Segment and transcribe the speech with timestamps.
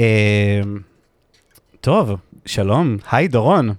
[0.00, 0.60] אה,
[1.80, 2.14] טוב,
[2.46, 3.70] שלום, היי דורון.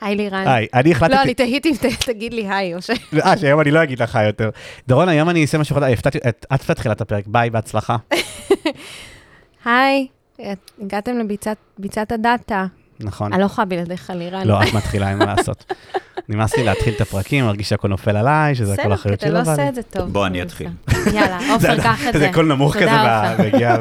[0.00, 0.48] היי לירן.
[0.48, 1.14] היי, אני החלטתי...
[1.14, 1.74] לא, אני תהיתי אם
[2.06, 2.90] תגיד לי היי, או ש...
[3.24, 4.50] אה, שהיום אני לא אגיד לך יותר.
[4.88, 7.96] דורון, היום אני אעשה משהו חדש, הפתעתי, את את בתחילת הפרק, ביי, בהצלחה.
[9.64, 10.06] היי,
[10.80, 11.18] הגעתם
[11.78, 12.66] לביצת הדאטה.
[13.04, 13.32] נכון.
[13.32, 14.46] אני לא יכולה בלעדיך, לירן.
[14.46, 15.64] לא, את מתחילה, אין מה לעשות.
[16.28, 19.34] נמאס לי להתחיל את הפרקים, מרגיש שהכל נופל עליי, שזה הכל בסדר, אחריות כי אתה
[19.36, 19.44] שלו.
[19.44, 20.12] לא עושה את זה טוב.
[20.12, 20.68] בוא, אני אתחיל.
[21.12, 22.18] יאללה, עופר, קח את זה.
[22.18, 22.86] זה קול נמוך כזה.
[23.38, 23.76] והגיע,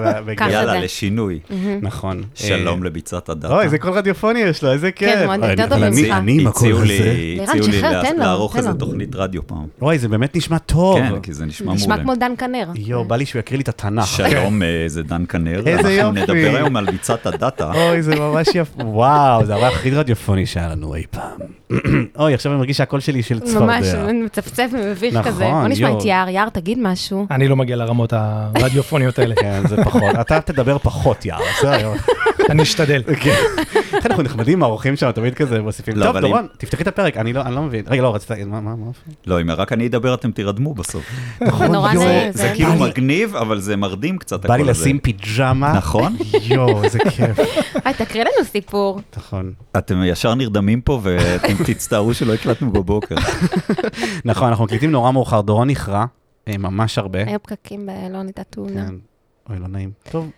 [0.52, 0.80] יאללה, זה.
[0.80, 1.40] לשינוי.
[1.82, 2.24] נכון.
[2.36, 3.54] שלום אה, לביצת הדאטה.
[3.56, 5.20] אוי, איזה קול רדיופוני יש לו, איזה כיף.
[5.26, 6.18] מאוד, אוי, יותר אני- טוב ממך.
[6.18, 6.84] אני עם הקול הזה.
[6.84, 7.82] לירן, הציעו לי
[8.18, 8.74] לערוך איזה.
[8.74, 9.66] תוכנית רדיו פעם.
[9.82, 11.00] אוי, זה באמת נשמע טוב.
[11.00, 12.04] כן, כי זה נשמע נשמע מעולה.
[12.04, 12.68] כמו דן כנר.
[12.76, 14.08] יואו, בא לי שהוא יקריא לי את התנ"ך.
[14.08, 15.58] שלום, אה, זה דן כנר.
[15.66, 16.20] איזה אנחנו יופי.
[16.22, 17.72] נדבר היום על ביצת הדאטה.
[17.74, 18.84] אוי, זה ממש יפה.
[19.14, 21.40] וואו, זה הרי הכי רדיופוני שהיה לנו אי פעם.
[22.20, 23.66] אוי, עכשיו אני מרגיש שהקול שלי של צפרדע.
[23.66, 23.86] ממש
[24.26, 25.44] מצפצף ומביך נכון, כזה.
[25.46, 25.92] בוא נשמע.
[25.98, 27.28] את יער, יער, תגיד משהו.
[27.32, 29.36] אני לא מגיע לרמות הרדיופוניות האלה.
[29.42, 30.16] כן, זה פחות.
[30.22, 31.38] אתה תדבר פחות, יאר.
[31.60, 31.92] בסדר.
[32.50, 33.04] אני אשתדל.
[33.24, 33.36] כן.
[33.94, 35.98] איך אנחנו נחמדים, האורחים שם תמיד כזה מוסיפים.
[35.98, 37.86] לא, טוב, דורון, תפתחי את הפרק, אני לא אני לא מבין.
[37.88, 38.86] רגע, לא, רצית להגיד, מה, מה, מה?
[39.28, 41.04] לא, אם רק אני אדבר אתם תירדמו בסוף.
[41.58, 42.32] זה נורא נעים.
[42.32, 44.82] זה כאילו בא לי- מגניב, אבל זה מרדים קצת בא לי הקול הזה.
[44.82, 45.74] לשים פיג'מה.
[45.74, 46.16] נכון?
[46.44, 47.38] יואו, איזה כיף.
[47.98, 49.02] תקריא לנו סיפור.
[49.18, 49.52] נכון.
[49.78, 53.16] אתם ישר נרדמים פה ואתם תצטערו שלא הקלטנו בבוקר.
[54.26, 56.06] נכון, אנחנו מקליטים נורא מאוחר, דורון נכרע,
[56.48, 57.20] אה, ממש הרבה.
[57.28, 58.86] היו פקקים באלונית אתונה.
[58.88, 58.96] כן.
[59.50, 59.92] אוי, לא נעים.
[60.12, 60.30] טוב,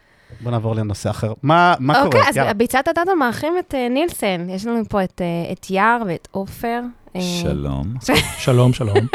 [0.41, 1.33] בוא נעבור לנושא אחר.
[1.43, 2.05] מה מה קורה?
[2.05, 2.57] אוקיי, אז.
[2.57, 4.49] ביצת הדאטה מארחים את אה, נילסן.
[4.49, 6.81] יש לנו פה את, אה, את יער ואת עופר.
[7.19, 7.93] שלום.
[8.45, 9.07] שלום, שלום.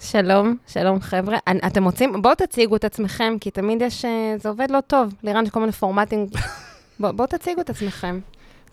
[0.00, 1.38] שלום, שלום חבר'ה.
[1.66, 4.04] אתם רוצים, בואו תציגו את עצמכם, כי תמיד יש,
[4.42, 5.14] זה עובד לא טוב.
[5.22, 6.26] לירן, יש כל מיני פורמטים.
[7.00, 8.20] בואו בוא תציגו את עצמכם.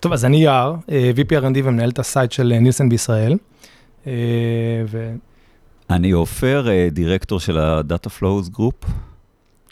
[0.04, 3.36] טוב, אז אני יער, אה, VP R&D ומנהל את ה site של אה, נילסן בישראל.
[4.06, 4.12] אה,
[4.88, 5.14] ו-
[5.90, 8.86] אני עופר, דירקטור של ה-Data Flows Group.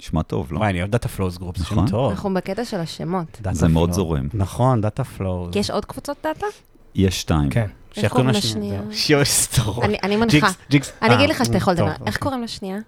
[0.00, 0.59] נשמע טוב, לא?
[0.59, 1.88] וואי, אני אוהב Data Flows Group, זה שם נכון.
[1.88, 2.10] טוב.
[2.10, 3.26] אנחנו בקטע של השמות.
[3.44, 3.93] Data זה מאוד.
[3.93, 4.28] זורם.
[4.34, 5.53] נכון, Data Flows.
[5.53, 6.47] כי יש עוד קבוצות דאטה?
[6.94, 7.50] יש שתיים.
[7.50, 7.66] כן.
[7.97, 8.81] איך קוראים לשנייה?
[8.93, 9.84] שיו, סטרון.
[9.84, 10.31] אני- אני מנחה.
[10.31, 10.93] ג'יקס, ג'יקס.
[11.03, 11.87] אני אגיד לך שאתה יכול לדבר.
[11.91, 12.12] איך אוקיי.
[12.14, 12.78] קוראים לשנייה?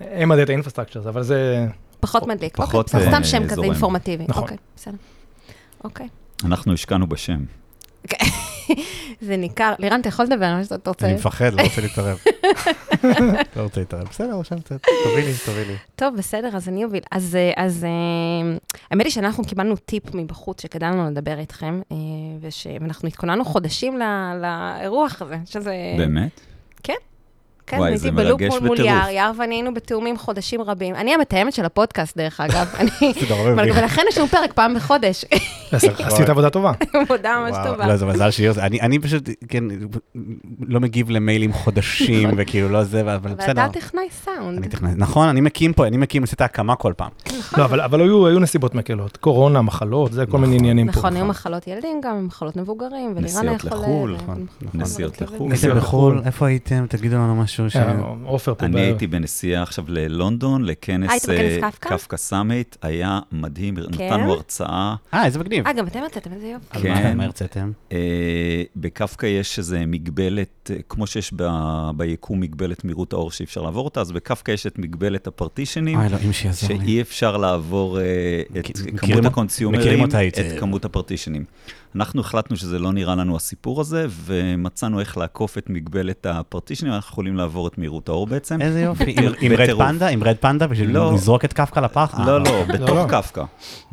[0.00, 1.66] הם ה Data Infrastructures, אבל זה...
[2.00, 2.58] פחות מדליק.
[2.58, 3.70] אוקיי, פחות, בסדר, סתם אה, שם כזה זורם.
[3.70, 4.24] אינפורמטיבי.
[4.28, 4.42] נכון.
[4.42, 4.96] אוקיי, בסדר.
[5.84, 6.08] אוקיי.
[6.44, 7.44] אנחנו השקענו בשם.
[9.26, 9.74] זה ניכר.
[9.78, 11.06] לירן, אתה יכול לדבר על מה שאתה רוצה?
[11.06, 12.18] אני מפחד, לא רוצה להתערב.
[13.56, 14.08] לא רוצה להתערב.
[14.08, 14.80] בסדר, עכשיו קצת.
[15.04, 15.76] תובילי, תובילי.
[15.96, 17.02] טוב, בסדר, אז אני אוביל.
[17.10, 18.56] אז, אה, אז אה,
[18.90, 21.96] האמת היא שאנחנו קיבלנו טיפ מבחוץ שכדאי לנו לדבר איתכם, אה,
[22.80, 23.98] ואנחנו התכוננו חודשים
[24.42, 25.74] לאירוח הזה, שזה...
[25.98, 26.40] באמת?
[26.82, 26.94] כן,
[27.72, 28.92] וואי, הייתי זה בלופ מרגש מול, מול בטירוף.
[28.94, 30.94] יער, יער ואני היינו בתאומים חודשים רבים.
[30.94, 32.74] אני המתאמת של הפודקאסט, דרך אגב.
[33.56, 35.24] ולכן יש לנו פרק פעם בחודש.
[35.72, 36.72] עשית עבודה טובה.
[37.04, 37.86] עבודה ממש טובה.
[37.86, 39.64] לא, זה מזל שיש, אני אני פשוט, כן,
[40.68, 43.64] לא מגיב למיילים חודשים, וכאילו לא זה, אבל אבל בסדר.
[43.64, 44.58] אתה טכנאי סאונד.
[44.58, 47.10] אני טכנאי- נכון, אני מקים פה, אני מקים, עושה את ההקמה כל פעם.
[47.58, 49.16] לא, אבל אבל היו היו נסיבות מקלות.
[49.16, 50.98] קורינה, מחלות, זה כל מיני עניינים פה.
[50.98, 53.74] נכון, היו מחלות ילדים גם, מחלות מבוגרים, ולירן נסיעות היה חולה.
[53.82, 54.80] לחו"ל, ו- נכון, נכון.
[54.80, 55.36] נסיעות לחו"ל.
[55.38, 56.26] הייתם נסיעות בחו"ל, לחו"ל.
[56.26, 56.86] איפה הייתם?
[56.88, 57.76] תגידו לנו משהו ש...
[57.76, 57.94] אה,
[58.24, 58.66] עופר פה.
[58.66, 62.16] אני הייתי בנסיעה עכשיו ללונדון, לכנס אה, קפקא?
[62.16, 63.82] סאמיט, היה מדהים, כן?
[64.12, 64.94] נתנו הרצאה.
[65.14, 65.66] אה, איזה מגניב.
[65.66, 66.78] אה, גם אתם יצאתם, איזה יופי.
[66.78, 67.16] כן.
[67.16, 67.70] מה- הרציתם?
[67.92, 67.98] אה,
[68.76, 71.34] בקפקא יש איזו מגבלת, כמו שיש
[71.96, 76.06] ביקום מגבלת מהירות האור שאי אפשר לעבור אותה, אז בקפקא יש את מגבלת הפרטישנים, אוי,
[76.06, 76.78] אלוהים שיעזור לי.
[76.86, 77.98] שאי אפשר לעבור
[78.58, 80.04] את כמות הקונסיומרים.
[80.04, 81.44] את כמות הפרטישנים.
[81.96, 87.12] אנחנו החלטנו שזה לא נראה לנו הסיפור הזה, ומצאנו איך לעקוף את מגבלת הפרטישנים, אנחנו
[87.12, 88.60] יכולים לעבור את מהירות האור בעצם.
[88.62, 89.14] איזה יופי.
[89.40, 89.76] עם- Red.
[89.78, 90.08] Panda?
[90.08, 90.66] עם רד פנדה?
[90.66, 91.12] בשביל לא.
[91.14, 92.14] לזרוק את קפקא לפח?
[92.18, 92.64] אה, לא, לא, לא.
[92.74, 93.44] בתוך קפקא.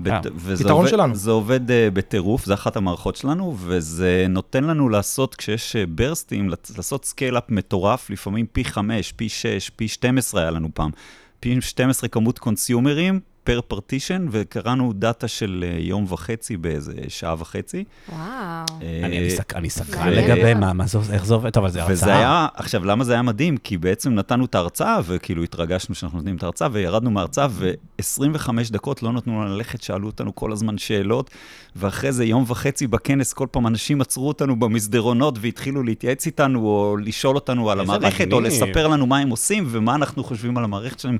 [0.07, 0.21] אה.
[0.59, 1.15] פתרון שלנו.
[1.15, 7.05] זה עובד אה, בטירוף, זה אחת המערכות שלנו, וזה נותן לנו לעשות, כשיש ברסטים, לעשות
[7.05, 10.91] scale-up מטורף, לפעמים פי 5, פי 6, פי 12 היה לנו פעם.
[11.39, 17.83] פי 12 כמות קונסיומרים per partition, וקראנו דאטה של אה, יום וחצי באיזה שעה וחצי.
[18.09, 18.21] וואו.
[18.21, 18.65] אה,
[19.03, 21.49] אני- אני סק- אני סקרן לגבי מה, מה זה, איך זה עובד?
[21.49, 21.93] טוב, אבל זה הרצאה.
[21.93, 23.57] וזה היה, עכשיו, למה זה היה מדהים?
[23.57, 28.39] כי בעצם נתנו את ההרצאה, וכאילו התרגשנו שאנחנו נותנים את ההרצאה, וירדנו מההרצאה, ו-25
[28.71, 31.29] דקות לא נתנו לנו ללכת, שאלו אותנו כל הזמן שאלות,
[31.75, 36.97] ואחרי זה יום וחצי בכנס, כל פעם אנשים עצרו אותנו במסדרונות והתחילו להתייעץ איתנו, או
[36.97, 38.41] לשאול אותנו על המערכת, או.
[38.41, 41.17] לספר לנו מה הם עושים, ומה אנחנו חושבים על המערכת שלהם.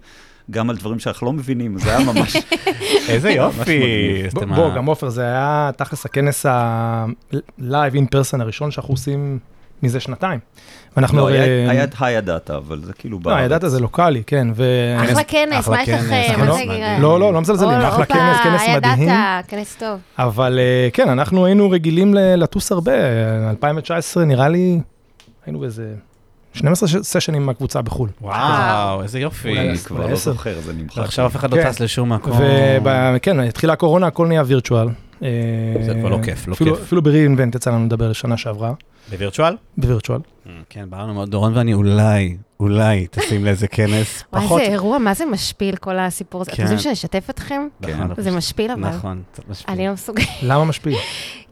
[0.52, 2.38] גם על דברים שאנחנו לא מבינים, זה היה ממש...
[3.10, 3.82] איזה יופי.
[4.56, 7.64] בוא, גם עופר, זה היה תכלס הכנס ה-live
[7.96, 9.40] in person הראשון שאנחנו עושים
[9.84, 10.40] מזה שנתיים.
[10.98, 11.18] ואנחנו...
[11.18, 13.46] לא, הרי- היה היה את היי הדאטה, אבל זה כאילו לא, בארץ.
[13.46, 14.48] ידעת זה לוקאלי, כן.
[14.56, 14.64] ו...
[15.04, 17.02] אחלה כנס, מה יש לכם?
[17.02, 19.10] לא, לא, לא מזלזלים, אחלה כנס, כנס היה מדהים.
[19.10, 20.00] דאטה, כנס טוב.
[20.20, 22.92] אבל אה, כן, אנחנו היינו רגילים ל- לטוס הרבה.
[23.50, 24.80] 2019 נראה לי,
[25.46, 25.94] היינו באיזה
[26.54, 28.10] 12 ש- סשנים מהקבוצה בחו"ל.
[28.22, 29.60] וואו, איזה יופי.
[29.60, 30.32] אני כבר לא עשר.
[30.34, 30.98] זוכר, זה נמחק.
[30.98, 31.70] עכשיו אף אחד לא כן.
[31.72, 32.38] טס לשום מקום.
[33.16, 34.88] וכן, התחילה הקורונה, הכל נהיה וירטואל.
[35.86, 36.84] זה כבר לא כיף, לא אפילו- כיף.
[36.86, 38.74] אפילו ב-reinvent יצא לנו לדבר שנה שעברה,
[39.12, 39.56] בווירטואל?
[39.78, 40.20] בווירטואל.
[40.70, 44.24] כן, באנו מאוד, דורון ואני אולי, אולי טסים לאיזה כנס.
[44.34, 44.60] וואי, פחות.
[44.62, 46.52] איזה אירוע, מה זה משפיל כל הסיפור הזה?
[46.52, 46.64] אתם כן.
[46.64, 47.62] רוצים שנשתף אתכם?
[47.82, 48.90] נכון, זה משפיל אבל.
[48.90, 49.74] נכון, קצת משפיע.
[49.74, 50.28] אני לא מסוגלת.
[50.44, 50.98] למה משפיע?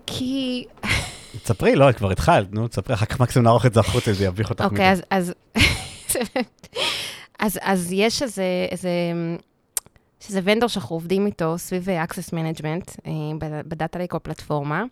[0.05, 0.63] כי...
[1.43, 4.49] תספרי, לא, כבר התחלת, נו, תספרי, אחר כך מקסימום נערוך את זה החוצה, זה יביך
[4.49, 4.63] אותך.
[4.63, 5.01] אוקיי, אז...
[5.09, 5.33] אז-
[7.39, 8.43] אז, אז יש איזה,
[10.19, 13.11] שזה ונדור שאנחנו עובדים איתו סביב אה, access management, אה,
[13.65, 14.83] בדאטה לייק או פלטפורמה.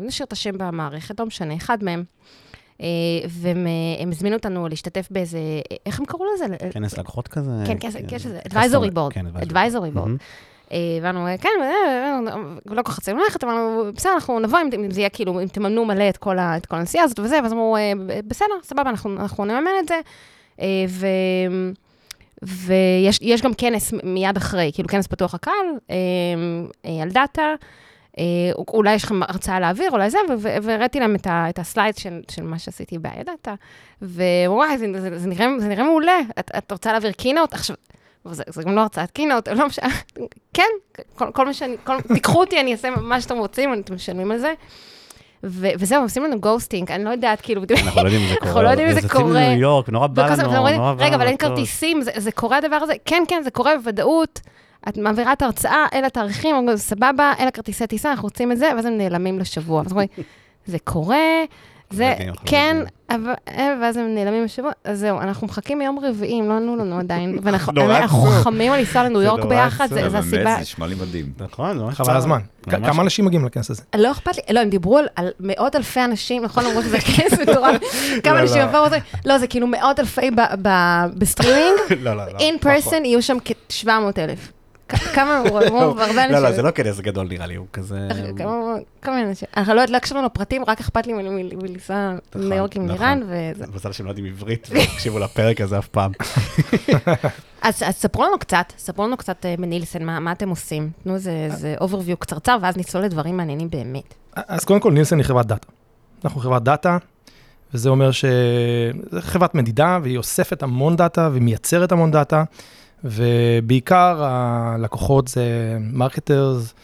[0.00, 2.04] נשאיר את השם במערכת, לא משנה, אחד מהם.
[2.80, 2.86] אה,
[3.28, 3.66] והם
[4.00, 5.38] הם הזמינו אותנו להשתתף באיזה,
[5.86, 6.44] איך הם קראו לזה?
[6.70, 7.50] כנס לקוחות כזה?
[7.66, 10.08] כן, כן, כן, שזה advisory board, כן, advisory board.
[10.72, 11.06] מהמם.
[11.06, 12.36] אה, ואמרנו, כן, אה, אה,
[12.66, 15.84] לא כל כך רצינו ללכת, אמרנו, בסדר, אנחנו נבוא אם זה יהיה כאילו, אם תממנו
[15.84, 16.38] מלא את כל
[16.70, 17.92] הנסיעה הזאת וזה, ואז אמרו, אה,
[18.26, 20.00] בסדר, סבבה, אנחנו נממן את זה.
[20.60, 20.86] אה.
[22.42, 25.96] ויש יש גם כנס מיד אחרי, כאילו כנס פתוח הקהל, אה,
[26.86, 27.54] אה, על דאטה.
[28.18, 28.24] אה,
[28.68, 32.42] אולי יש לכם הרצאה להעביר, אולי זה, והראיתי להם את, את ה slide של, של
[32.42, 33.54] מה שעשיתי ב- AI data,
[34.02, 36.18] ווואי, זה, זה, זה, נראה, זה נראה מעולה.
[36.38, 37.54] את, את רוצה להעביר keynote?
[37.54, 37.76] עכשיו,
[38.24, 39.88] זה, זה גם לא הרצאת keynote, לא משנה,
[40.54, 40.68] כן,
[41.14, 44.38] כל, כל מה שאני, כל, תיקחו אותי, אני אעשה מה שאתם רוצים, אתם משלמים על
[44.38, 44.54] זה.
[45.44, 48.48] ו- וזהו, עושים לנו ghosting, אני לא יודעת, כאילו, אנחנו לא יודעים אם זה קורה.
[48.48, 49.40] אנחנו לא יודעים אם זה קורה.
[49.40, 52.56] לניו יורק, נורא בא לנו, נורא בא רגע, אבל אין לטוס." כרטיסים, זה, זה קורה
[52.56, 52.92] הדבר הזה?
[53.04, 54.40] כן, כן, זה קורה בוודאות.
[54.88, 58.86] את מעבירה את ההרצאה, אלה התאריכים, סבבה, אלה כרטיסי טיסה, אנחנו רוצים את זה, ואז
[58.86, 59.82] הם נעלמים לשבוע.
[60.66, 61.16] זה קורה,
[61.92, 62.76] זה לא כן.
[63.10, 66.76] אבל, אה, ואז הם נעלמים לשבוע, אז זהו, אנחנו מחכים מיום רביעי, הם לא ענו
[66.76, 67.82] לנו עדיין, ואנחנו.
[68.22, 69.86] חכמים על לנסוע לניו זה יורק ביחד.
[69.88, 70.54] זה זה באמת, הסיבה.
[70.54, 71.26] זה נשמע לי מדהים.
[71.40, 72.16] נכון, זה ממש חבל.
[72.16, 72.38] הזמן.
[72.68, 73.82] כמה אנשים מגיעים לכנס הזה?
[73.96, 76.64] לא אכפת לי, לא, הם דיברו על, מאות אלפי אנשים, נכון?
[76.64, 77.82] למרות שזה כנס מטורף.
[78.24, 78.62] כמה לא, אנשים לא.
[78.62, 80.30] יבואו, זה- לא, זה כאילו מאות אלפי
[81.18, 82.38] בסטרימינג, לא, לא, לא.
[82.62, 84.52] person יהיו שם כ-700 אלף.
[85.14, 86.32] כמה הוא והרבה אנשים.
[86.32, 88.08] לא, לא, זה לא כנס גדול נראה לי, הוא כזה...
[88.36, 89.48] כמה- כמה אנשים.
[89.56, 92.98] אנחנו לא לא הקשבנו לפרטים, רק אכפת לי מלנסוע נכון, לניו יורק עם נכון.
[92.98, 93.20] לירן,
[93.56, 93.64] וזה.
[93.74, 96.12] מזל שהם לא יודעים עברית, ולא הקשיבו לפרק הזה אף פעם.
[97.62, 100.90] אז אז ספרו לנו קצת, ספרו לנו קצת אה, בנילסן, מה מה אתם עושים.
[101.02, 104.14] תנו איזה overview קצרצר, ואז נצלול לדברים מעניינים באמת.
[104.36, 105.66] אז קודם כל, נילסון היא חברת דאטה.
[106.24, 106.98] אנחנו חברת דאטה,
[107.74, 108.28] וזה אומר שזו
[109.20, 112.44] חברת מדידה, והיא אוספת המון דאטה ומייצרת המון דאטה,
[113.04, 116.74] ובעיקר הלקוחות זה marketers,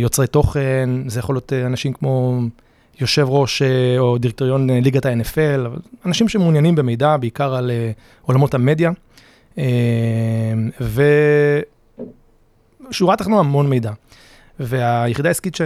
[0.00, 2.40] יוצרי תוכן, זה יכול להיות אה, אנשים כמו
[3.00, 7.90] יושב ראש אה, או דירקטוריון אה, ליגת ה-NFL, אנשים שמעוניינים במידע, בעיקר על אה,
[8.22, 8.90] עולמות המדיה.
[9.58, 9.64] אה,
[12.90, 13.92] ושורה תחתונה המון מידע.
[14.60, 15.60] והיחידה העסקית ש...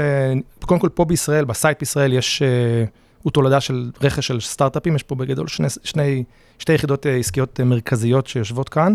[0.60, 2.84] קודם כל פה בישראל, ב site בישראל, יש, אה,
[3.22, 6.24] הוא תולדה של רכש של סטארט-אפים, יש פה בגדול שני, שני,
[6.58, 8.94] שתי יחידות אה, עסקיות אה, מרכזיות שיושבות כאן.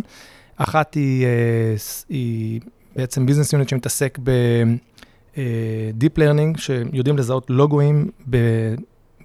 [0.58, 1.76] אחת היא, אה,
[2.10, 2.62] היא
[2.96, 8.76] בעצם business unit שמתעסק ב-Deep Learning, שיודעים לזהות לוגוים ב-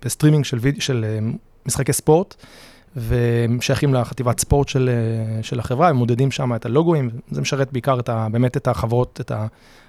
[0.04, 0.82] בסטרימינג של, ויד...
[0.82, 1.18] של אה,
[1.66, 2.34] משחקי ספורט,
[2.96, 7.72] והם שייכים לחטיבת ספורט של, אה, של החברה, הם מודדים שם את הלוגוים, זה משרת
[7.72, 9.32] בעיקר את ה, באמת את החברות, את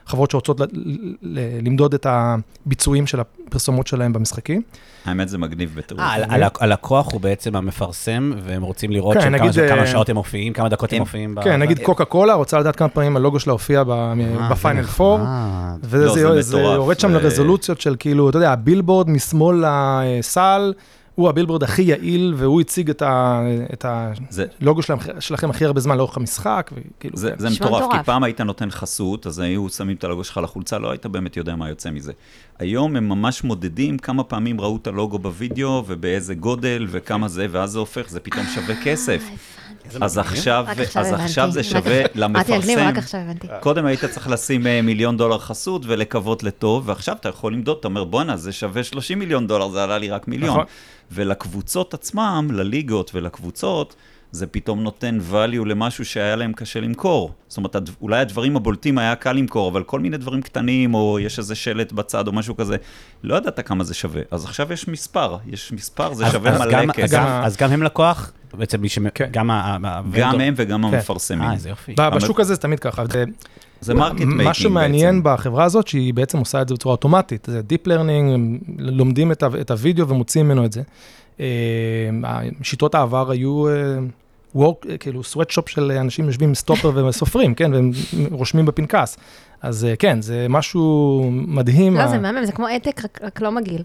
[0.07, 0.63] החברות שרוצות ל,
[1.21, 4.61] ל, למדוד את הביצועים של הפרסומות שלהם במשחקים.
[5.05, 6.03] האמת, זה מגניב בטירוף.
[6.03, 9.37] אה, ה- ה- הלקוח הוא בעצם המפרסם, והם רוצים לראות כן,
[9.69, 11.01] כמה אה, שעות הם מופיעים, כמה דקות הם כן.
[11.01, 11.35] מופיעים.
[11.35, 14.13] ב- כן, נגיד ב- קוקה קולה רוצה לדעת כמה פעמים הלוגו שלה הופיע ב- אה,
[14.51, 15.17] בפיינל זה פור.
[15.17, 15.29] נחמד.
[15.83, 19.63] וזה לא, זה זה מטורף, יורד שם זה- לרזולוציות של כאילו, אתה יודע, הבילבורד משמאל
[20.19, 20.73] לסל,
[21.15, 23.41] הוא הבילבורד הכי יעיל, והוא הציג את ה-
[23.73, 23.85] את
[24.29, 27.31] זה, הלוגו שלהם- שלכם הכי הרבה זמן לאורך המשחק, וכאילו, זה.
[27.37, 27.97] זה מטורף, מטורף.
[27.99, 31.37] כי פעם היית נותן חסות, אז היו שמים את הלוגו שלך לחולצה, לא היית באמת
[31.37, 32.11] יודע מה יוצא מזה.
[32.59, 37.71] היום הם ממש מודדים כמה פעמים ראו את הלוגו בווידאו, ובאיזה גודל, וכמה זה, ואז
[37.71, 39.23] זה הופך, זה פתאום שווה כסף.
[40.01, 40.17] אז.
[40.17, 41.13] עכשיו, אז.
[41.13, 42.91] עכשיו זה שווה למפרסם.
[43.59, 47.87] קודם היית צריך לשים אה, מיליון דולר חסות ולקוות לטוב, ועכשיו אתה יכול למדוד, אתה
[47.87, 50.49] אומר, בואנה, זה שווה 30 מיליון דולר, זה עלה לי רק מיליון.
[50.49, 50.65] נכון.
[51.11, 53.95] ולקבוצות עצמם, לליגות ולקבוצות,
[54.31, 57.31] זה פתאום נותן value למשהו שהיה להם קשה למכור.
[57.47, 61.39] זאת אומרת, אולי הדברים הבולטים היה קל למכור, אבל כל מיני דברים קטנים, או יש
[61.39, 62.77] איזה שלט בצד או משהו כזה,
[63.23, 64.21] לא ידעת כמה זה שווה.
[64.31, 67.17] אז עכשיו יש מספר, יש מספר, זה שווה מלא כסף.
[67.43, 68.99] אז גם הם לקוח, בעצם מי ש...
[69.13, 69.29] כן.
[69.31, 69.77] גם ה...
[70.13, 70.95] גם הם וגם כן.
[70.95, 71.41] המפרסמים.
[71.41, 71.95] אה, איזה יופי.
[72.15, 73.03] בשוק הזה זה תמיד ככה.
[73.11, 73.23] זה-
[73.81, 77.61] זה market making מה שמעניין בחברה הזאת, שהיא בעצם עושה את זה בצורה אוטומטית, זה
[77.69, 80.81] Deep Learning, הם לומדים את ה- את הוידאו ומוציאים ממנו את זה.
[81.39, 81.45] אה,
[82.63, 83.73] שיטות העבר היו אה,
[84.55, 87.91] work, אה, כאילו sweatshop של אנשים יושבים עם סטופר וסופרים, כן, והם
[88.31, 89.17] רושמים בפנקס.
[89.61, 91.97] אז אה, כן, זה משהו מדהים.
[91.97, 93.83] לא, זה מהמם, זה כמו העתק, רק- רק לא מגעיל.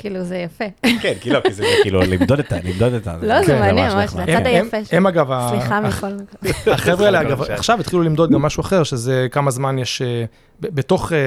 [0.00, 0.64] כאילו, זה יפה.
[1.02, 2.56] כן, כאילו, כי זה כאילו למדוד את ה...
[2.64, 3.16] למדוד את ה...
[3.22, 4.10] לא, זה כן, מעניין, ממש.
[4.10, 6.06] זה הצד היפה הם- אגב, סליחה מכל...
[6.72, 7.42] החבר'ה האלה, אגב.
[7.60, 10.24] עכשיו התחילו למדוד גם משהו אחר, שזה כמה זמן יש, אה,
[10.60, 11.18] בתוך, אה,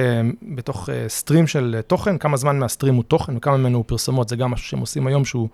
[0.42, 4.36] בתוך אה, סטרים של תוכן, כמה זמן מהסטרים הוא תוכן וכמה ממנו הוא פרסומות, זה
[4.36, 5.48] גם משהו שהם עושים היום, שהוא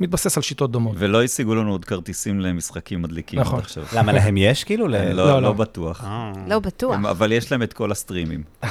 [0.00, 0.94] מתבסס על שיטות דומות.
[0.98, 3.58] ולא השיגו לנו עוד כרטיסים למשחקים מדליקים נכון.
[3.58, 3.84] עד עכשיו.
[3.96, 4.88] למה להם יש כאילו?
[4.88, 5.52] לא, לא, לא, לא.
[5.52, 6.04] בטוח.
[6.04, 6.94] אה, לא בטוח.
[6.94, 8.42] הם- אבל יש להם את כל הסטרימים.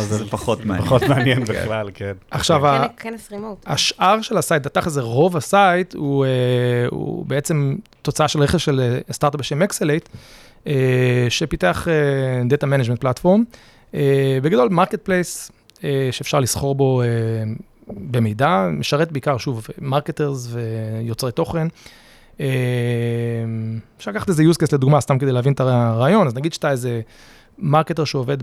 [0.00, 0.86] זה פחות מעניין.
[0.86, 2.12] פחות מעניין בכלל, כן.
[2.30, 2.60] עכשיו,
[2.96, 3.58] כנס רימוט.
[3.66, 6.30] השאר של ה site, התכל'ס זה רוב ה site, הוא, אה,
[6.90, 10.08] הוא בעצם תוצאה של רכש של אה, סטארט-אפ בשם eXelate,
[10.66, 10.72] אה,
[11.28, 11.92] שפיתח אה,
[12.56, 13.40] Data Management Platform.
[13.94, 14.00] אה,
[14.42, 15.50] בגדול, marketplace
[16.10, 17.06] שאפשר לסחור בו אה,
[17.88, 21.68] במידע, משרת בעיקר, שוב, marketers ויוצרי תוכן.
[22.40, 22.46] אה,
[23.96, 27.00] אפשר לקחת איזה use case לדוגמה, סתם כדי להבין את הרעיון, אז נגיד שאתה איזה
[27.58, 28.38] marketer שעובד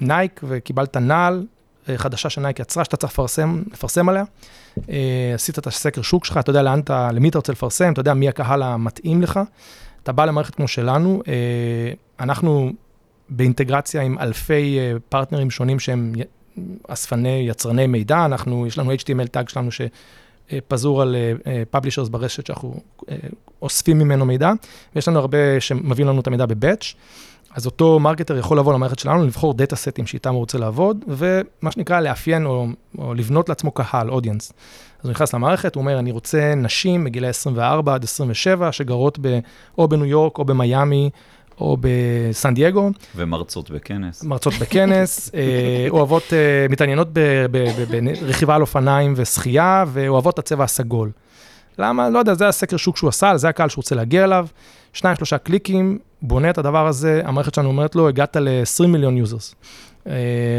[0.00, 1.46] בנייק וקיבלת נעל
[1.88, 4.24] אה, חדשה שנייק יצרה, שאתה צריך לפרסם, לפרסם עליה.
[4.90, 8.00] אה, עשית את הסקר שוק שלך, אתה יודע לאן אתה, למי אתה רוצה לפרסם, אתה
[8.00, 9.40] יודע מי הקהל המתאים לך.
[10.02, 11.22] אתה בא למערכת כמו שלנו,
[12.20, 12.72] אנחנו
[13.28, 16.12] באינטגרציה עם אלפי פרטנרים שונים שהם
[16.88, 21.16] אספני, יצרני מידע, אנחנו, יש לנו HTML tag שלנו שפזור על
[21.70, 22.74] publishers ברשת שאנחנו
[23.10, 23.16] אה,
[23.62, 24.52] אוספים ממנו מידע,
[24.94, 26.94] ויש לנו הרבה שמביאים לנו את המידע ב batch.
[27.54, 31.70] אז אותו marketer יכול לבוא למערכת שלנו, לבחור דאטה סטים שאיתם הוא רוצה לעבוד, ומה
[31.70, 32.66] שנקרא לאפיין או,
[32.98, 34.52] או לבנות לעצמו קהל, audience.
[35.00, 39.38] אז הוא נכנס למערכת, הוא אומר, אני רוצה נשים מגילי 24 עד 27, שגרות ב,
[39.78, 41.10] או בניו יורק, או במיאמי,
[41.60, 44.24] או בסן דייגו, ומרצות בכנס.
[44.24, 47.08] מרצות בכנס, אה, אוהבות, אה, מתעניינות
[48.20, 51.10] ברכיבה על אופניים ושחייה, ואוהבות את הצבע הסגול.
[51.78, 52.10] למה?
[52.10, 54.46] לא יודע, זה הסקר שוק שהוא עשה, זה הקהל שהוא רוצה להגיע אליו.
[54.92, 59.54] שניים, שלושה קליקים, בונה את הדבר הזה, המערכת שלנו אומרת לו, הגעת ל-20 מיליון users.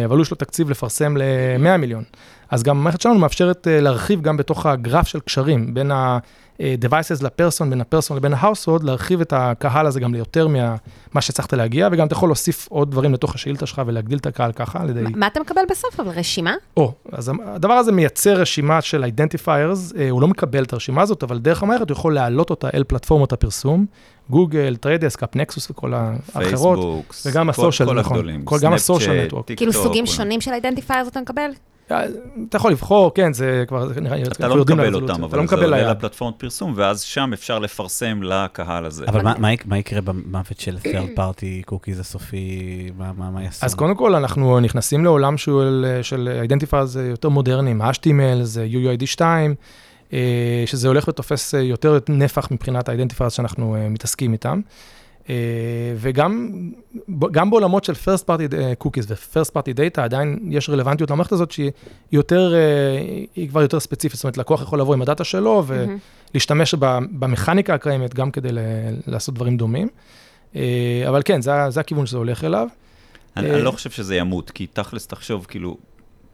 [0.05, 2.03] אבל יש לו תקציב לפרסם ל-100 מיליון.
[2.49, 7.31] אז גם המערכת שלנו מאפשרת אה, להרחיב גם בתוך הגרף של קשרים, בין ה-devices ל
[7.31, 10.77] person, בין ה person לבין ה-household, להרחיב את הקהל הזה גם ליותר ממה
[11.21, 14.81] שהצלחת להגיע, וגם אתה יכול להוסיף עוד דברים לתוך השאילתה שלך ולהגדיל את הקהל ככה
[14.81, 15.01] על ידי...
[15.15, 15.99] מה אתה מקבל בסוף?
[15.99, 16.53] אבל רשימה?
[16.77, 21.39] או, אז הדבר הזה מייצר רשימה של identifiers, הוא לא מקבל את הרשימה הזאת, אבל
[21.39, 23.85] דרך המערכת הוא יכול להעלות אותה אל פלטפורמות הפרסום,
[24.29, 28.17] גוגל, Trade Desk, AppNexus וכל האחרות, פייסבוק, וגם כל- ה social, כל נכון.
[28.17, 28.45] הגדולים.
[28.45, 29.51] כל- גם סנאפצ'אט, ה social network.
[29.57, 30.05] כאילו סוגים.
[30.05, 31.49] שונים של identifier אתה מקבל?
[32.49, 35.13] אתה יכול לבחור, כן, זה כבר, זה נראה לי, אתה אנחנו לא מקבל לרזולוציה.
[35.15, 35.91] אותם, לא אבל זה עולה.
[35.91, 39.05] לפלטפורמת פרסום, ואז שם אפשר לפרסם לקהל הזה.
[39.07, 42.59] אבל מה- מה יק- מה יקרה במוות של third party cookies הסופי?
[42.97, 43.65] מה- מה מה יעשו?
[43.65, 49.55] אז קודם כל, אנחנו נכנסים לעולם של, של identifiers יותר מודרניים, HTML, זה UUID 2,
[50.13, 50.19] אה,
[50.65, 54.61] שזה הולך ותופס אה, יותר נפח מבחינת ה-identifiers שאנחנו אה, מתעסקים איתם.
[55.29, 55.35] אה,
[55.95, 56.49] וגם
[57.31, 61.51] גם בעולמות של first party אה, cookies ו-first party data, עדיין יש רלוונטיות למערכת הזאת
[61.51, 61.71] שהיא
[62.11, 62.59] יותר, אה,
[63.35, 65.63] היא כבר יותר ספציפית, זאת אומרת, לקוח יכול לבוא עם הדאטה שלו
[66.33, 68.49] ולהשתמש ב- במכניקה הקיימת גם כדי
[69.07, 69.87] לעשות דברים דומים.
[71.07, 72.67] אבל כן, זה, זה הכיוון שזה הולך אליו.
[73.37, 75.77] אני אני לא חושב שזה ימות, כי תכלס תחשוב, כאילו,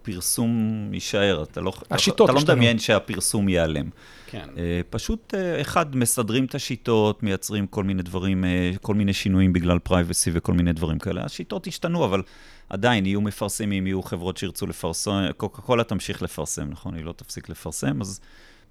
[0.06, 2.42] פרסום יישאר, אתה לא אתה- השיטות אתה לא.
[2.42, 3.90] מדמיין שהפרסום ייעלם.
[4.28, 4.48] כן.
[4.58, 9.54] אה, פשוט, אה, אחד, מסדרים את השיטות, מייצרים כל מיני דברים, אה, כל מיני שינויים
[9.54, 11.24] בגלל פרייבסי וכל מיני דברים כאלה.
[11.24, 12.22] השיטות השתנו, אבל
[12.70, 16.96] עדיין יהיו מפרסמים, יהיו חברות שירצו לפרסם, קוקה קולה תמשיך לפרסם, נכון?
[16.96, 18.20] היא לא תפסיק לפרסם, אז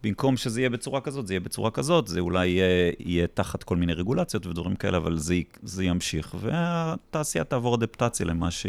[0.03, 3.76] במקום שזה יהיה בצורה כזאת, זה יהיה בצורה כזאת, זה אולי יהיה, יהיה תחת כל
[3.76, 8.67] מיני רגולציות ודברים כאלה, אבל זה, זה ימשיך, והתעשייה תעבור אדפטציה למה ש...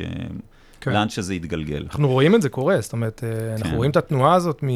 [0.82, 0.94] כן.
[0.94, 1.86] לאן שזה יתגלגל.
[1.90, 3.76] אנחנו רואים את זה קורה, זאת אומרת, אה, אנחנו כן.
[3.76, 4.68] רואים את התנועה הזאת מ...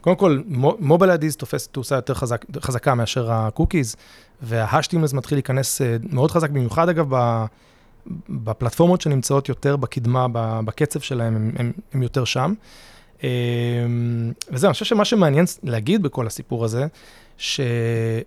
[0.00, 0.40] קודם כל,
[0.78, 3.96] mobile ad IDs תופס תאוצה יותר חזק, חזקה מאשר ה cookies,
[4.42, 7.44] וה-HEM מתחיל להיכנס אה, מאוד חזק, במיוחד אגב, ב...
[8.28, 10.26] בפלטפורמות שנמצאות יותר בקדמה,
[10.64, 12.54] בקצב שלהם, הם, הם, הם יותר שם.
[13.24, 13.28] אה,
[14.50, 16.86] וזהו, אני חושב שמה שמעניין להגיד בכל הסיפור הזה,
[17.36, 18.22] שאני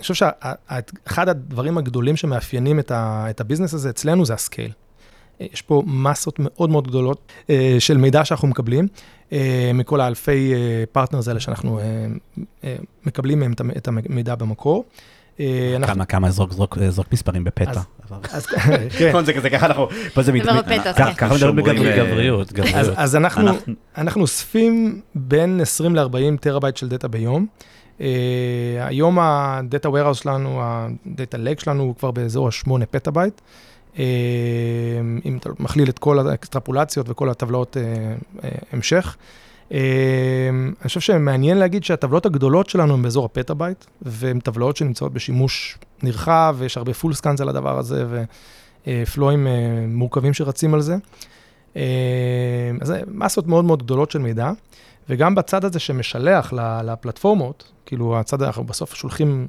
[0.00, 4.72] חושב שאחד הדברים הגדולים שמאפיינים את, ה, את ה business הזה אצלנו זה ה scale.
[5.40, 8.88] יש פה מסות מאוד מאוד גדולות אה, של מידע שאנחנו מקבלים,
[9.32, 10.52] אה, מכל האלפי
[10.92, 11.84] partners האלה שאנחנו אה,
[12.64, 12.76] אה,
[13.06, 14.84] מקבלים מהם את המ- את המידע במקור.
[15.40, 17.70] אה, אנחנו- כמה, כמה, זרוק, זרוק, זרוק מספרים בפתע.
[17.70, 18.46] אז- אז
[18.98, 19.24] כן.
[19.24, 20.54] זה כזה ככה אנחנו, פה זה מתמיד.
[20.64, 21.26] ככה- כן.
[21.34, 21.72] מדברים אה,
[22.04, 22.94] בגבריות, אז, גבריות.
[22.96, 23.50] אז אנחנו,
[24.22, 26.06] אוספים בין 20 ל-40
[26.40, 27.46] טראבייט של דאטה ביום.
[28.80, 33.40] היום ה data warehouse שלנו, ה data lake שלנו הוא כבר באזור ה-8 פטאבייט.
[33.94, 33.98] אה,
[35.24, 39.16] אם אתה מכליל את כל האקסטרפולציות וכל הטבלאות אה, אה, המשך.
[39.70, 39.78] אני
[40.88, 46.76] חושב שמעניין להגיד שהטבלאות הגדולות שלנו הן באזור הפטאבייט, והן טבלאות שנמצאות בשימוש נרחב, ויש
[46.76, 48.04] הרבה full scans על הדבר הזה,
[48.86, 49.46] ו flow-ים
[49.88, 50.96] מורכבים שרצים על זה.
[51.76, 51.82] אה,
[52.80, 54.50] אז זה מסות מאוד מאוד גדולות של מידע,
[55.08, 56.52] וגם בצד הזה שמשלח
[56.84, 59.48] לפלטפורמות, כאילו הצד, אנחנו בסוף שולחים,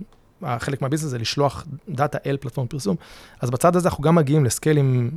[0.59, 2.95] חלק מה business זה לשלוח data אל פלטפורמת פרסום,
[3.41, 5.11] אז בצד הזה אנחנו גם מגיעים ל scale-ים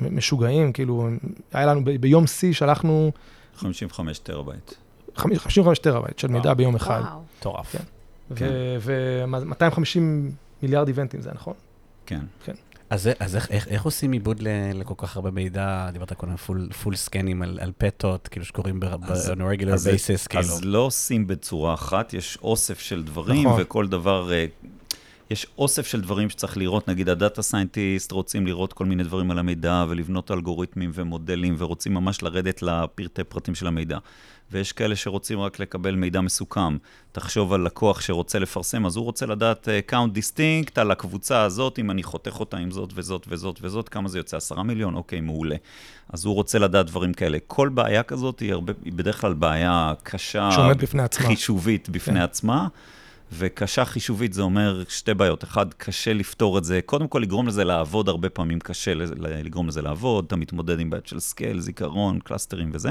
[0.00, 1.08] משוגעים, כאילו,
[1.52, 3.12] היה לנו ב- ביום שיא שלחנו
[3.56, 4.72] 55 טראבייט.
[5.16, 6.54] חמש- 55 טראבייט של מידע.
[6.54, 7.20] ביום אחד, וואו.
[7.38, 7.72] מטורף.
[7.72, 7.78] כן.
[8.36, 8.48] כן.
[8.80, 10.00] ו-250
[10.62, 11.54] מיליארד event-ים, זה נכון?
[12.44, 12.54] כן.
[12.90, 14.40] אז, אז איך, איך, איך עושים עיבוד
[14.74, 15.90] לכל כך הרבה מידע?
[15.92, 19.86] דיברת קודם full, full scan-ים על, על פטות, כאילו שקורים אז- ב-on a regular אז-
[19.86, 20.42] basis, כאילו.
[20.44, 23.62] אז לא עושים בצורה אחת, יש אוסף של דברים, נכון.
[23.62, 24.46] וכל דבר, אה,
[25.30, 29.30] יש אוסף של דברים שצריך לראות, נגיד ה data scientist רוצים לראות כל מיני דברים
[29.30, 33.98] על המידע, ולבנות אלגוריתמים ומודלים, ורוצים ממש לרדת לפרטי פרטים של המידע.
[34.50, 36.76] ויש כאלה שרוצים רק לקבל מידע מסוכם.
[37.12, 41.78] תחשוב על לקוח שרוצה לפרסם, אז הוא רוצה לדעת uh, count distinct על הקבוצה הזאת,
[41.78, 44.36] אם אני חותך אותה עם זאת וזאת וזאת וזאת, כמה זה יוצא?
[44.36, 44.94] עשרה מיליון?
[44.94, 45.56] אוקיי, מעולה.
[46.12, 47.38] אז הוא רוצה לדעת דברים כאלה.
[47.46, 50.50] כל בעיה כזאת היא, הרבה, היא בדרך כלל בעיה קשה.
[51.26, 52.20] חישובית בפני כן.
[52.20, 52.68] עצמה.
[53.32, 55.44] וקשה חישובית זה אומר שתי בעיות.
[55.44, 56.80] אחד, קשה לפתור את זה.
[56.86, 60.24] קודם כל, לגרום לזה לעבוד, הרבה פעמים קשה לגרום לזה לעבוד.
[60.26, 62.90] אתה מתמודד עם בעיות של scale, זיכרון, cluster-ים וזה.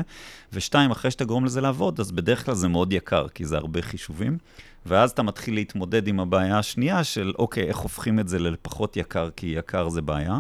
[0.54, 3.82] ושתיים, אחרי שאתה גורם לזה לעבוד, אז בדרך כלל זה מאוד יקר, כי זה הרבה
[3.82, 4.38] חישובים.
[4.86, 9.30] ואז אתה מתחיל להתמודד עם הבעיה השנייה של, אוקיי, איך הופכים את זה לפחות יקר,
[9.36, 10.40] כי יקר זה בעיה.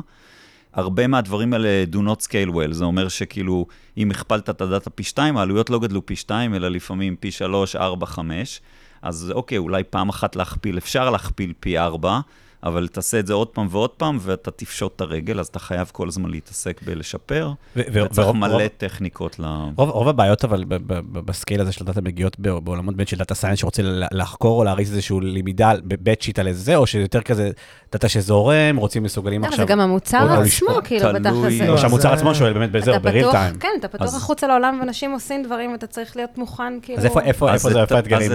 [0.74, 3.66] הרבה מהדברים האלה do not scale well, זה אומר שכאילו,
[3.98, 7.76] אם הכפלת את הדאטה פי 2, העלויות לא גדלו פי 2, אלא לפעמים פי 3,
[7.76, 8.62] 4, 5.
[9.06, 12.20] אז אוקיי, אולי פעם אחת להכפיל, אפשר להכפיל פי 4,
[12.66, 15.90] אבל תעשה את זה עוד פעם ועוד פעם, ואתה תפשוט את הרגל, אז אתה חייב
[15.94, 19.46] כל הזמן להתעסק בלשפר, וצריך מלא רוב- טכניקות ל...
[19.76, 23.06] רוב, רוב הבעיות, אבל ב- ב- ב- בסקייל הזה של דאטה מגיעות ב- בעולמות בין
[23.06, 23.82] של דאטה סיינס שרוצה
[24.12, 27.52] לחקור או להריץ איזושהי למידה בבית שיט על איזה, או שיותר כזה
[27.92, 29.66] דאטה שזורם, רוצים מסוגלים לא, עכשיו.
[29.68, 30.68] זה גם המוצר עצמו.
[30.84, 31.14] כאילו.
[31.14, 31.62] בתכל'ס.
[31.68, 33.56] לא, או שהמוצר זה- עצמו שואל באמת בזה, או בריל טיים.
[33.60, 37.00] כן, אתה פתוח אז- החוצה לעולם, ואנשים עושים דברים, ואתה צריך להיות מוכן, כאילו...
[37.00, 38.32] אז איפה, איפה, אז איפה זה האתגרים?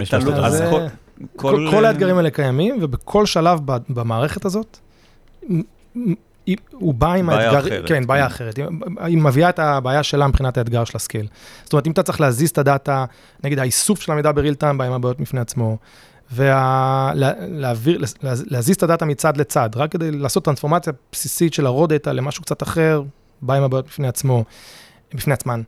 [1.37, 4.79] כל- כל, כל האתגרים האלה קיימים, ובכל שלב במערכת הזאת,
[6.71, 8.35] הוא בא עם בעיה האתגר, אחרת, כן, בעיה כן.
[8.35, 8.57] אחרת.
[8.57, 8.65] היא,
[8.99, 11.27] היא מביאה את הבעיה שלה מבחינת האתגר של ה scale.
[11.65, 13.05] זאת אומרת, אם אתה צריך להזיז את ה data,
[13.45, 15.77] נגיד האיסוף של המידע ב real time, בא עם הבעיות בפני עצמו,
[16.33, 18.15] ולהזיז
[18.77, 22.63] את ה data מצד לצד, רק כדי לעשות transformation בסיסית של ה-raw data למשהו קצת
[22.63, 23.03] אחר,
[23.43, 24.45] בא עם הבעיות בפני עצמו,
[25.15, 25.63] בפני עצמן.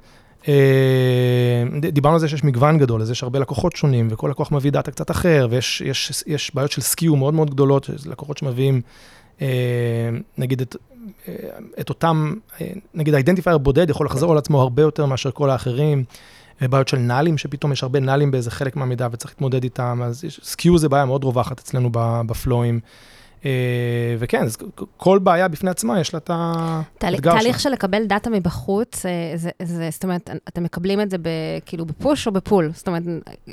[0.48, 4.70] אה, דיברנו על זה שיש מגוון גדול, אז יש הרבה לקוחות שונים, וכל לקוח מביא
[4.70, 8.80] data קצת אחר, ויש יש, יש בעיות של skew מאוד מאוד גדולות, לקוחות שמביאים,
[9.42, 9.46] אה,
[10.38, 10.76] נגיד, את,
[11.28, 11.34] אה,
[11.80, 12.34] את אותם,
[12.94, 16.04] נגיד ה identifier בודד יכול לחזור על עצמו הרבה יותר מאשר כל האחרים,
[16.60, 20.78] בעיות של null-ים, שפתאום יש הרבה null-ים באיזה חלק מהמידע וצריך להתמודד איתם, אז skew
[20.78, 21.90] זה בעיה מאוד רווחת אצלנו
[22.26, 22.80] ב flow-ים.
[23.44, 23.50] אה,
[24.18, 24.56] וכן, אז
[24.96, 26.24] כל בעיה בפני עצמה יש לה את
[26.98, 27.70] תהליך- האתגר תהליך שלה.
[27.70, 31.28] של לקבל data מבחוץ, אה, זה- זה, זאת אומרת, אתם מקבלים את זה ב-
[31.66, 32.70] כאילו ב push או ב pull?
[32.74, 33.02] זאת אומרת,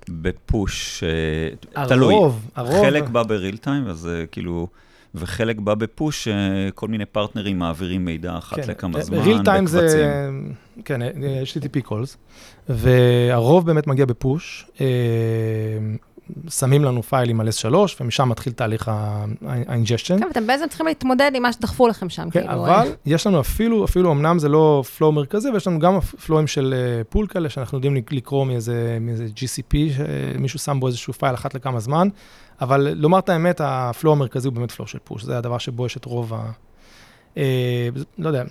[0.10, 1.04] ב push,
[1.78, 2.14] אה, תלוי.
[2.16, 4.68] הרוב, הרוב, חלק בא בריל טיים, אז כאילו,
[5.16, 6.28] וחלק בא בפוש,
[6.76, 9.72] כל מיני פרטנרים מעבירים מידע אחת לכמה זמן, ריל טיים כן.
[9.72, 10.54] זה, בקבצים.
[10.86, 11.00] כן,
[11.42, 12.16] יש HTTP calls,
[12.70, 14.66] והרוב באמת מגיע בפוש.
[16.46, 20.20] אה, שמים לנו פיילים על S3, ומשם מתחיל תהליך ה-ingestion.
[20.20, 22.54] כן, ואתם בעצם צריכים להתמודד עם מה שדחפו לכם שם, כן, כאילו.
[22.54, 26.74] אבל יש לנו אפילו, אפילו אמנם זה לא פלואו מרכזי, ויש לנו גם פלואים של
[27.10, 31.80] pull כאלה, שאנחנו יודעים לקרוא מאיזה, מאיזה GCP, שמישהו שם בו איזשהו file אחת לכמה
[31.80, 32.08] זמן,
[32.62, 35.86] אבל לומר את האמת, ה flow המרכזי הוא באמת flow של push, זה הדבר שבו
[35.86, 36.52] יש את רוב ה...
[37.38, 38.44] אה, לא יודע,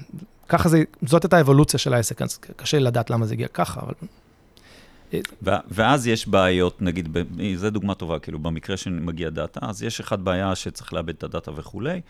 [0.48, 3.94] ככה זה, זאת הייתה האבולוציה של העסק, אז קשה לדעת למה זה הגיע ככה, אבל...
[5.42, 7.16] ואז יש בעיות, נגיד,
[7.56, 11.30] זו דוגמה טובה, כאילו, במקרה שמגיע data, אז יש אחד בעיה שצריך לעבד את ה
[11.30, 12.00] data וכולי,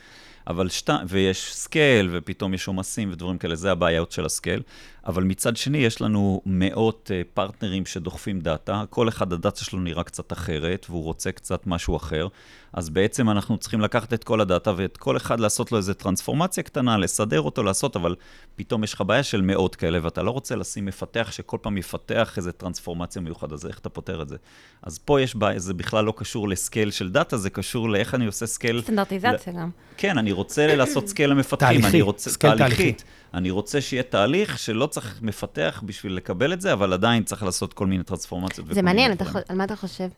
[0.48, 4.62] אבל שתי, ויש scale, ופתאום יש עומסים ודברים כאלה, זה הבעיות של ה scale.
[5.06, 9.80] אבל מצד שני, יש לנו מאות uh, partner-ים שדוחפים data, כל אחד ה data שלו
[9.80, 12.28] נראה קצת אחרת, והוא רוצה קצת משהו אחר.
[12.72, 15.94] אז בעצם אנחנו צריכים לקחת את כל ה data, ואת כל אחד לעשות לו איזו
[15.94, 18.14] transformation קטנה, לסדר אותו, לעשות, אבל
[18.56, 22.34] פתאום יש לך בעיה של מאות כאלה, ואתה לא רוצה לשים מפתח שכל פעם יפתח
[22.36, 24.36] איזו transformation מיוחדת, אז איך אתה פותר את זה?
[24.82, 28.14] אז פה יש בעיה, זה בכלל לא קשור ל scale של data, זה קשור לאיך
[28.14, 28.82] אני עושה scale...
[28.82, 29.70] סטנדרטיזציה גם.
[29.96, 31.68] כן, אני רוצה לעשות scale למפתחים.
[31.80, 33.04] תהליכי, אני רוצה, scale תהליכית.
[33.34, 37.72] אני רוצה שיהיה תהליך שלא צריך מפתח בשביל לקבל את זה, אבל עדיין צריך לעשות
[37.72, 38.66] כל מיני טרנספורמציות.
[38.70, 39.12] זה מעניין,
[39.48, 40.08] על מה אתה חושב?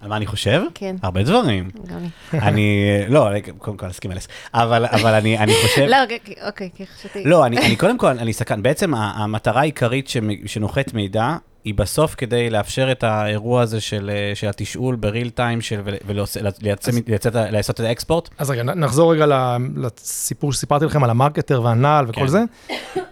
[0.00, 0.62] על מה אני חושב?
[0.74, 1.70] כן, הרבה דברים.
[1.86, 2.08] גם לי.
[2.48, 4.28] אני, לא, קודם כל, אסכים אלס.
[4.54, 5.82] אבל אבל אני אני חושב...
[5.92, 7.24] לא, אוקיי, אוקיי, כי חשבתי...
[7.24, 8.62] לא, אני, אני קודם כל, אני סקרן.
[8.62, 10.10] בעצם המטרה העיקרית
[10.46, 15.60] שנוחת מידע, היא בסוף כדי לאפשר את האירוע הזה של, אה, של התשאול בריל טיים,
[15.60, 18.28] של, ולעשות את האקספורט.
[18.38, 22.26] אז רגע, נחזור רגע לסיפור שסיפרתי לכם על ה marketer והנעל וכל כן.
[22.26, 22.42] זה.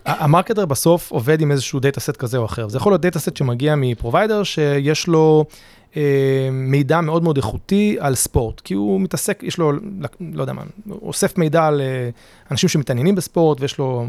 [0.06, 2.68] ה marketer בסוף עובד עם איזשהו data set כזה או אחר.
[2.68, 5.44] זה יכול להיות data set שמגיע מ provider, שיש לו
[5.96, 9.72] אה, מידע מאוד מאוד איכותי על ספורט, כי הוא מתעסק, יש לו,
[10.20, 10.62] לא יודע מה,
[11.02, 12.10] אוסף מידע על אה,
[12.50, 14.06] אנשים שמתעניינים בספורט, ויש לו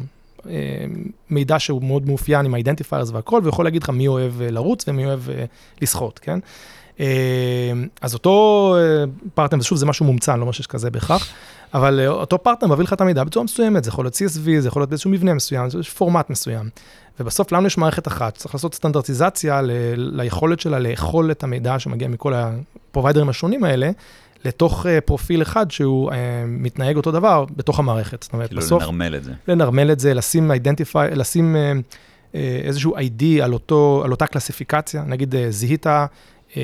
[1.29, 5.05] מידע שהוא מאוד מאופיין עם ה-identifiers והכל, ויכול להגיד לך מי אוהב אה, לרוץ ומי
[5.05, 5.45] אוהב אה,
[5.81, 6.39] לשחות, כן?
[6.99, 7.05] אה,
[8.01, 8.75] אז אותו
[9.33, 11.27] פרטנר, ושוב, זה משהו מומצא, אני לא אומר שיש כזה בהכרח,
[11.73, 14.81] אבל אותו פרטנר מביא לך את המידע בצורה מסוימת, זה יכול להיות CSV, זה יכול
[14.81, 16.69] להיות באיזשהו מבנה מסוים, זה פורמט מסוים.
[17.19, 22.07] ובסוף לנו יש מערכת אחת, צריך לעשות סטנדרטיזציה ל- ליכולת שלה לאכול את המידע שמגיע
[22.07, 23.91] מכל ה provider-ים השונים האלה,
[24.45, 26.13] לתוך uh, פרופיל אחד שהוא uh,
[26.47, 28.23] מתנהג אותו דבר בתוך המערכת.
[28.23, 29.31] זאת אומרת, כאילו בסוף, לנרמל את זה.
[29.47, 31.81] לנרמל את זה, לשים identify, לשים uh,
[32.31, 35.89] uh, איזשהו ID על, אותו, על אותה classification, נגיד uh, זיהית uh,
[36.49, 36.55] uh,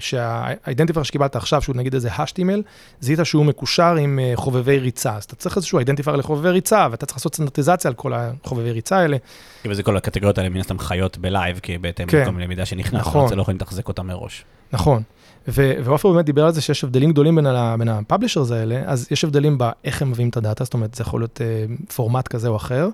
[0.00, 2.60] שה identifier שקיבלת עכשיו, שהוא נגיד איזה HTML,
[3.00, 7.06] זיהית שהוא מקושר עם uh, חובבי ריצה, אז אתה צריך איזשהו identifier לחובבי ריצה, ואתה
[7.06, 9.16] צריך לעשות סטנדרטיזציה על כל החובבי ריצה האלה.
[9.64, 12.22] וזה כל הקטגוריות האלה מן הסתם חיות ב live, כי בהתאם כן.
[12.22, 13.00] לכל מיני מידע שנכנס.
[13.00, 13.36] נכון.
[13.36, 14.44] לא יכולים לתחזק אותם מראש.
[14.72, 15.02] נכון.
[15.48, 17.46] ועופר באמת דיבר על זה שיש הבדלים גדולים בין,
[17.78, 20.94] בין ה publishers האלה, אז יש הבדלים באיך הם מביאים את ה data, זאת אומרת,
[20.94, 22.88] זה יכול להיות אה, פורמט כזה או אחר,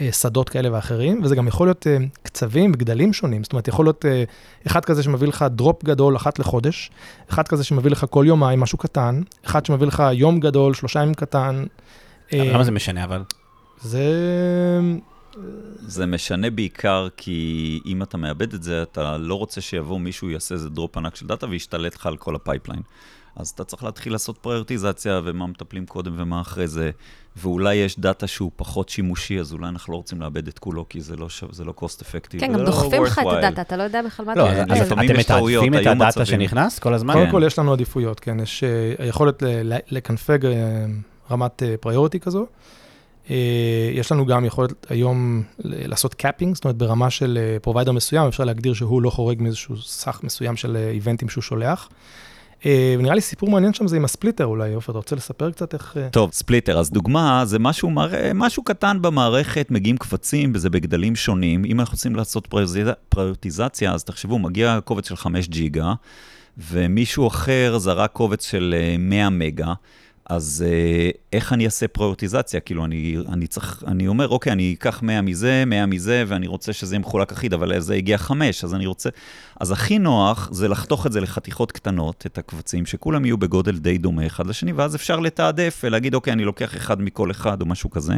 [0.00, 3.84] אה, שדות כאלה ואחרים, וזה גם יכול להיות אה, קצבים, גדלים שונים, זאת אומרת, יכול
[3.84, 4.24] להיות אה,
[4.66, 6.90] אחד כזה שמביא לך drop גדול אחת לחודש,
[7.30, 11.14] אחד כזה שמביא לך כל יומיים משהו קטן, אחד שמביא לך יום גדול, שלושה ימים
[11.14, 11.64] קטן.
[12.32, 13.22] אה, למה זה משנה אבל?
[13.80, 14.04] זה...
[15.86, 20.54] זה משנה בעיקר כי אם אתה מעבד את זה, אתה לא רוצה שיבוא מישהו, יעשה
[20.54, 22.82] איזה drop ענק של data וישתלט לך על כל ה pipeline.
[23.36, 26.90] אז אתה צריך להתחיל לעשות prioritization ומה מטפלים קודם ומה אחרי זה,
[27.36, 31.00] ואולי יש דאטה שהוא פחות שימושי, אז אולי אנחנו לא רוצים לאבד את כולו, כי
[31.00, 31.44] זה לא, ש...
[31.50, 32.40] זה לא cost effective.
[32.40, 33.26] כן, גם לא דוחפים לך את.
[33.26, 36.26] הדאטה, אתה לא יודע בכלל מה לא, אתה לפעמים אתם מתעדפים את הדאטה מצבים.
[36.26, 37.14] שנכנס כל הזמן?
[37.14, 37.32] קודם כן.
[37.32, 40.86] כל יש לנו עדיפויות, כן, יש אה, היכולת ל- ל- לקנפג אה,
[41.30, 42.46] רמת priority כזו.
[43.30, 43.36] אה,
[43.94, 48.74] יש לנו גם יכולת היום לעשות capping, זאת אומרת ברמה של provider מסוים, אפשר להגדיר
[48.74, 51.88] שהוא לא חורג מאיזשהו סך מסוים של אה, איבנטים שהוא שולח.
[52.66, 55.74] אה, ונראה לי סיפור מעניין שם זה עם הספליטר אולי, עופר, אתה רוצה לספר קצת
[55.74, 55.96] איך...
[55.96, 61.16] אה, טוב, ספליטר, אז דוגמה, זה משהו, מראה- משהו קטן במערכת, מגיעים קבצים, וזה בגדלים
[61.16, 61.64] שונים.
[61.64, 62.48] אם אנחנו רוצים לעשות
[63.08, 65.92] פריורטיזציה, אז תחשבו, מגיע קובץ של 5 ג'יגה,
[66.58, 69.72] ומישהו אחר זרק קובץ של אה, 100 מגה,
[70.26, 72.60] אז אה, איך אני אעשה פריורטיזציה?
[72.60, 76.72] כאילו, אני, אני צריך, אני אומר, אוקיי, אני אקח 100 מזה, 100 מזה, ואני רוצה
[76.72, 79.08] שזה יהיה מחולק אחיד, אבל זה הגיע 5, אז אני רוצה...
[79.60, 83.98] אז הכי נוח זה לחתוך את זה לחתיכות קטנות, את הקבצים, שכולם יהיו בגודל די
[83.98, 87.90] דומה אחד לשני, ואז אפשר לתעדף ולהגיד, אוקיי, אני לוקח אחד מכל אחד או משהו
[87.90, 88.14] כזה.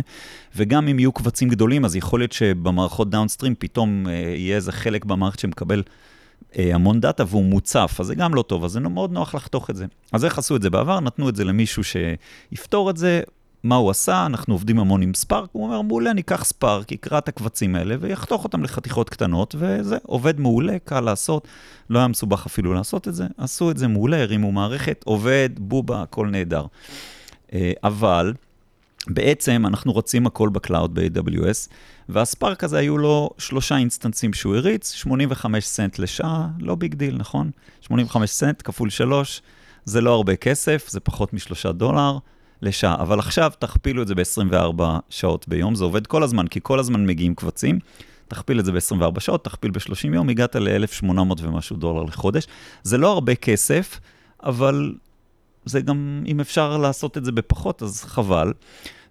[0.56, 5.04] וגם אם יהיו קבצים גדולים, אז יכול להיות שבמערכות דאונסטרים פתאום אה, יהיה איזה חלק
[5.04, 5.82] במערכת שמקבל
[6.56, 9.76] המון דאטה והוא מוצף, אז זה גם לא טוב, אז זה מאוד נוח לחתוך את
[9.76, 9.86] זה.
[10.12, 11.00] אז איך עשו את זה בעבר?
[11.00, 13.20] נתנו את זה למישהו שיפתור את זה.
[13.64, 14.26] מה הוא עשה?
[14.26, 17.96] אנחנו עובדים המון עם ספארק, הוא אומר, מעולה, אני אקח ספארק, יקרא את הקבצים האלה
[18.00, 21.48] ויחתוך אותם לחתיכות קטנות, וזה עובד מעולה, קל לעשות,
[21.90, 26.02] לא היה מסובך אפילו לעשות את זה, עשו את זה מעולה, הרימו מערכת, עובד, בובה,
[26.02, 26.66] הכל נהדר.
[27.52, 28.32] אה, אבל
[29.08, 31.68] בעצם אנחנו רוצים הכל ב cloud ב-AWS,
[32.08, 37.16] וה Spark הזה היו לו שלושה אינסטנסים שהוא הריץ, 85 סנט לשעה, לא big deal,
[37.16, 37.50] נכון?
[37.80, 39.42] 85 סנט כפול 3,
[39.84, 42.18] זה לא הרבה כסף, זה פחות משלושה דולר
[42.62, 43.02] לשעה.
[43.02, 47.06] אבל עכשיו תכפילו את זה ב-24 שעות ביום, זה עובד כל הזמן, כי כל הזמן
[47.06, 47.78] מגיעים קבצים.
[48.28, 51.06] תכפיל את זה ב-24 שעות, תכפיל ב-30 יום, הגעת ל-1,800
[51.42, 52.46] ומשהו דולר לחודש.
[52.82, 54.00] זה לא הרבה כסף,
[54.42, 54.94] אבל
[55.64, 58.52] זה גם, אם אפשר לעשות את זה בפחות, אז חבל.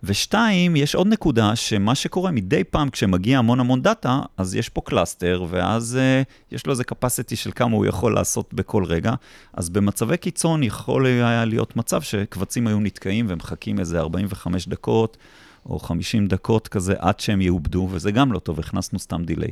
[0.03, 4.81] ושתיים, יש עוד נקודה, שמה שקורה מדי פעם כשמגיע המון המון דאטה, אז יש פה
[4.81, 9.13] cluster, ואז אה, יש לו איזה capacity של כמה הוא יכול לעשות בכל רגע.
[9.53, 15.17] אז במצבי קיצון יכול היה להיות מצב שקבצים היו נתקעים ומחכים איזה 45 דקות,
[15.65, 19.51] או 50 דקות כזה, עד שהם יעובדו, וזה גם לא טוב, הכנסנו סתם delay.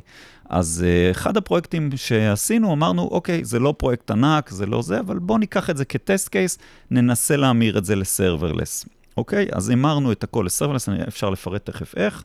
[0.52, 5.20] אז אה, אחד הפרויקטים שעשינו, אמרנו, אוקיי, זה לא פרויקט ענק, זה לא זה, אבל
[5.20, 6.58] בואו ניקח את זה כ test case,
[6.92, 8.86] ננסה להמיר את זה ל serverless.
[9.18, 9.48] אוקיי?
[9.52, 12.24] אז המרנו את הכל ל serverless, אפשר לפרט תכף איך.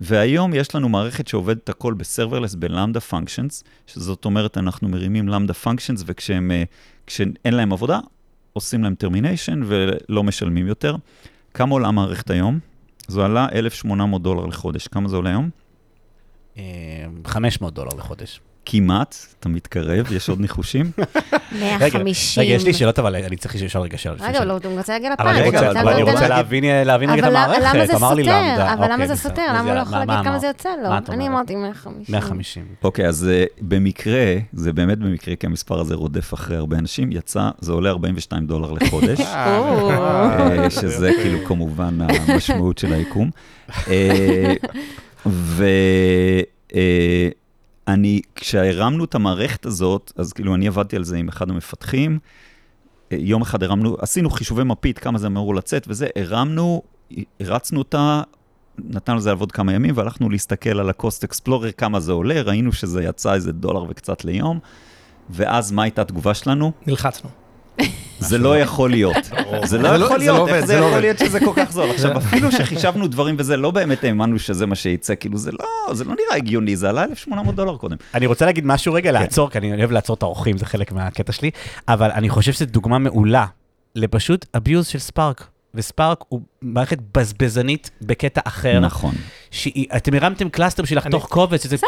[0.00, 5.28] והיום יש לנו מערכת שעובדת הכל ב serverless ב Lambda functions, שזאת אומרת, אנחנו מרימים
[5.28, 7.98] Lambda functions, וכשאין להם עבודה,
[8.52, 10.96] עושים להם termination ולא משלמים יותר.
[11.54, 12.58] כמה עולה המערכת היום?
[13.08, 14.88] זו עלה 1,800 דולר לחודש.
[14.88, 15.50] כמה זה עולה היום?
[16.58, 16.62] אה,
[17.26, 18.40] 500 דולר לחודש.
[18.66, 20.90] כמעט, אתה מתקרב, יש עוד ניחושים?
[21.60, 22.42] 150.
[22.42, 24.20] רגע, יש לי שאלות, אבל אני צריך לשאול רגע שאלות.
[24.20, 25.28] רגע, לא, הוא רוצה להגיע אבל.
[25.30, 26.82] רגע, רוצה- אבל אבל אני רוצה להבין רגע
[27.18, 28.40] את אבל למה המערכת, זה אמר לי סותר?
[28.40, 28.72] Lambda.
[28.74, 29.16] אבל למה אוקיי, זה.
[29.16, 29.42] סותר?
[29.48, 30.38] למה הוא לא יכול להגיד מה כמה?
[30.38, 30.98] זה יוצא לו?
[30.98, 31.28] את אני?
[31.28, 32.04] אמרתי 150.
[32.08, 32.64] 150.
[32.84, 37.50] אוקיי, אז אה, במקרה, זה באמת במקרה, כי המספר הזה רודף אחרי הרבה אנשים, יצא,
[37.60, 39.20] זה עולה 42 דולר לחודש.
[39.30, 43.30] אה, שזה כאילו כמובן המשמעות של היקום.
[45.26, 45.32] אה,
[47.86, 52.18] ואני, כשהרמנו את המערכת הזאת, אז כאילו אני עבדתי על זה עם אחד המפתחים,
[53.12, 56.82] אה, יום אחד הרמנו, עשינו חישובי מפית, כמה זה אמור לצאת וזה, הרמנו,
[57.40, 58.22] הרצנו אותה,
[58.78, 63.02] נתנו לזה לעבוד כמה ימים, והלכנו להסתכל על ה-Cost Explorer, כמה זה עולה, ראינו שזה
[63.02, 64.58] יצא איזה דולר וקצת ליום,
[65.30, 66.72] ואז מה הייתה התגובה שלנו?
[66.86, 67.39] נלחצנו.
[68.18, 69.16] זה לא יכול להיות.
[69.64, 71.00] זה לא זה לא- יכול זה לא להיות, עובד, איך זה לא יכול.
[71.00, 71.90] להיות שזה כל כך זול?
[71.90, 76.04] עכשיו, אפילו שחישבנו דברים וזה, לא באמת האמנו שזה מה שיצא, כאילו, זה לא, זה
[76.04, 77.96] לא נראה הגיוני, זה עלה 1,800 דולר קודם.
[78.14, 78.94] אני רוצה להגיד משהו.
[78.94, 81.50] רגע, לעצור, כי אני אוהב לעצור את האורחים, זה חלק מהקטע שלי,
[81.88, 83.46] אבל אני חושב שזו דוגמה מעולה
[83.94, 85.46] לפשוט abuse של Spark.
[85.74, 89.14] ו Spark הוא מערכת בזבזנית בקטע אחר, נכון.
[89.50, 91.86] שאתם הרמתם cluster בשביל לחתוך אני- קובץ, עשו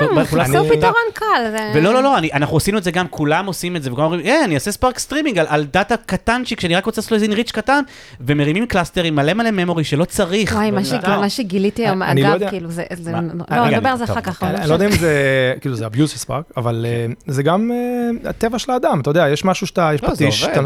[0.60, 1.24] אני- פתרון קל.
[1.50, 4.04] זה- ולא, לא, לא, אני, אנחנו עשינו את זה גם, כולם עושים את זה, וכולם
[4.06, 7.50] אומרים, אה, אני אעשה Spark Streaming על, דאטה קטנצ'יק, שאני רק רוצה לעשות איזה enrich
[7.52, 7.82] קטן,
[8.20, 10.52] ומרימים cluster עם מלא מלא memory שלא צריך.
[10.54, 11.20] וואי, מה שג- לא.
[11.20, 12.82] מה שגיליתי היום, אני לא אגב, כאילו, זה...
[12.94, 13.20] זה- מה?
[13.56, 14.42] לא, רגע, נדבר על זה אחר כך.
[14.42, 15.12] אני אבל אני לא יודע אם זה,
[15.60, 19.28] כאילו זה abuse של ספארק, אבל אה, זה גם אה, הטבע של האדם, אתה יודע,
[19.28, 20.60] יש משהו שאתה, יש לא, זה פטיש, אתה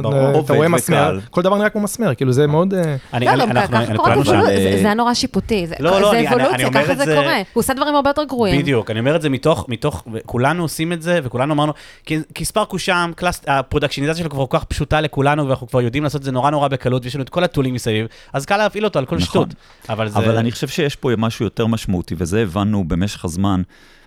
[0.55, 0.69] רואה.
[0.69, 2.75] מסמר, כל דבר נראה כמו מסמר, כאילו זה מאוד...
[2.75, 3.85] אה, אני, לא, אני.
[4.25, 6.95] זה- אה, זה היה נורא שיפוטי, זה לא, לא, זה אני- אני- אני אבולוציה, ככה
[6.95, 7.37] זה זה- קורה.
[7.37, 8.61] הוא עושה דברים הרבה יותר גרועים.
[8.63, 11.73] בדיוק, אני אומר את זה מתוך, מתוך, כולנו עושים את זה, וכולנו אמרנו,
[12.07, 15.81] כי, כי ספארק הוא שם, קלאס, הפרודקשיניזציה שלו כבר כל כך פשוטה לכולנו, ואנחנו כבר
[15.81, 18.57] יודעים לעשות את זה נורא נורא בקלות, ויש לנו את כל הטולים מסביב, אז קל
[18.57, 19.27] להפעיל אותו על כל נכון.
[19.27, 19.49] שטות.
[19.89, 20.19] אבל זה...
[20.19, 23.63] אבל אני חושב שיש פה משהו יותר משמעותי, וזה הבנו במשך הזמן.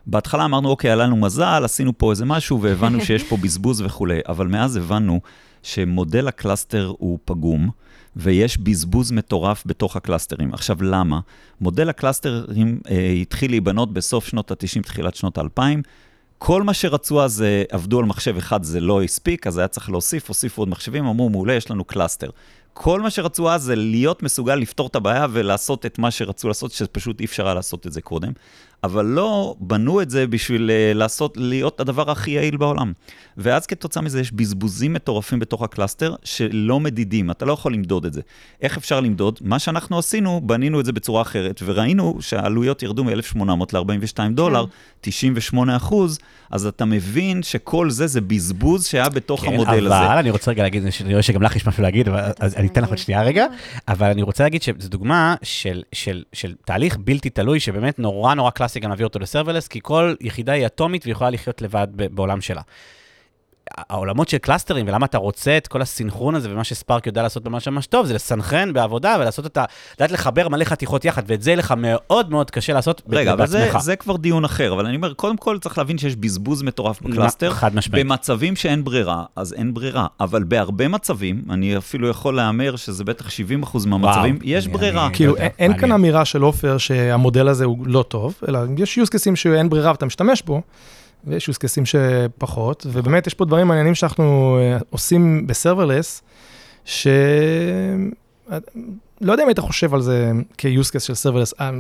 [0.08, 4.20] בהתחלה אמרנו, אוקיי, היה לנו מזל, עשינו פה איזה משהו, והבנו שיש פה בזבוז וכולי,
[4.30, 5.20] אבל מאז הבנו
[5.64, 7.70] שמודל ה cluster הוא פגום,
[8.20, 10.54] ויש בזבוז מטורף בתוך הקלאסטרים.
[10.54, 11.20] עכשיו, למה?
[11.62, 15.62] מודל הקלאסטרים אה, התחיל להיבנות בסוף שנות ה-90, תחילת שנות ה-2000.
[16.38, 19.90] כל מה שרצו אז, אה, עבדו על מחשב אחד, זה לא הספיק, אז היה צריך
[19.90, 22.30] להוסיף, הוסיפו עוד מחשבים, אמרו, מעולה, יש לנו cluster.
[22.74, 26.72] כל מה שרצו אז זה להיות מסוגל לפתור את הבעיה ולעשות את מה שרצו לעשות,
[26.72, 28.32] שפשוט אי אפשר היה לעשות את זה קודם.
[28.84, 32.94] אבל לא בנו את זה בשביל אה, לעשות, להיות הדבר הכי יעיל בעולם.
[33.38, 38.06] ואז כתוצאה מזה יש בזבוזים מטורפים בתוך ה cluster שלא מדידים, אתה לא יכול למדוד
[38.06, 38.22] את זה.
[38.62, 39.40] איך אפשר למדוד?
[39.42, 43.42] מה שאנחנו עשינו, בנינו את זה בצורה אחרת, וראינו שהעלויות ירדו מ-1,800
[43.74, 44.66] ל-42 דולר,
[45.02, 46.20] 98 אחוז,
[46.52, 50.20] אז אתה מבין שכל זה זה בזבוז שהיה בתוך כן, המודל אבל הזה.
[50.20, 52.84] אני רוצה רגע להגיד, אני רואה שגם לך יש משהו להגיד, אבל, אז אני אתן
[52.84, 53.46] לך עוד שנייה רגע,
[53.88, 58.52] אבל אני רוצה להגיד שזו דוגמה של, של, של תהליך בלתי תלוי, שבאמת נורא נורא
[58.70, 62.42] קלאסי גם להביא אותו ל serverless, כי כל יחידה היא אטומית ויכולה לחיות לבד בעולם
[62.42, 62.62] שלה.
[63.78, 67.46] העולמות של קלאסטרים, ולמה אתה רוצה את כל הסינכרון הזה, ומה ש Spark יודע לעשות
[67.48, 69.66] ממש ממש טוב, זה לסנכרן בעבודה ולעשות את ה...
[69.98, 73.34] לדעת לחבר מלא חתיכות יחד, ואת זה יהיה לך מאוד מאוד קשה לעשות ב- רגע,
[73.34, 73.82] אבל זה, בעצמך.
[73.82, 77.07] זה כבר דיון אחר, אבל אני אומר, קודם כל צריך להבין שיש בזבוז מטורף ב
[77.07, 77.52] cluster.
[77.52, 78.06] חד משמעית.
[78.06, 80.08] במצבים שאין ברירה, אז אין ברירה.
[80.20, 83.32] אבל בהרבה מצבים, אני אפילו יכול להמר שזה בטח 70%
[83.88, 84.00] מהמצבים,
[84.36, 85.06] וואו, יש אני- ברירה.
[85.08, 85.92] אני- כאילו, יודע, אין- אין כאן.
[85.92, 90.06] אמירה של עופר שהמודל הזה הוא לא טוב, אלא יש use cases שאין ברירה ואתה
[90.06, 90.62] משתמש בו,
[91.24, 96.22] ויש use cases שפחות, ובאמת יש פה דברים מעניינים שאנחנו אה, עושים ב serverless,
[96.86, 97.08] ש...
[99.22, 101.72] לא יודע אם היית חושב על זה כ-use case של serverless, אה,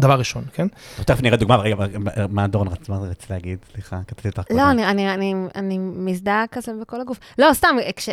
[0.00, 0.66] דבר ראשון, כן?
[1.04, 3.58] תכף נראה דוגמה, רגע, מה- מה דורון רצ- מה רצית להגיד?
[3.72, 4.42] סליחה, קטעתי אותך.
[4.50, 7.18] לא, אני, אני, אני, אני מזדהה כזה בכל הגוף.
[7.38, 8.08] לא, סתם, כש,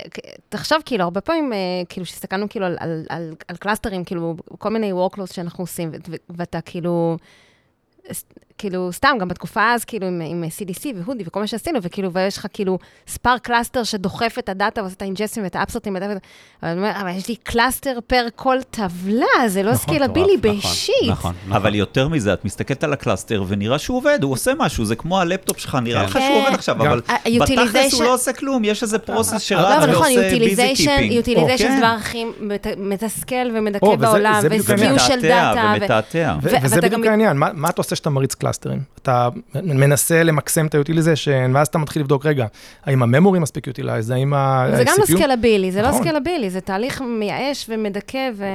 [0.49, 1.57] תחשוב, כאילו, הרבה פעמים, אה,
[1.89, 6.11] כאילו, שהסתכלנו כאילו על, על, על, על קלאסטרים, כאילו, כל מיני workloads שאנחנו עושים, ו-
[6.11, 7.17] ו- ואתה כאילו,
[8.57, 12.13] כאילו, סתם, גם בתקופה אז, כאילו, עם, עם CDC ו Hudi וכל מה שעשינו, וכאילו,
[12.13, 16.17] ויש לך כאילו Spark cluster שדוחף את הדאטה ועושה את האינג'סים ואת האפסרטים, ואת אבל
[16.63, 20.61] אני אומרת, אבל יש לי cluster פר כל טבלה, זה לא נכון, scalability מטורף, נכון,
[20.61, 20.93] באישית.
[21.09, 21.53] נכון, נכון.
[21.57, 24.95] אבל יותר מזה, את מסתכלת על ה cluster ונראה שהוא עובד, הוא עושה משהו, זה
[24.95, 26.05] כמו הלפטופ שלך, נראה כן.
[26.05, 26.41] לך שהוא כן.
[26.45, 27.01] עובד עכשיו, גם- אבל
[27.41, 31.11] בתכלס הוא לא עושה כלום, יש איזה process לא, שרץ אבל נכון, ועושה busy keeping.
[31.11, 31.71] utilization כן.
[31.71, 34.41] זה הדבר הכי מת- מתסכל ומדכא בעולם,
[34.99, 35.73] של דאטה.
[35.77, 36.35] ומתעתע.
[36.41, 38.81] וזה בדיוק העניין, מה, אתה עושה מריץ קלאסטרים?
[39.01, 42.45] אתה מנסה למקסם את ה-utilization, ואז אתה מתחיל לבדוק, רגע,
[42.85, 44.75] האם ה memory מספיק utilized, האם ה-CPU...
[44.75, 46.01] זה גם לא סקלבילי, זה לא נכון.
[46.01, 48.45] scalable, זה תהליך מייאש ומדכא, ו...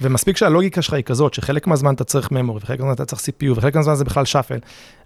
[0.00, 3.56] ומספיק שהלוגיקה שלך היא כזאת, שחלק מהזמן אתה צריך memory, וחלק מהזמן אתה צריך CPU,
[3.56, 4.58] וחלק מהזמן זה בכלל shuffle.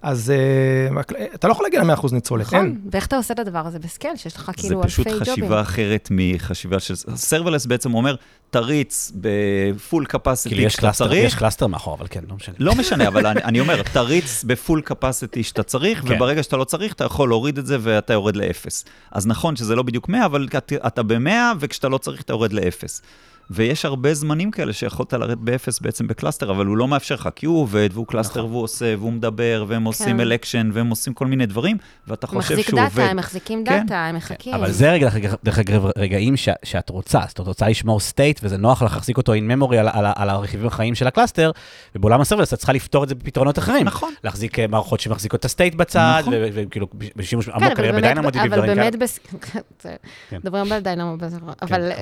[0.03, 1.03] אז אה,
[1.35, 2.79] אתה לא יכול להגיע ל-100% ניצולת, נכון, אין.
[2.90, 5.23] ואיך אתה עושה את הדבר הזה ב scale, שיש לך זה כאילו אלפי פשוט ג'ובים.
[5.23, 6.94] חשיבה אחרת מחשיבה של...
[7.14, 8.14] serverless בעצם אומר,
[8.50, 11.24] תריץ ב full capacity כאילו יש כשאתה cluster, צריך.
[11.24, 12.54] יש cluster מאחור, אבל כן, לא משנה.
[12.59, 16.14] לא משנה, אבל אני, אני אומר, תריץ ב full capacity שאתה צריך, כן.
[16.14, 18.85] וברגע שאתה לא צריך, אתה יכול להוריד את זה ואתה יורד לאפס.
[19.12, 21.30] אז נכון שזה לא בדיוק 100, אבל אתה, אתה ב-100,
[21.61, 23.02] וכשאתה לא צריך, אתה יורד לאפס.
[23.50, 27.28] ויש הרבה זמנים כאלה שיכולת לרדת באפס בעצם ב cluster, אבל הוא לא מאפשר לך,
[27.37, 28.50] כי הוא עובד, והוא cluster, נכון.
[28.50, 30.20] והוא עושה, והוא מדבר, והם עושים כן.
[30.20, 31.76] election, והם עושים כל מיני דברים,
[32.09, 33.11] ואתה חושב מחזיק שהוא data, עובד.
[33.11, 33.80] הם מחזיקים כן.
[33.83, 34.54] data, הם מחכים.
[34.54, 35.09] אבל זה רגע,
[35.44, 39.16] דרך- אגב, רגעים ש, שאת רוצה, אז את רוצה לשמור state, וזה נוח לך להחזיק
[39.16, 41.50] אותו in memory על, על, על הרכיבים החיים של ה cluster,
[41.94, 43.87] ובעולם ה serverless את צריכה לפתור את זה בפתרונות אחרים.
[43.87, 44.12] נכון.
[44.24, 46.35] להחזיק אה, מערכות שמחזיקות את ה state בצד, נכון.
[46.54, 48.90] וכאילו בשימוש כן, עמוק אבל כנראה באמת- ב DynamoDB אבל ודברים כאלה.
[48.90, 49.18] באמת, בס-
[49.83, 49.96] זה-
[50.30, 50.37] כן.
[50.37, 51.92] מדברים הרבה על Dynamo, בזה- אבל...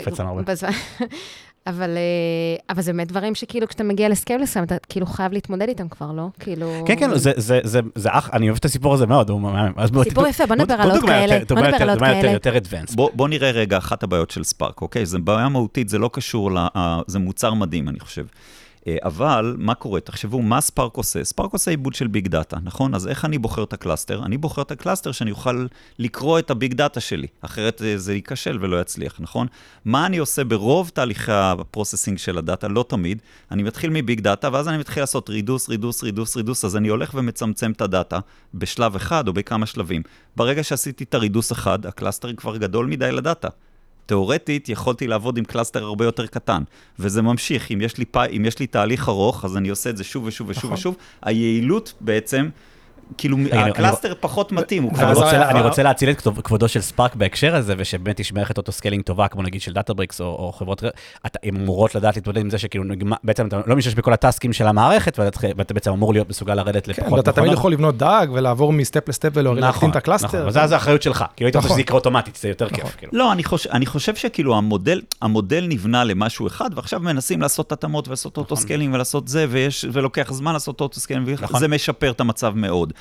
[1.67, 5.33] אבל אה, אבל זה באמת דברים שכאילו, כשאתה מגיע ל scale מסוים, אתה כאילו חייב
[5.33, 6.27] להתמודד איתם כבר, לא?
[6.41, 6.85] כאילו...
[6.87, 9.73] כן, כן, זה, זה, זה, זה אח, אני אוהב את הסיפור הזה מאוד, הוא מהמם.
[9.77, 12.31] אז בוא, סיפור יפה, בוא נדבר על עוד כאלה, בוא נדבר על עוד כאלה.
[12.31, 12.97] יותר advanced.
[12.97, 15.07] בוא, בוא נראה רגע אחת הבעיות של Spark, אוקיי?
[15.07, 16.59] זו בעיה מהותית, זה לא קשור, ל,
[17.07, 18.25] זה מוצר מדהים, אני חושב.
[18.87, 20.01] אה, אבל מה קורה?
[20.01, 21.25] תחשבו, מה Spark עושה?
[21.25, 22.95] Spark עושה עיבוד של big data, נכון?
[22.95, 24.23] אז איך אני בוחר את ה cluster?
[24.25, 25.67] אני בוחר את ה cluster שאני אוכל
[25.99, 29.47] לקרוא את ה big data שלי, אחרת אה, זה ייכשל ולא יצליח, נכון?
[29.85, 32.69] מה אני עושה ברוב תהליכי ה processing של ה data?
[32.69, 33.23] לא תמיד.
[33.51, 36.89] אני מתחיל מ big data, ואז אני מתחיל לעשות reduce, reduce, reduce, reduce, אז אני
[36.89, 38.19] הולך ומצמצם את ה data
[38.55, 40.03] בשלב אחד או בכמה שלבים.
[40.37, 43.49] ברגע שעשיתי את ה reduce אחד, ה cluster כבר גדול מדי ל data.
[44.07, 46.63] תאורטית, יכולתי לעבוד עם cluster הרבה יותר קטן,
[46.99, 47.71] וזה ממשיך.
[47.73, 50.25] אם יש לי, פי, אם יש לי תהליך ארוך, אז אני עושה את זה שוב
[50.25, 50.75] ושוב ושוב נכון.
[50.75, 50.97] ושוב.
[51.23, 52.49] היעילות בעצם,
[53.19, 55.25] כאילו, ה cluster פחות מתאים, הוא אבל כבר אני לא...
[55.25, 59.05] רוצה, היה- אני רוצה להציל את כבודו של Spark בהקשר הזה, ושבאמת יש מערכת auto-scaling
[59.05, 60.85] טובה, כמו נגיד של Databricks או, או חברות,
[61.27, 62.85] אתה- הן אמורות לדעת להתמודד עם זה שכאילו
[63.25, 66.93] בעצם אתה לא משתמש בכל הטסקים של המערכת, ואתה, בעצם אמור להיות מסוגל לרדת כן,
[66.93, 70.39] לפחות ואתה תמיד יכול לבנות DAG ולעבור מ step ל step ולהקטין את ה cluster.
[70.41, 71.75] נכון, זה האחריות שלך, כאילו היית רוצה נכון.
[71.75, 72.79] שזה יקרה אוטומטית, זה יותר נכון.
[72.81, 73.13] כיף, כאילו.
[73.15, 74.57] לא, אני חושב, אני חושב שכאילו
[75.23, 80.53] המודל, נבנה למשהו אחד, ועכשיו מנסים לעשות התאמות ולעשות auto-scaling ולעשות זה, ויש, ולוקח זמן
[80.53, 81.57] לעשות auto-scaling, נכון.
[81.57, 82.93] וזה משפר את המצב מאוד.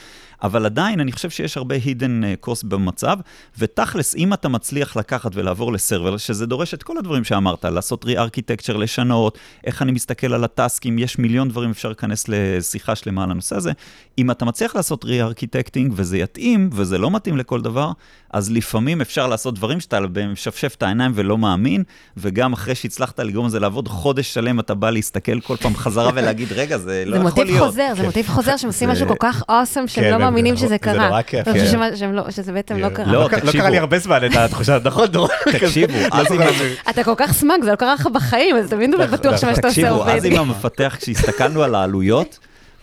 [0.43, 3.17] אבל עדיין, אני חושב שיש הרבה hidden אה, cost במצב,
[3.59, 8.05] ותכלס, אם אתה מצליח לקחת ולעבור ל serverless, שזה דורש את כל הדברים שאמרת, לעשות
[8.05, 13.31] re-architecture, לשנות, איך אני מסתכל על הטאסקים, יש מיליון דברים, אפשר להיכנס לשיחה שלמה על
[13.31, 13.71] הנושא הזה.
[14.17, 17.91] אם אתה מצליח לעשות re-architecting וזה יתאים, וזה לא מתאים לכל דבר,
[18.33, 19.99] אז לפעמים אפשר לעשות דברים שאתה
[20.31, 21.83] משפשף את העיניים ולא מאמין,
[22.17, 26.47] וגם אחרי שהצלחת לגרום לזה לעבוד חודש שלם, אתה בא להסתכל כל פעם חזרה ולהגיד,
[26.51, 27.67] רגע, זה לא זה יכול מוטיב להיות.
[27.67, 30.55] חוזר, זה מוטיב חוזר שהם עושים זה- משהו כל כך awesome, שהם כן, לא מאמינים
[30.55, 31.07] זה- שזה זה קרה.
[31.07, 32.11] נורא כיף, אני חושבת כן.
[32.11, 32.95] לא- שזה בעצם לא כן.
[32.95, 33.05] קרה.
[33.05, 33.61] לא, לא קרה- לא תקשיבו.
[33.61, 35.29] קרה לי הרבה זמן את התחושה, נכון, דורון?
[35.51, 36.39] תקשיבו, אז אם...
[36.89, 39.67] אתה כל כך סמאג, זה לא קרה לך בחיים, אז תמיד נכון, בטוח שמה שאתה
[39.67, 40.15] עושה תקשיבו, עובד.
[40.15, 42.39] אז עם המפתח, כשהסתכלנו על העלויות,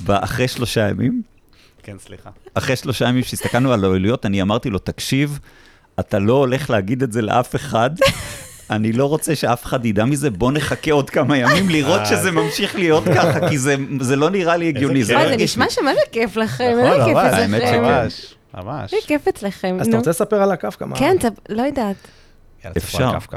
[0.09, 1.23] אחרי שלושה ימים,
[1.83, 2.31] כן, סליחה.
[2.55, 5.39] אחרי שלושה ימים שהסתכלנו על העלויות, אני אמרתי לו, תקשיב,
[6.01, 7.91] אתה לא הולך להגיד את זה לאף אחד,
[8.70, 12.04] אני לא רוצה שאף אחד ידע מזה, בוא נחכה עוד כמה ימים לראות אה.
[12.07, 15.14] שזה ממשיך להיות ככה, כי זה, זה לא נראה לי הגיוני, זה.
[15.14, 15.37] לא זה.
[15.37, 17.66] נשמע שמה זה כיף לכם, נכון, איזה כיף ממש, האמת אצלכם.
[17.74, 17.83] שכן.
[17.83, 18.94] ממש, ממש.
[18.94, 19.96] איזה כיף אצלכם, אז אתה.
[19.96, 20.85] רוצה לספר על הקפקא?
[20.94, 21.96] כן, אתה- לא יודעת.
[22.64, 23.37] יאללה, תספרו על אפשר.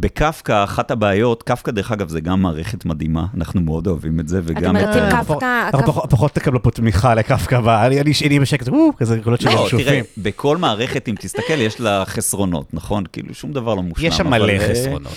[0.00, 0.24] קפקא.
[0.28, 4.38] בקפקא, אחת הבעיות, קפקא דרך אגב זה גם מערכת מדהימה, אנחנו מאוד אוהבים את זה,
[4.38, 4.82] אתם וגם את...
[4.82, 5.70] מריצים ה- קפקא,
[6.10, 7.86] פחות- תקבלו פה תמיכה לקפקא.
[7.86, 10.04] אני אני שני בשקט, וואו, כזה קולות של לא, תראה, שופים.
[10.18, 13.04] בכל מערכת, אם תסתכל, יש לה חסרונות, נכון?
[13.12, 14.06] כאילו, שום דבר לא מושלם.
[14.06, 15.12] יש שם מלא אה, חסרונות.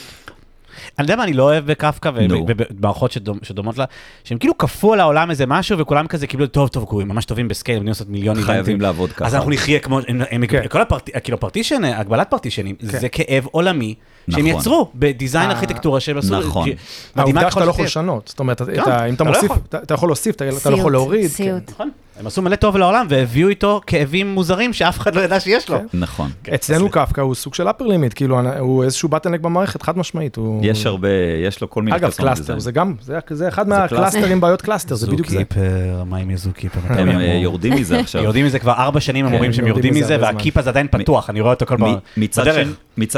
[1.00, 2.12] אני יודע מה אני לא אוהב בקפקא.
[2.48, 3.86] ובמערכות שדומ- שדומות לה,
[4.24, 7.48] שהם כאילו כפו על העולם איזה משהו וכולם כזה קיבלו, טוב, טוב, הם ממש טובים
[7.48, 8.54] בסקייל, הם לעשות מיליון איבנטים.
[8.56, 9.26] חייבים לעבוד ככה.
[9.26, 10.00] אז אנחנו נחיה כמו,
[10.50, 10.68] כן.
[10.70, 10.80] כל
[11.24, 12.88] כאילו partition, הגבלת פרטישנים, כן.
[13.00, 13.96] זה כאב עולמי
[14.30, 14.60] שהם נכון.
[14.60, 16.40] יצרו ב design אה, ארכיטקטורה שהם עשו.
[16.40, 16.70] נכון.
[17.16, 17.86] העובדה שאתה לא יכול.
[17.86, 19.52] לשנות, זאת אומרת, כן, אם אתה לא מוסיף.
[19.76, 21.28] אתה יכול להוסיף, אתה לא סיוט, יכול להוריד.
[21.28, 21.72] סיוט.
[22.22, 25.78] הם עשו מלא טוב לעולם והביאו איתו כאבים מוזרים שאף אחד לא ידע שיש לו.
[25.78, 25.86] כן.
[25.94, 26.32] נכון.
[26.44, 26.90] כן, אצלנו.
[26.90, 30.38] קפקא הוא סוג של upper limit, כאילו הוא איזשהו bottleneck במערכת, חד משמעית.
[30.62, 31.10] יש הרבה,
[31.48, 32.60] יש לו כל מיני אגב, cluster.
[32.60, 32.94] זה גם,
[33.30, 35.38] זה אחד מהקלאסטרים בעיות cluster, זה בדיוק זה.
[35.38, 36.80] ZooKeeper, מה עם ZooKeeper?
[36.90, 38.24] הם אה, יורדים מזה עכשיו.
[38.24, 41.30] יורדים מזה כבר ארבע שנים, הם כן, אומרים שהם יורדים מזה והקיפ הזה עדיין פתוח,
[41.30, 41.96] אני רואה אותו כל פעם.
[42.18, 42.68] מצד בדרך.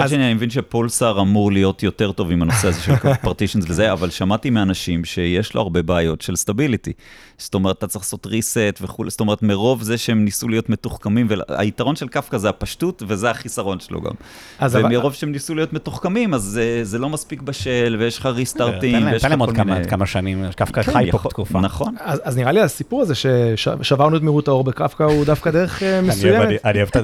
[0.07, 4.09] שני, אני מבין שפולסר אמור להיות יותר טוב עם הנושא הזה של פרטישנס וזה, אבל
[4.09, 6.93] שמעתי מאנשים שיש לו הרבה בעיות של סטביליטי.
[7.37, 11.27] זאת אומרת, אתה צריך לעשות reset וכולי, זאת אומרת, מרוב זה שהם ניסו להיות מתוחכמים,
[11.49, 14.11] והיתרון של קפקא זה הפשטות, וזה החיסרון שלו גם.
[14.59, 18.25] אז אבל- ומרוב שהם ניסו להיות מתוחכמים, אז זה- זה לא מספיק בשל, ויש לך
[18.25, 19.87] ריסטארטים, תן להם- ויש תן לך להם עוד כל כמה- מיני...
[20.05, 21.59] שנים, קפקא כן, חי פה תקופה.
[21.61, 21.95] נכון.
[21.99, 23.13] אז אז נראה לי הסיפור הזה
[23.55, 26.45] ששברנו את מהירות האור בקפקא הוא דווקא דרך אה, מסוימת.
[26.45, 26.97] אני- אוהב את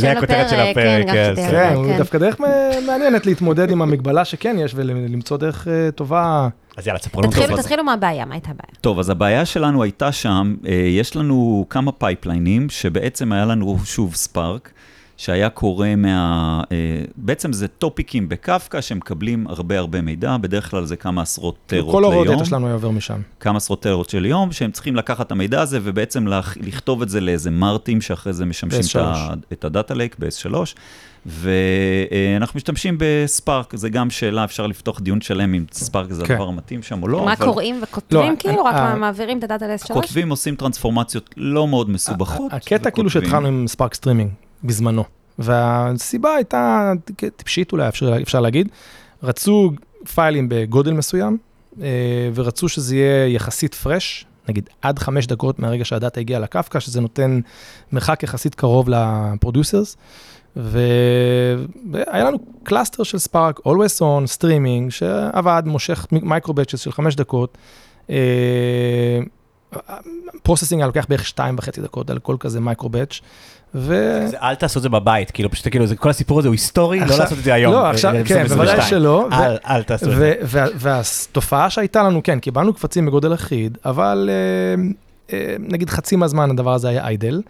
[0.00, 0.74] זה הכותרת של הפרק.
[0.74, 1.34] כן, גם כן.
[1.34, 1.72] זה- כן.
[1.74, 2.44] הוא דווקא דרך מ-
[2.86, 6.48] מעניינת להתמודד עם המגבלה שכן יש ולמצוא דרך אה, טובה.
[6.76, 7.30] אז יאללה, תספרו לנו.
[7.30, 8.74] תתחילו, תתחילו מהבעיה, מה הייתה הבעיה?
[8.80, 14.14] טוב, אז הבעיה שלנו הייתה שם, אה, יש לנו כמה פייפליינים, שבעצם היה לנו שוב
[14.14, 14.70] Spark,
[15.16, 16.62] שהיה קורה מה...
[16.72, 16.76] אה,
[17.16, 21.92] בעצם זה טופיקים בקפקא שמקבלים הרבה הרבה מידע, בדרך כלל זה כמה עשרות טרות ליום.
[21.92, 23.20] כל ה raw data שלנו היה עובר משם.
[23.40, 27.08] כמה עשרות טרות של יום, שהם צריכים לקחת את המידע הזה ובעצם לכ- לכתוב את
[27.08, 29.00] זה לאיזה מארטים שאחרי זה משמשים
[29.52, 30.54] את ה data lake ב-S3.
[31.26, 36.34] ואנחנו משתמשים ב Spark, זה גם שאלה, אפשר לפתוח דיון שלם אם Spark זה כן.
[36.34, 37.24] הדבר המתאים שם או לא.
[37.24, 38.64] מה אבל קוראים וכותבים לא, כאילו?
[38.64, 39.92] רק אה, מעבירים את ה data ל-S3?
[39.92, 42.52] כותבים, עושים טרנספורמציות לא מאוד מסובכות.
[42.52, 43.10] הקטע כאילו.
[43.10, 44.30] שהתחלנו עם Spark Streaming
[44.64, 45.04] בזמנו,
[45.38, 46.92] והסיבה הייתה
[47.36, 48.68] טיפשית אולי, אפשר, אפשר להגיד,
[49.22, 49.72] רצו
[50.14, 51.36] פיילים בגודל מסוים,
[51.82, 51.86] אה,
[52.34, 57.00] ורצו שזה יהיה יחסית fresh, נגיד עד חמש דקות מהרגע שה data הגיע לקפקא, שזה
[57.00, 57.40] נותן
[57.92, 59.96] מרחק יחסית קרוב ל producers.
[60.56, 67.58] והיה לנו cluster של Spark, Always On, streaming, שעבד, מושך micro-batches של חמש דקות.
[70.42, 73.20] processing היה לוקח בערך שתיים וחצי דקות על כל כזה micro-batch
[73.74, 74.18] ו...
[74.42, 77.04] אל תעשו את זה בבית, כאילו פשוט כאילו, זה, כל הסיפור הזה הוא היסטורי, לא
[77.04, 77.72] עכשיו- לעשות את זה היום.
[77.72, 78.58] לא, עכשיו, ב- כן, 2022.
[78.58, 79.28] בוודאי שלא.
[79.32, 80.34] אל, אל תעשו את זה.
[80.74, 84.82] והתופעה שהייתה לנו, כן, קיבלנו קבצים בגודל אחיד, אבל אה,
[85.32, 87.42] אה, נגיד חצי מהזמן הדבר הזה היה idle,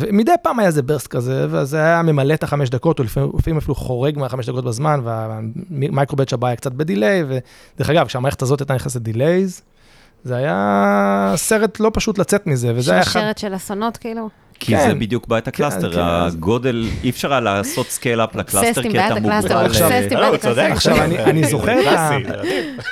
[0.00, 3.74] ומדי פעם היה איזה burst כזה, וזה היה ממלא את החמש דקות, או לפעמים אפילו
[3.74, 8.60] חורג מהחמש דקות בזמן, וה micro-batch הבא היה קצת ב delay, ודרך אגב, כשהמערכת הזאת
[8.60, 9.62] הייתה נכנסת delays,
[10.24, 13.02] זה היה סרט לא פשוט לצאת מזה, וזה היה.
[13.02, 14.28] שרשרת של אסונות כאילו?
[14.60, 14.88] כי כן.
[14.88, 18.98] זה בדיוק בעיית ה cluster, כן, הגודל, אי אפשר היה לעשות scale-up ל cluster, כי
[19.06, 19.66] אתה מוגבל...
[19.66, 19.90] עכשיו-
[20.20, 20.36] לא.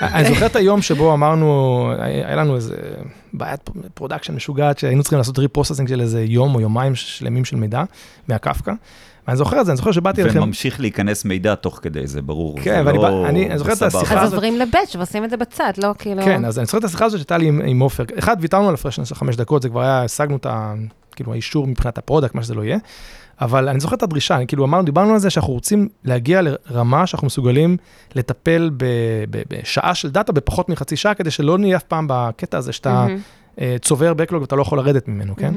[0.03, 2.75] אני זוכר את היום שבו אמרנו, היה לנו איזה
[3.33, 7.83] בעיית production משוגעת, שהיינו צריכים לעשות reprocessing של איזה יום או יומיים שלמים של מידע
[8.29, 8.73] מהקפקא.
[9.29, 12.59] ואני זוכר את זה, אני זוכר שבאתי אליכם, וממשיך להיכנס מידע תוך כדי זה, ברור.
[12.63, 13.83] כן, ואני לא- בא- אני- אני זוכר את.
[13.83, 16.23] השיחה אז הזאת- עוברים ל batch ועושים את זה בצד, לא כאילו...
[16.23, 18.05] כן, אז אני זוכר את השיחה הזאת שהייתה לי עם- עם עופר.
[18.19, 20.75] אחד, ויתרנו על ה freshness של חמש דקות, זה כבר היה, השגנו את ה...
[21.17, 22.79] כאילו, האישור מבחינת ה product, מה שזה לא יהיה.
[23.41, 27.07] אבל אני זוכר את הדרישה, אני כאילו אמרנו, דיברנו על זה שאנחנו רוצים להגיע לרמה
[27.07, 27.77] שאנחנו מסוגלים
[28.15, 28.85] לטפל ב-
[29.31, 33.07] ב- בשעה של דאטה בפחות מחצי שעה, כדי שלא נהיה אף פעם בקטע הזה שאתה
[33.11, 33.15] אה,
[33.81, 35.55] צובר backlog ואתה לא יכול לרדת ממנו, כן?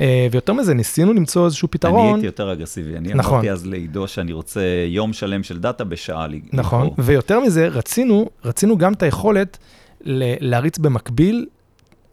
[0.00, 2.14] אה, ויותר מזה, ניסינו למצוא איזשהו אני פתרון.
[2.14, 3.34] הייתי יותר אגרסיבי, אני נכון.
[3.34, 7.04] אמרתי אז לעידו שאני רוצה יום שלם של דאטה בשעה נכון, לקרוא.
[7.04, 9.58] ויותר מזה, רצינו, רצינו גם את היכולת
[10.04, 11.46] ל- להריץ במקביל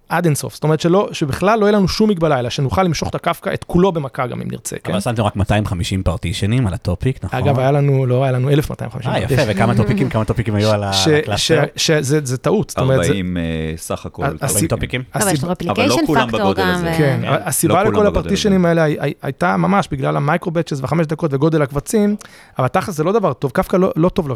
[0.10, 0.54] עד אינסוף.
[0.54, 3.64] זאת אומרת שלא, שבכלל לא יהיה לנו שום מגבלה, אלא שנוכל למשוך את הקפקא, את
[3.64, 4.92] כולו במכה גם אם נרצה, כן?
[4.92, 7.40] אבל שמתם רק 250 partition־ים על ה topic, נכון?
[7.40, 9.12] אגב, היה לנו, לא, היה לנו 1250.
[9.12, 11.64] אה, יפה, וכמה topic־ים, כמה topic־ים היו על ה cluster?
[11.76, 13.44] שזה זה טעות, זאת אומרת, זה- 40 אה,
[13.78, 14.24] סך הכל.
[14.24, 15.04] ה- כל הסיב- 40 topic־ים?
[15.16, 16.82] אבל יש לא כולם פקטור בגודל גם.
[16.82, 17.28] ו- כן, כן.
[17.46, 18.66] הסיבה לא לכל ה partition־ים.
[18.66, 22.16] האלה הי- הי- הייתה ממש בגלל ה micro-batches והחמש דקות וגודל הקבצים,
[22.60, 24.28] אבל תכל'ס זה לא דבר טוב, קפקא לא- לא טוב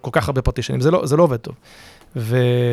[0.00, 1.54] כל כך הרבה partition־ים, זה לא לא עובד טוב.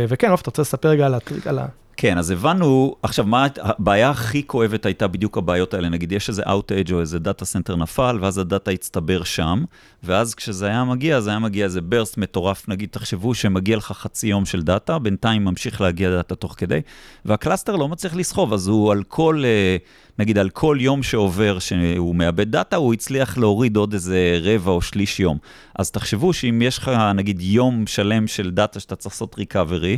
[0.10, 1.66] וכן, עופר, אתה רוצה לספר רגע על הטריק, על ה...
[2.02, 5.90] כן, אז הבנו, עכשיו, מה הבעיה הכי כואבת הייתה בדיוק הבעיות האלה?
[5.90, 9.64] נגיד, יש איזה Outage או איזה data center נפל, ואז הדאטה הצטבר שם,
[10.04, 14.28] ואז כשזה היה מגיע, זה היה מגיע איזה burst מטורף, נגיד, תחשבו שמגיע לך חצי
[14.28, 16.82] יום של דאטה, בינתיים ממשיך להגיע דאטה תוך כדי,
[17.26, 19.78] וה cluster לא מצליח לסחוב, אז הוא על כל, אה,
[20.20, 24.82] נגיד, על כל יום שעובר שהוא מאבד דאטה, הוא הצליח להוריד עוד איזה רבע או
[24.82, 25.38] שליש יום.
[25.76, 29.98] אז תחשבו שאם יש לך, נגיד, יום שלם של דאטה שאתה צריך לעשות recovery,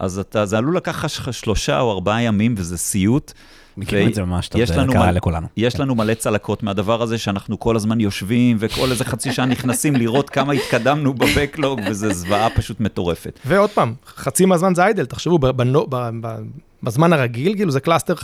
[0.00, 3.32] אז אתה, זה עלול לקחת לך שלושה או ארבעה ימים, וזה סיוט.
[3.78, 5.46] מכירים את זה ממש טוב, יש זה לנו קרה מלא- לכולנו.
[5.56, 5.82] יש כן.
[5.82, 10.30] לנו מלא צלקות מהדבר הזה, שאנחנו כל הזמן יושבים, וכל איזה חצי שעה נכנסים לראות
[10.30, 13.40] כמה התקדמנו ב backlog, וזו זוועה פשוט מטורפת.
[13.46, 16.36] ועוד פעם, חצי מהזמן זה idle, תחשבו, ב- בנו- ב- ב-
[16.82, 18.14] בזמן הרגיל, כאילו זה cluster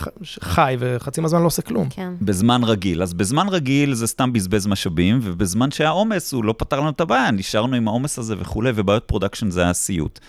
[0.41, 1.89] חי, וחצי מהזמן לא עושה כלום.
[1.91, 2.13] כן.
[2.23, 3.03] בזמן רגיל.
[3.03, 7.01] אז בזמן רגיל זה סתם בזבז משאבים, ובזמן שהיה עומס הוא לא פתר לנו את
[7.01, 10.21] הבעיה, נשארנו עם העומס הזה וכולי, ובעיות production זה היה סיוט.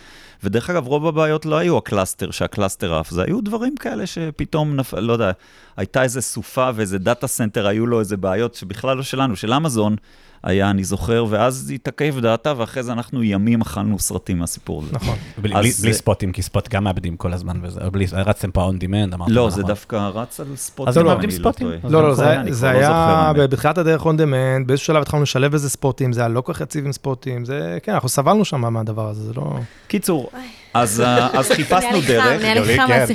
[0.44, 4.06] ודרך אגב, רוב הבעיות לא היו ה cluster, שה cluster עף, זה היו דברים כאלה
[4.08, 5.32] שפתאום נפל, לא יודע,
[5.78, 9.96] הייתה איזה סופה ואיזה data center, היו לו איזה בעיות שבכלל לא שלנו, של אמזון
[10.44, 14.92] היה, אני זוכר, ואז התעכב דאטה, ואחרי זה אנחנו ימים אכלנו סרטים מהסיפור הזה.
[14.96, 15.16] נכון.
[15.38, 18.52] בלי- אז בלי- זה- בלי ספוטים, כי spot גם מאבדים כל הזמן, וזה, בלי- רצתם
[18.52, 19.32] פה on demand, אמרתם.
[19.34, 19.62] לא, נכון.
[19.62, 20.88] זה דווקא רץ על spot.
[20.88, 21.68] אז אם מאבדים אני לא ספוטים?
[21.84, 23.34] לא, לא, זה- זה כבר לא היה.
[23.34, 26.62] בתחילת הדרך on demand, באיזשהו שלב התחלנו לשלב איזה ספוטים, זה היה לא כל כך
[26.62, 29.54] יציב עם ספוטים, זה, כן, אנחנו סבלנו שם מהדבר הזה, זה לא...
[29.88, 30.30] קיצור,
[30.74, 32.42] אז אה, אז חיפשנו דרך.
[32.42, 33.06] כן.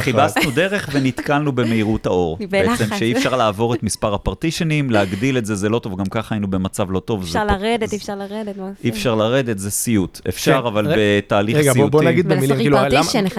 [0.00, 2.38] חיפשנו דרך ונתקלנו במהירות האור.
[2.50, 6.34] בעצם שאי אפשר לעבור את מספר הפרטישנים, להגדיל את זה זה לא טוב, גם ככה
[6.34, 7.22] היינו במצב לא טוב.
[7.22, 8.54] אפשר לרדת, אפשר לרדת,
[8.84, 8.88] אי?
[8.90, 10.20] אפשר לרדת, זה סיוט.
[10.28, 11.90] אפשר, כן, אבל רגע, בתהליך רגע, סיוטי.
[11.90, 12.78] בוא, בוא נגיד במילים, כאילו,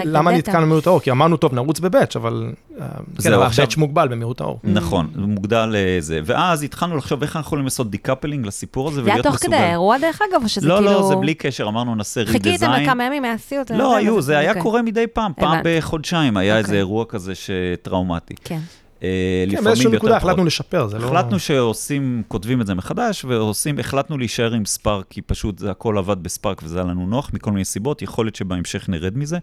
[0.04, 0.32] למה.
[0.32, 1.00] נתקענו במהירות האור?
[1.00, 2.52] כי אמרנו, טוב, נרוץ בבאץ', אבל...
[2.80, 4.58] אה, כן, זהו, אבל עכשיו- הבאץ' מוגבל במהירות האור.
[4.64, 6.20] נכון, זה מוגדל לזה.
[6.24, 9.56] ואז התחלנו לחשוב איך אנחנו יכולים לעשות דיקפלינג לסיפור הזה זה היה ולהיות תוך מסוגל.
[9.56, 10.90] כדי האירוע, דרך אגב, או שזה לא, כאילו...
[10.90, 12.82] לא, זה בלי קשר, אמרנו נעשה חיכיתם רידיזיין.
[12.82, 13.59] לכמה ימים מהסיוט.
[13.70, 14.62] לא, וזה, היו, זה היה אוקיי.
[14.62, 15.76] קורה מדי פעם, פעם הבנתי.
[15.78, 16.78] בחודשיים היה איזה אוקיי.
[16.78, 18.34] אירוע כזה שטראומטי.
[18.44, 18.58] כן.
[19.02, 19.08] אה,
[19.44, 20.28] כן, לפעמים באיזשהו יותר נקודה פחות.
[20.28, 21.06] החלטנו לשפר, זה לא...
[21.06, 25.98] החלטנו שעושים, כותבים את זה מחדש, ועושים, החלטנו להישאר עם ספארק, כי פשוט זה הכל
[25.98, 29.38] עבד בספארק וזה היה לנו נוח מכל מיני סיבות, יכול להיות שבהמשך נרד מזה,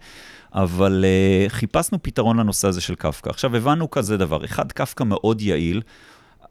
[0.53, 1.05] אבל
[1.47, 3.29] uh, חיפשנו פתרון לנושא הזה של קפקא.
[3.29, 5.81] עכשיו, הבנו כזה דבר, אחד, קפקא מאוד יעיל,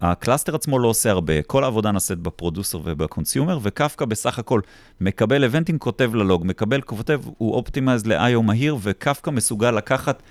[0.01, 4.61] הקלאסטר עצמו לא עושה הרבה, כל העבודה נעשית ב producer וב consumer, וקפקא בסך הכל
[5.01, 10.23] מקבל event־ים, כותב ללוג, מקבל, כותב, הוא optimized ל-IO מהיר, וקפקא מסוגל לקחת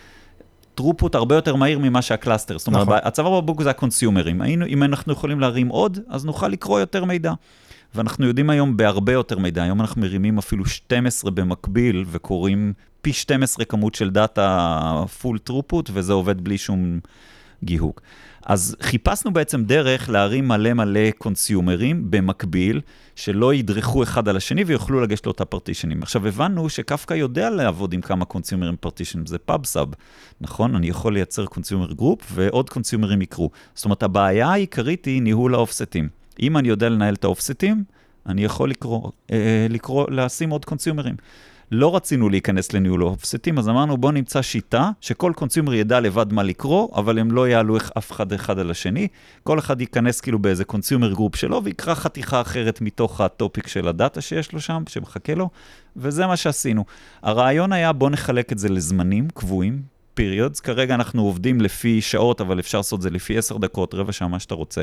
[0.76, 2.58] throughput הרבה יותר מהיר ממה שה cluster.
[2.58, 2.98] זאת אומרת, נכון.
[3.04, 4.42] הצוואר בקבוק זה הקונסיומרים.
[4.42, 7.34] היינו, אם אנחנו יכולים להרים עוד, אז נוכל לקרוא יותר מידע.
[7.96, 9.64] ואנחנו יודעים היום בהרבה יותר מידע.
[9.64, 16.14] היום אנחנו מרימים אפילו 12 במקביל וקוראים פי 12 כמות של דאטה full throughput, וזה
[16.14, 17.00] עובד בלי שום
[17.64, 18.02] גיהוק.
[18.46, 22.82] אז חיפשנו בעצם דרך להרים מלא מלא קונסיומרים במקביל,
[23.16, 26.04] שלא ידרכו אחד על השני ויוכלו לגשת לאותה פרטישנים.
[26.04, 29.88] עכשיו, הבנו שקפקא יודע לעבוד עם כמה קונסיומרים פרטישנים, זה pub sub,
[30.42, 30.76] נכון?
[30.76, 33.50] אני יכול לייצר consumer group ועוד קונסיומרים יקרו.
[33.76, 36.10] זאת אומרת, הבעיה העיקרית היא ניהול האופסטים.
[36.42, 37.84] אם אני יודע לנהל את האופסטים,
[38.26, 41.16] אני יכול לקרוא, אה, לקרוא, לשים עוד קונסיומרים.
[41.72, 46.44] לא רצינו להיכנס לניהול האופסטים, אז אמרנו בואו נמצא שיטה שכל consumer ידע לבד מה
[46.44, 49.08] לקרוא, אבל הם לא יעלו אף אחד אחד על השני.
[49.44, 53.88] כל אחד ייכנס כאילו באיזה consumer group שלו ויקרא חתיכה אחרת מתוך ה topic של
[53.88, 55.50] הדאטה שיש לו שם, שמחכה לו,
[55.96, 56.86] וזה מה שעשינו.
[57.22, 59.82] הרעיון היה בואו נחלק את זה לזמנים קבועים,
[60.20, 60.62] periods.
[60.64, 64.28] כרגע אנחנו עובדים לפי שעות, אבל אפשר לעשות את זה לפי 10 דקות, רבע שעה,
[64.28, 64.82] מה שאתה רוצה.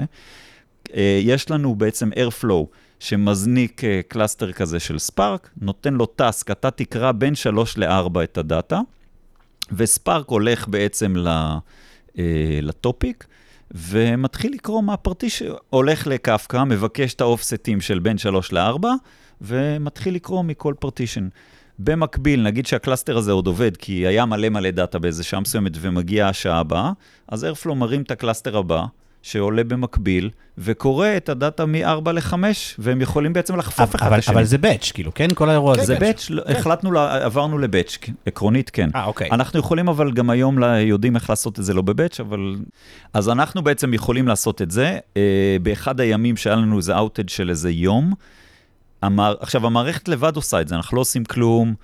[0.94, 2.66] אה, יש לנו בעצם Airflow
[3.02, 8.38] שמזניק אה, cluster כזה של ספארק, נותן לו task, אתה תקרא בין 3 ל-4 את
[8.38, 8.80] הדאטה,
[9.72, 11.58] וספארק הולך בעצם אה,
[12.62, 13.26] ל topic,
[13.70, 18.84] ומתחיל לקרוא מהפרטיש, הולך לקפקא, מבקש את האופסטים של בין 3 ל-4,
[19.40, 21.28] ומתחיל לקרוא מכל partition.
[21.78, 25.72] במקביל, נגיד שה cluster הזה עוד עובד, כי היה מלא מלא דאטה באיזה שעה מסוימת
[25.80, 26.92] ומגיעה השעה הבאה,
[27.28, 28.84] אז Airflow מרים את ה cluster הבא,
[29.22, 32.34] שעולה במקביל, וקורא את הדאטה מ-4 ל-5,
[32.78, 35.28] והם יכולים בעצם לחפוף אחד את אבל, זה batch, כאילו, כן?
[35.34, 38.90] כל האירוע הזה זה batch, לא- החלטנו, עברנו ל batch, כן, עקרונית כן.
[38.94, 39.28] אה, אוקיי.
[39.30, 42.56] אנחנו יכולים אבל גם היום לה- יודעים איך לעשות את זה לא ב batch, אבל...
[43.14, 44.98] אז אנחנו בעצם יכולים לעשות את זה.
[45.16, 45.22] אה,
[45.62, 48.12] באחד הימים שהיה לנו איזה outage של איזה יום.
[49.40, 51.74] עכשיו, המערכת לבד עושה את זה, אנחנו לא עושים כלום.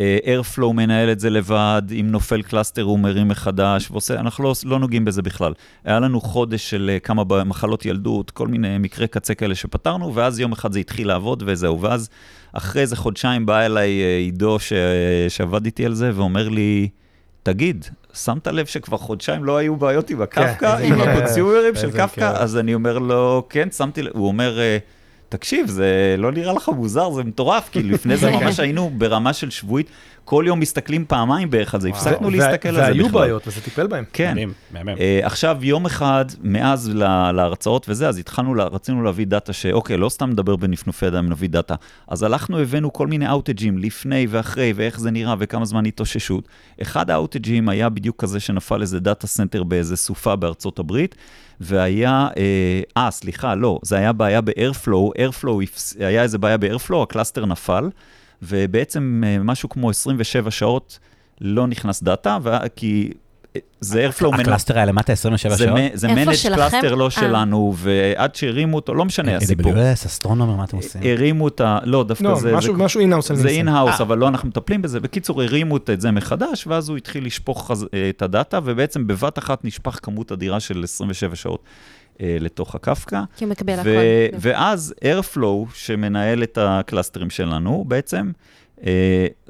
[0.00, 4.52] אה, Airflow מנהל את זה לבד, אם נופל cluster הוא מרים מחדש, ועושה, אנחנו לא,
[4.64, 5.52] לא נוגעים בזה בכלל.
[5.84, 10.40] היה לנו חודש של אה, כמה מחלות ילדות, כל מיני מקרי קצה כאלה שפתרנו, ואז
[10.40, 11.80] יום אחד זה התחיל לעבוד וזהו.
[11.80, 12.08] ואז
[12.52, 14.72] אחרי איזה חודשיים בא אליי אה, עידו ש...
[15.28, 16.88] שעבד איתי על זה, ואומר לי,
[17.42, 17.84] תגיד,
[18.14, 22.32] שמת לב שכבר חודשיים לא היו בעיות עם הקפקא, עם ה consumers של קפקא?
[22.36, 24.78] אז אני אומר לו, כן, שמתי לב, הוא אומר, "אה,
[25.36, 25.86] תקשיב, זה
[26.18, 29.86] לא נראה לך מוזר, זה מטורף, כי לפני זה ממש היינו ברמה של שבועית,
[30.24, 32.92] כל יום מסתכלים פעמיים בערך על זה, הפסקנו להסתכל על זה בכלל.
[32.92, 34.04] והיו בעיות, וזה טיפל בהם.
[34.12, 34.34] כן.
[35.00, 40.08] אה, עכשיו, יום אחד, מאז לה- להרצאות וזה, אז התחלנו, רצינו להביא data שאוקיי, לא
[40.08, 41.74] סתם נדבר בנפנופי ידיים, נביא data.
[42.08, 46.48] אז הלכנו, הבאנו כל מיני outage־ים לפני ואחרי, ואיך זה נראה, וכמה זמן התאוששות.
[46.82, 51.14] אחד ה outage־ים היה בדיוק כזה שנפל איזה data center באיזה סופה בארצות הברית,
[51.60, 55.48] והיה, אה, אה, סליחה, לא, זה היה בעיה ב-Airflow, Airflow,
[56.00, 57.90] היה איזה בעיה ב-Airflow, הקלאסטר נפל,
[58.42, 60.98] ובעצם אה, משהו כמו 27 שעות
[61.40, 62.38] לא נכנס דאטה,
[62.76, 63.12] כי
[63.80, 65.78] זה Airflow מנ- הקלאסטר היה למטה 27 זה, שעות?
[65.94, 66.34] זה מנג'?
[66.54, 67.10] קלאסטר לא אה.
[67.10, 69.72] שלנו, ועד שהרימו אותו, לא משנה הסיפור.
[69.72, 71.00] AWS, אסטרונומר, מה אתם עושים?
[71.04, 71.78] הרימו את ה...
[71.84, 72.60] לא, דווקא לא, זה...
[72.60, 72.72] זה...
[72.72, 73.32] משהו אינהאוס.
[73.32, 75.00] זה אין-האוס, אבל לא אנחנו מטפלים בזה.
[75.00, 77.70] בקיצור, הרימו את זה מחדש, ואז הוא התחיל לשפוך.
[77.94, 81.62] אה, את הדאטה, ובעצם בבת אחת נשפך כמות אדירה של 27 שעות
[82.20, 83.22] אה, לתוך הקפקא.
[83.36, 83.88] כי הוא מקבל הכל.
[83.88, 88.32] ו- ואז Airflow, שמנהל את ה clusters שלנו, בעצם, אה,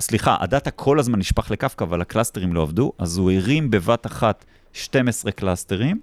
[0.00, 3.70] סליחה, ה data כל הזמן נשפך לקפקא, אבל ה clusters לא עבדו, אז הוא הרים
[3.70, 6.00] בבת אחת 12 clusters.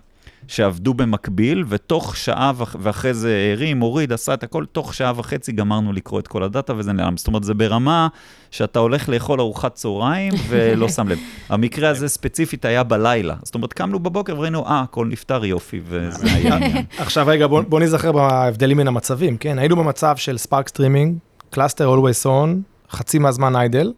[0.48, 2.76] שעבדו במקביל, ותוך שעה וח...
[2.80, 6.50] ואחרי זה הרים, הוריד, עשה את הכל, תוך שעה וחצי גמרנו לקרוא את כל ה
[6.50, 7.18] data וזה נעלם.
[7.18, 8.08] זאת אומרת, זה ברמה
[8.52, 11.18] שאתה הולך לאכול ארוחת צהריים ולא שם לב.
[11.50, 13.36] המקרה הזה ספציפית היה בלילה.
[13.44, 16.86] זאת אומרת, קמנו בבוקר וראינו, אה, הכל נפתר, יופי, וזה היה העניין.
[16.98, 19.60] עכשיו רגע, בוא, בוא נזכר בהבדלים בין המצבים, כן?
[19.60, 21.18] היינו במצב של Spark Streaming,
[21.50, 23.94] cluster always on, חצי מהזמן idle,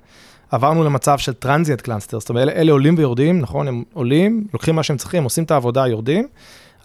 [0.51, 3.67] עברנו למצב של transient cluster, זאת אומרת, אלה, אלה עולים ויורדים, נכון?
[3.67, 6.27] הם עולים, לוקחים מה שהם צריכים, עושים את העבודה, יורדים.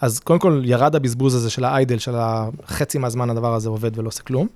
[0.01, 3.97] אז קודם כל ירד הבזבוז הזה של ה idle, של החצי מהזמן הדבר הזה עובד
[3.99, 4.47] ולא עושה כלום.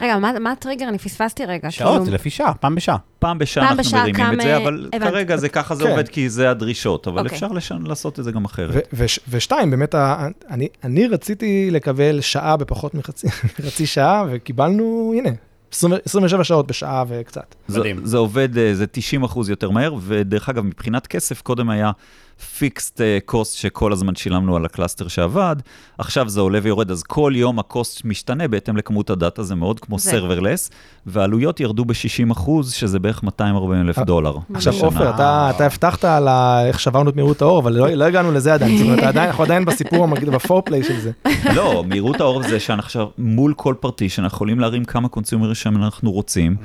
[0.00, 0.88] רגע, מה מה הטריגר?
[0.88, 1.70] אני פספסתי רגע.
[1.70, 2.96] שעות, כאילו- זה לפי שעה, פעם בשעה.
[3.18, 5.10] פעם בשעה פעם אנחנו בשעה מרימים את כמה- זה, אבל הבנתי.
[5.12, 5.90] כרגע זה ככה זה כן.
[5.90, 7.34] עובד, כי זה הדרישות, אבל אוקיי.
[7.34, 8.88] אפשר לשן- לעשות את זה גם אחרת.
[9.28, 9.94] ושתיים, באמת,
[10.50, 13.26] אני, אני רציתי לקבל שעה בפחות מחצי
[13.60, 15.34] מחצי שעה, וקיבלנו, הנה, 20
[15.72, 17.54] 27 שעות בשעה וקצת.
[17.68, 18.00] זה, מדהים.
[18.04, 21.90] זה עובד, אה, זה 90 אחוז יותר מהר, ודרך אגב, מבחינת כסף, קודם היה
[22.58, 25.56] fixed cost שכל הזמן שילמנו על ה cluster שעבד,
[25.98, 29.54] עכשיו זה עולה ויורד, אז כל יום ה cost משתנה בהתאם לכמות ה data, זה
[29.54, 29.98] מאוד כמו.
[29.98, 30.70] serverless,
[31.06, 34.36] והעלויות ירדו ב-60 אחוז, שזה בערך 240 אלף דולר.
[34.54, 34.72] עכשיו.
[34.80, 36.28] עופר, אתה הבטחת על
[36.66, 38.78] איך שברנו את מהירות האור, אבל לא לא הגענו לזה עדיין.
[38.78, 41.10] זאת אומרת, אנחנו עדיין בסיפור בפורפליי של זה.
[41.56, 46.12] לא, מהירות האור זה שאנחנו עכשיו מול כל partition, אנחנו יכולים להרים כמה consumers שאנחנו
[46.12, 46.56] רוצים.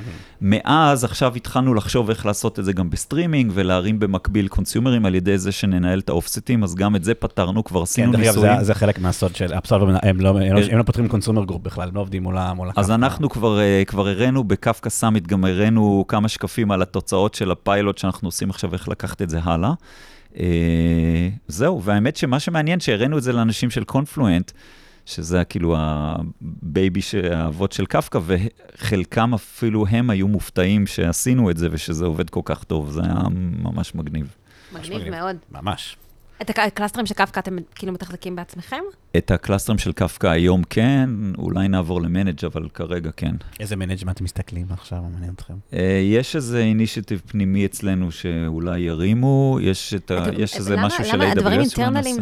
[0.41, 5.37] מאז עכשיו התחלנו לחשוב איך לעשות את זה גם בסטרימינג, ולהרים במקביל consumers על ידי
[5.37, 8.57] זה שננהל את ה offsets, אז גם את זה פתרנו, כבר כן, עשינו אגב, ניסויים.
[8.57, 11.61] זה- זה חלק מהסוד של Upsolver, הם לא- הם לא- הם לא פותרים consumer group
[11.63, 12.53] בכלל, הם לא עובדים מול ה...
[12.53, 12.93] מול אז הקפקא.
[12.95, 17.51] אנחנו כבר, אה, כבר הראינו ב Kafka Summit, גם הראינו כמה שקפים על התוצאות של
[17.51, 19.73] הפיילוט שאנחנו עושים עכשיו, איך לקחת את זה הלאה.
[20.39, 20.43] אה,
[21.47, 24.51] זהו, והאמת שמה שמעניין, שהראינו את זה לאנשים של Confluent,
[25.05, 26.99] שזה כאילו ה baby,
[27.31, 32.63] האבות של קפקא, וחלקם אפילו הם היו מופתעים שעשינו את זה ושזה עובד כל כך
[32.63, 33.13] טוב, זה היה
[33.63, 34.35] ממש מגניב.
[34.73, 35.09] מגניב.
[35.09, 35.35] מאוד.
[35.51, 35.97] ממש.
[36.41, 38.81] את הק- ה clusters של קפקא אתם כאילו מתחזקים בעצמכם?
[39.17, 43.35] את ה clusters של קפקא היום כן, אולי נעבור ל managed, אבל כרגע כן.
[43.59, 45.53] איזה management מסתכלים עכשיו, מה מעניין אתכם?
[45.73, 45.79] אה,
[46.13, 51.05] יש איזה אינישיטיב פנימי אצלנו שאולי ירימו, יש, את ה, אתם- יש איזה למה- משהו
[51.05, 52.15] של למה הדברים AWS אינטרנליים,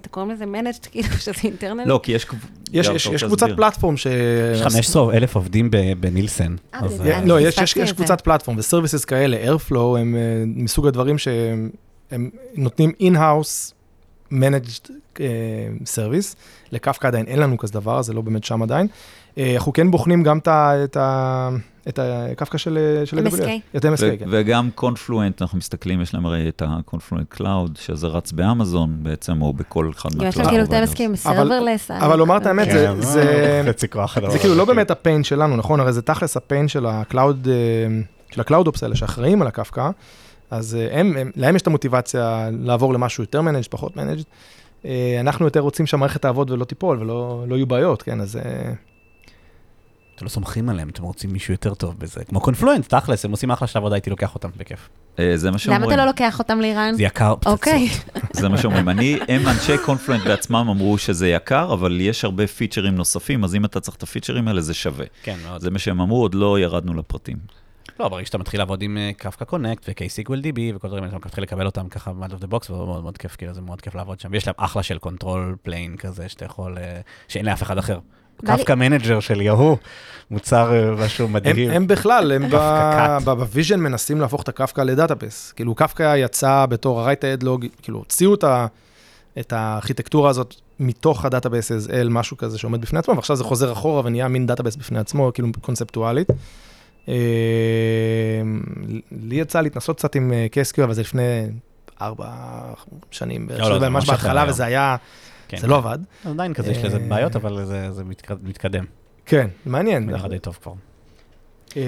[0.00, 1.86] אתם קוראים לזה מנג'ד, כאילו שזה אינטרנלי?
[1.88, 2.26] לא, כי יש...
[2.72, 3.46] יש קבוצת?
[3.56, 4.06] פלטפורם ש...
[4.54, 6.56] יש 15 אלף עובדים ב- בנילסן.
[6.74, 7.74] אה, אה, לא, יש.
[7.94, 10.14] קבוצת פלטפורם וסרוויסס כאלה, Airflow הם
[10.46, 11.70] מסוג הדברים שהם
[12.10, 13.72] הם נותנים in-house
[14.32, 15.18] managed uh,
[15.94, 16.34] service,
[16.72, 18.86] לקפקא עדיין אין לנו כזה דבר, זה לא באמת שם עדיין.
[19.38, 23.42] אה, אנחנו כן בוחנים גם את הקפקא של של MSK.
[23.76, 24.24] את MSK, ו- כן.
[24.30, 29.42] וגם Confluent, אנחנו מסתכלים, יש להם הרי את ה Confluent Cloud, שזה רץ באמזון בעצם,
[29.42, 31.90] או בכל אחד יש להם כאילו את ה-MSK עם serverless.
[31.90, 33.20] אבל לומר את האמת, כן, זה-
[33.66, 33.72] אה,
[34.30, 34.68] זה- כאילו לא כן.
[34.68, 35.80] באמת ה pain שלנו, נכון?
[35.80, 38.00] הרי זה תכלס ה pain של ה cloud, אה,
[38.30, 39.90] של ה cloud ops האלה שאחראים על הקפקא,
[40.50, 44.22] אז אה, הם, הם, להם יש את המוטיבציה לעבור למשהו יותר managed, פחות managed.
[44.84, 48.20] אה, אנחנו יותר רוצים שהמערכת תעבוד ולא תיפול ולא לא יהיו בעיות, כן?
[48.20, 48.72] אז אה,
[50.14, 52.24] אתם לא סומכים עליהם, אתם רוצים מישהו יותר טוב בזה.
[52.24, 54.88] כמו Confluent, תכלס, הם עושים אחלה של עבודה, הייתי לוקח אותם בכיף.
[55.16, 55.90] זה מה למה שאומרים.
[55.90, 56.94] אתה לא לוקח אותם לאיראן?
[56.94, 57.52] זה יקר פצצות.
[57.52, 57.88] אוקיי.
[58.32, 58.88] זה מה שאומרים.
[58.88, 63.64] אני, הם אנשי Confluent בעצמם אמרו שזה יקר, אבל יש הרבה features נוספים, אז אם
[63.64, 65.06] אתה צריך את ה features האלה, זה שווה.
[65.22, 65.60] כן, מאוד.
[65.60, 67.36] זה מה שהם אמרו, עוד לא ירדנו לפרטים.
[68.00, 71.44] לא, ברגע שאתה מתחיל לעבוד עם Kafka Connect ו- ksqlDB וכל הדברים האלה, אתה מתחיל
[71.44, 73.94] לקבל אותם ככה ב-out of the box, ומאוד מאוד מאוד כיף, כאילו זה מאוד כיף
[73.94, 74.28] לעבוד שם.
[74.32, 77.98] ויש להם אחלה של control plane כזה, שאתה יכול, אה, שאין לאף אחד אחר.
[78.44, 79.76] Kafka Manager של Yahoo,
[80.30, 81.70] מוצר אה, משהו הם, מדהים.
[81.70, 82.48] הם בכלל, הם.
[83.24, 85.52] ב vision מנסים להפוך את הקפקא ל database.
[85.52, 88.34] כאילו קפקא יצא בתור ה-write ahead log, כאילו הוציאו
[89.38, 93.72] את הארכיטקטורה הזאת מתוך ה databases אל משהו כזה שעומד בפני עצמו, ועכשיו זה חוזר
[93.72, 96.28] אחורה ונהיה מין database בפני עצמו, כאילו קונספטואלית.
[97.08, 98.42] אה,
[99.10, 101.46] לי יצא להתנסות קצת עם אה, KSQL, אבל זה לפני
[102.00, 102.30] ארבע
[103.10, 104.44] שנים, לא, לא, זה ממש בהתחלה.
[104.48, 104.96] וזה היה,
[105.48, 105.98] כן, זה לא עבד.
[106.24, 108.84] עדיין כזה, יש לזה אה, בעיות, אבל זה- זה מתק- מתקדם.
[109.26, 110.06] כן, מעניין.
[110.06, 110.72] נראה די טוב כבר.
[111.76, 111.82] אה,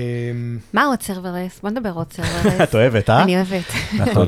[0.72, 1.61] מה עוד serverless?
[1.62, 2.61] בוא נדבר עוד serverless.
[2.68, 3.22] את אוהבת, אה?
[3.22, 3.64] אני אוהבת.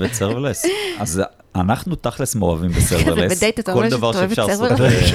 [0.04, 0.64] את serverless?
[1.00, 1.22] אז
[1.54, 3.36] אנחנו תכלס מאוהבים ב serverless.
[3.36, 4.68] בדייט אתה אומר שאתה אוהב את שאפשר לעשות.
[4.68, 5.12] serverless?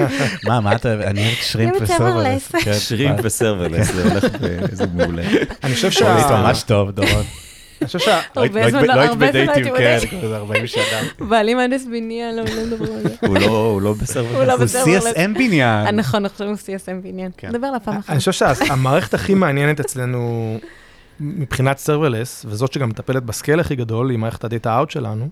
[0.48, 2.42] מה, מה אתה, אני אוהבת שרימפ אני אוהבת ו serverless.
[2.42, 2.64] serverless.
[2.64, 3.20] כן, שרימפ?
[3.22, 4.74] ו serverless, זה הולך ב...
[4.74, 5.22] זה מעולה.
[5.64, 6.30] אני חושב שה...
[6.30, 7.24] ממש טוב, דורון.
[7.80, 8.20] אני חושב שה...
[8.36, 10.20] לא היית- הרבה לא היית זמן- ב- לא היית הרבה זמן בדייטים, הייתי כן.
[10.20, 10.82] כבר 40 שנה.
[11.28, 13.08] בעלי מהנדס בניין, לא לא מדברים על זה.
[13.26, 13.94] הוא לא- הוא לא
[14.34, 14.44] הוא.
[14.44, 15.06] לא הוא ב serverless.
[15.06, 15.86] CSM בניין.
[15.86, 17.30] אה, נכון, עכשיו הוא CSM בניין.
[17.36, 17.48] כן.
[17.48, 18.10] נדבר עליו פעם אחת.
[18.10, 20.58] אני חושב שהמערכת הכי מעניינת אצלנו
[21.20, 25.28] מבחינת serverless, וזאת שגם מטפלת ב scale הכי גדול, היא מערכת הדאטה אאוט שלנו,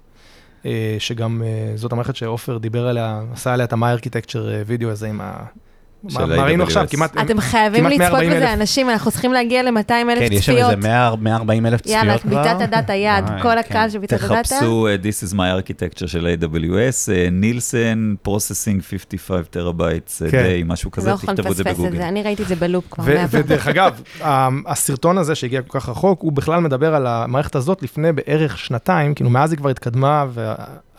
[0.67, 5.09] אה, שגם אה, זאת המערכת שעופר דיבר עליה, עשה עליה את ה-My Architecture וידאו הזה
[5.09, 5.33] עם ה...
[6.09, 6.67] של מה ראינו AWS.
[6.67, 6.87] עכשיו?
[6.91, 7.17] כמעט...
[7.19, 8.37] אתם חייבים לצפות 140,000.
[8.37, 10.71] בזה, אנשים, אנחנו צריכים להגיע ל-200 אלף כן, יש שם צפיות.
[10.71, 12.33] איזה 100 140 אלף צפיות כבר.
[12.33, 13.59] יאללה, ביצת הדאטה יד, כל כן.
[13.59, 14.43] הקהל שביצת הדאטה.
[14.43, 21.11] תחפשו uh, This is my architecture של AWS, נילסן, Processing 55 terabytes day, משהו כזה,
[21.11, 21.97] לא תכתבו את זה לפספס את בגוגל.
[21.97, 23.05] זה, אני ראיתי את זה ב loop כבר.
[23.31, 24.03] ודרך אגב,
[24.67, 29.15] הסרטון הזה שהגיע כל כך רחוק, הוא בכלל מדבר על המערכת הזאת לפני בערך שנתיים,
[29.15, 30.27] כאילו מאז היא כבר התקדמה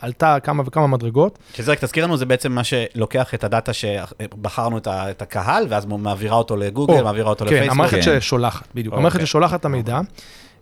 [0.02, 1.38] ועלתה כמה וכמה מדרגות.
[1.54, 5.66] שזה רק תזכיר לנו, זה בעצם מה שלוקח את הדאטה שבחרנו את ה- את הקהל,
[5.68, 7.72] ואז מעבירה אותו לגוגל, או, מעבירה אותו כן, לפייסבוק.
[7.72, 8.20] המערכת כן.
[8.20, 8.98] ששולחת, בדיוק, אוקיי.
[9.00, 10.00] המערכת ששולחת את המידע.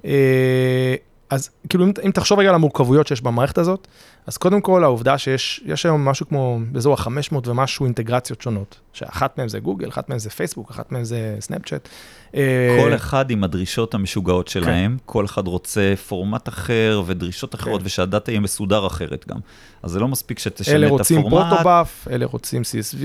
[0.04, 0.94] אה,
[1.30, 3.86] אז כאילו, אם, אם תחשוב רגע על המורכבויות שיש במערכת הזאת,
[4.26, 7.08] אז קודם כל העובדה שיש יש היום משהו כמו באזור ה-500
[7.48, 11.88] ומשהו אינטגרציות שונות, שאחת מהן זה גוגל, אחת מהן זה פייסבוק, אחת מהן זה סנאפצ'אט.
[12.34, 17.86] אה, כל אחד עם הדרישות המשוגעות שלהם, כל אחד רוצה פורמט אחר ודרישות אחרות, כן.
[17.86, 19.38] ושהדאטה יהיה מסודר אחרת גם.
[19.82, 21.46] אז זה לא מספיק שתשנה אלה את רוצים הפורמט.
[21.48, 23.04] פרוטובאף, אלה רוצים CSV,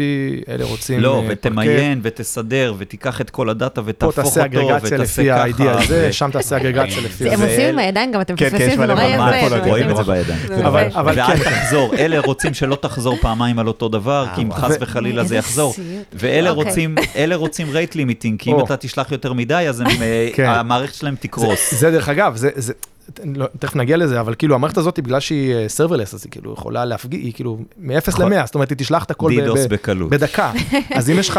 [0.50, 1.00] אלה רוצים...
[1.00, 5.30] לא, אה, ותמיין ותסדר ותיקח את כל הדאטה פה ותהפוך תעשה אותו אגרגציה ותעשה לפי
[5.30, 5.44] ככה.
[5.44, 7.46] ה-ID הזה, שם תעשה אגרגציה לפי הם זה.
[7.46, 9.50] עושים עם הידיים, גם אתם כן, כן, מפספסים, זה נורא יפה.
[9.50, 10.04] פה רואים את זה.
[10.04, 10.40] בידיים.
[10.48, 10.88] זה אבל-.
[10.94, 11.44] אבל ואל כן.
[11.44, 15.36] תחזור, אלה רוצים שלא תחזור פעמיים על אותו דבר, כי אם אה, חס וחלילה זה
[15.36, 15.74] יחזור.
[16.14, 16.64] ואלה אוקיי.
[16.64, 18.60] רוצים, אלה רוצים rate limiting, כי אם.
[18.60, 20.46] אתה תשלח יותר מדי, אז הם, אה, כן.
[20.46, 21.74] המערכת שלהם תקרוס.
[21.74, 22.74] זה דרך אגב, זה, זה,
[23.26, 26.86] לא, תכף נגיע לזה, אבל כאילו המערכת הזאת, בגלל שהיא serverless, אז היא כאילו יכולה
[26.86, 29.70] להפגיז, היא כאילו מ-0 יכול- ל-100, זאת אומרת, היא תשלח את הכל ב- DDoS ב-
[29.74, 30.10] בקלות.
[30.10, 30.52] בדקה.
[30.98, 31.30] אז אם יש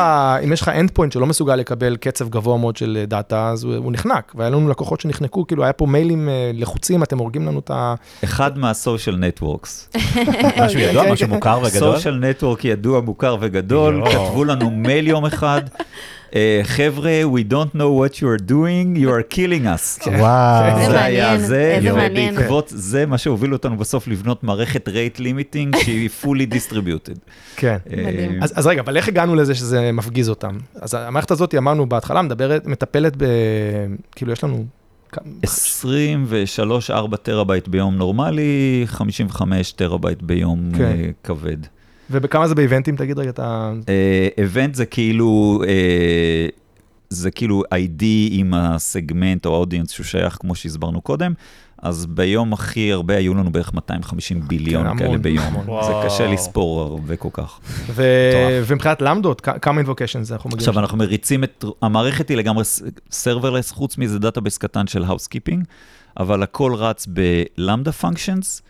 [0.60, 4.32] לך, endpoint שלא מסוגל לקבל קצב גבוה מאוד של דאטה, אז הוא, הוא נחנק.
[4.34, 7.94] והיה לנו לקוחות שנחנקו, כאילו היה פה מיילים אה, לחוצים, אתם הורגים לנו את ה...
[8.24, 9.88] אחד מה social networks.
[10.64, 11.28] משהו ידוע, משהו.
[11.28, 11.94] מוכר וגדול.
[11.96, 14.02] סושיאל נטוורק ידוע, מוכר וגדול.
[14.10, 15.84] כתבו לנו מייל יום אחד, אה,
[16.62, 20.08] חבר'ה, we don't know what you are doing, you are killing us.
[20.18, 20.64] וואו.
[20.78, 21.78] איזה זה היה זה.
[21.82, 27.18] ובעקבות זה מה שהוביל אותנו בסוף לבנות מערכת rate limiting שהיא fully distributed.
[27.56, 27.76] כן.
[27.90, 28.32] מדהים.
[28.42, 30.58] אה, אז, רגע, אבל איך הגענו לזה שזה מפגיז אותם?
[30.80, 33.24] אז המערכת הזאת, אמרנו בהתחלה, מדברת, מטפלת ב...
[34.16, 34.64] כאילו, יש לנו...
[35.12, 35.18] כ-
[36.90, 40.82] 23-4 terabyte ביום נורמלי, 55 terabyte ביום כן.
[40.84, 41.56] אה, כבד.
[42.10, 43.72] ובכמה זה באיבנטים, תגיד רגע, אתה...
[44.38, 46.48] event זה כאילו, אה,
[47.10, 51.32] זה כאילו ID עם הסגמנט או ה audience שהוא שייך, כמו שהסברנו קודם.
[51.84, 55.54] אז ביום הכי הרבה היו לנו בערך 250 billion המון, כאלה ביום.
[55.86, 55.92] זה.
[56.04, 57.60] קשה לספור הרבה כל כך.
[57.90, 58.04] ו...
[58.66, 60.68] ומבחינת למדות, כמה invocation זה אנחנו מגיעים?
[60.68, 62.64] עכשיו אנחנו מריצים את, המערכת היא לגמרי
[63.10, 65.64] serverless, חוץ מזה database קטן של housekeeping,
[66.16, 68.62] אבל הכל רץ ב Lambda functions,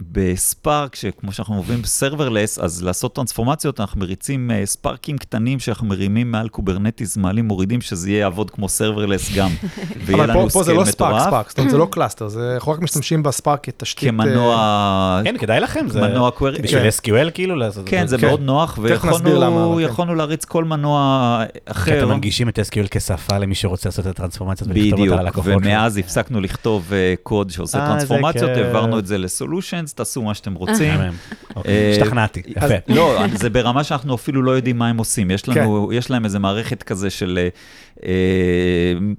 [0.00, 5.86] ובספארק, שכמו שאנחנו עוברים ב serverless, אז לעשות טרנספורמציות, אנחנו מריצים אה, ספארקים קטנים שאנחנו
[5.86, 9.50] מרימים מעל קוברנטיס, מעלים, מורידים, שזה יהיה יעבוד כמו serverless גם,
[10.04, 11.26] ויהיה אבל לנו פה, פה זה scale לא ספארק, מטורף.
[11.26, 14.04] ספארק, זאת אומרת, זה לא cluster, זה, אנחנו רק משתמשים בספארק כתשתית...
[14.04, 16.62] אה, כמנוע, כן, כדאי לכם, זה מנוע query.
[16.62, 16.88] בשביל כן.
[16.88, 18.26] SQL כאילו לעשות כן, זה כן.
[18.26, 18.88] מאוד נוח, אבל
[19.76, 20.18] ויכולנו כן.
[20.18, 21.98] להריץ כל מנוע כי אחר.
[21.98, 25.44] אתם מנגישים את SQL כשפה למי שרוצה לעשות את הטרנספורמציות ולכתוב בדיוק, אותה ללקוחות.
[25.44, 25.56] שלו.
[25.56, 28.66] ומאז הפסקנו לכתוב אה, קוד שעושה אה, טרנספורמציות, כיף.
[28.96, 30.94] העברנו את זה לסולושנס, תעשו מה שאתם רוצים.
[30.94, 31.14] מהמם.
[31.56, 32.74] אוקיי, אה, השתכנעתי, יפה.
[32.88, 35.30] לא, זה ברמה שאנחנו אפילו לא יודעים מה הם עושים.
[35.30, 35.42] יש
[35.92, 37.48] יש להם איזה מערכת כזה של, אה, אה,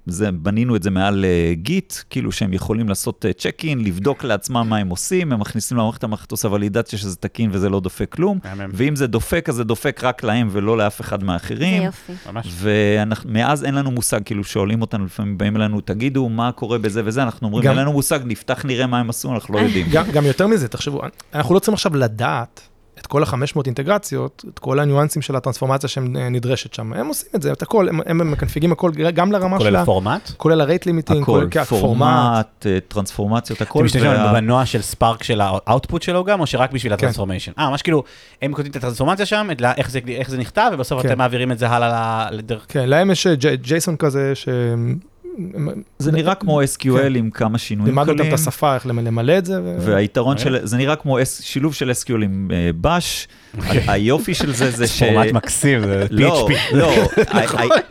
[0.05, 4.65] זה, בנינו את זה מעל אה, גיט, כאילו שהם יכולים לעשות צ'ק אין, לבדוק לעצמם
[4.69, 8.39] מה הם עושים, הם מכניסים למערכת, המערכת עושה ולידציה שזה תקין וזה לא דופק כלום.
[8.73, 11.83] ואם זה דופק, אז זה דופק רק להם ולא לאף אחד זה מהאחרים.
[11.83, 12.13] יופי.
[12.31, 12.47] ממש.
[12.59, 17.23] ומאז אין לנו מושג, כאילו שואלים אותנו, לפעמים באים אלינו, תגידו מה קורה בזה וזה,
[17.23, 19.87] אנחנו אומרים, גם- אין לנו מושג, נפתח נראה מה הם עשו, אנחנו לא יודעים.
[19.91, 21.01] גם, גם יותר מזה, תחשבו,
[21.33, 22.61] אנחנו לא צריכים עכשיו לדעת
[22.99, 23.35] את כל ה-500
[23.65, 26.93] אינטגרציות, את כל הניואנסים של הטרנספורמציה שנדרשת שם.
[26.93, 29.81] הם עושים את זה, את הכל, הם, הם מקנפיגים הכל, גם לרמה של כולל ה...
[29.81, 30.31] הפורמט?
[30.37, 31.81] כולל ה rate limiting, כולל הפורמט.
[31.99, 33.79] פורמט, אה, טרנספורמציות, הכל.
[33.79, 36.97] אתם משתמשים וה- במנוע של ספארק של ה output שלו גם, או שרק בשביל כן.
[36.97, 37.51] ה transformation?
[37.59, 38.03] אה, ממש כאילו,
[38.41, 41.07] הם כותבים את הטרנספורמציה שם, את לה- איך זה- איך זה נכתב, ובסוף כן.
[41.07, 42.65] אתם מעבירים את זה הלאה לדרך...
[42.67, 43.27] כן, להם יש
[43.61, 44.49] ג'ייסון כזה, ש...
[45.99, 48.27] זה נראה כמו SQL עם כמה שינויים קלים.
[48.27, 49.61] את השפה, איך למלא את זה.
[49.63, 49.77] ו...
[49.79, 53.27] והיתרון של, זה נראה כמו שילוב של SQL עם אה, בש.
[53.57, 55.03] ה- היופי של זה זה ש...
[55.03, 56.75] פורמט מקסים, זה לא, PHP.
[56.75, 56.91] לא,
[57.31, 57.39] ה-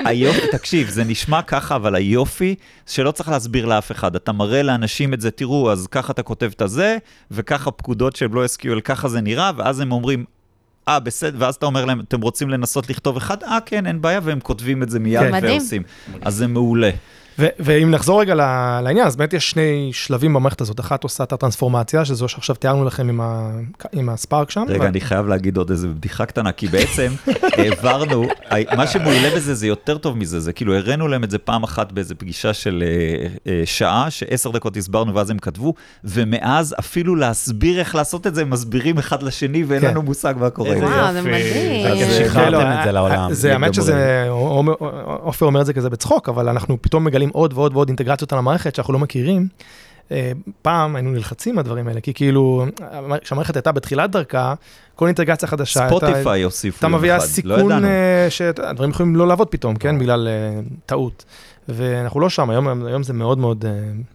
[0.09, 2.55] היופי, תקשיב, זה נשמע ככה, אבל היופי,
[2.87, 4.17] שלא צריך להסביר לאף אחד.
[4.17, 6.97] אתה מראה לאנשים את זה, תראו, אז ככה אתה כותב את הזה,
[7.31, 10.25] וככה פקודות שהן לא SQL, ככה זה נראה, ואז הם אומרים,
[10.89, 13.43] אה, בסדר, ואז אתה אומר להם, אתם רוצים לנסות לכתוב אחד?
[13.43, 15.33] אה, כן, אין בעיה, והם כותבים את זה מיד כן.
[15.33, 15.61] מדהים.
[15.61, 15.83] ועושים.
[16.23, 16.91] אז זה מעולה.
[17.39, 18.34] ואם נחזור רגע
[18.82, 20.80] לעניין, אז באמת יש שני שלבים במערכת הזאת.
[20.80, 23.51] אחת עושה את הטרנספורמציה, שזו שעכשיו תיארנו לכם עם, ה-
[23.93, 24.64] עם הספארק שם.
[24.68, 27.12] רגע, ו- אני חייב להגיד עוד איזה בדיחה קטנה, כי בעצם
[27.59, 28.24] העברנו,
[28.76, 31.93] מה שמועילה בזה זה יותר טוב מזה, זה כאילו הראינו להם את זה פעם אחת
[31.93, 35.74] באיזה פגישה של אה, אה, שעה, שעשר דקות הסברנו ואז הם כתבו,
[36.05, 39.87] ומאז אפילו להסביר איך לעשות את זה, הם מסבירים אחד לשני ואין כן.
[39.91, 40.72] לנו מושג מה קורה.
[40.72, 41.28] איזה יופי.
[41.28, 41.87] מדהים.
[41.87, 43.32] אז כן, שחררתם את זה לעולם.
[43.32, 43.74] זה האמת.
[43.74, 44.26] שזה,
[45.22, 48.39] עופר אומר את זה כזה בצחוק, אבל אנחנו פתאום מגלים עוד ועוד ועוד אינטגרציות על
[48.39, 49.49] המערכת שאנחנו לא מכירים.
[50.12, 52.66] אה, פעם היינו נלחצים מהדברים האלה, כי כאילו,
[53.22, 54.55] כשהמערכת הייתה בתחילת דרכה,
[54.95, 57.87] כל אינטגרציה חדשה, ספוטיפיי הוסיפו אתה מביאה לא סיכון ידענו.
[57.87, 59.99] אה, שהדברים יכולים לא לעבוד פתאום, כן?
[59.99, 61.24] בגלל אה, טעות.
[61.68, 63.64] ואנחנו לא שם, היום היום זה מאוד מאוד...
[63.64, 63.70] אה,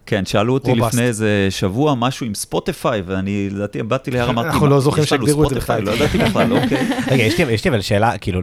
[0.06, 0.94] כן, שאלו אותי robust.
[0.94, 5.06] לפני איזה שבוע משהו עם ספוטיפיי, ואני לדעתי באתי להר, אמרתי, אנחנו "מה, לא זוכרים
[5.06, 5.92] שהגדירו את זה ספוטיפיי?" בכלל.
[5.94, 6.88] לא ידעתי בכלל, אוקיי.
[7.12, 8.40] רגע, יש לי- אבל שאלה, כאילו,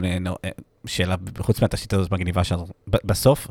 [0.86, 3.46] שאלה, חוץ מהתשתית הזאת מגניבה שלנו, ב- בסוף,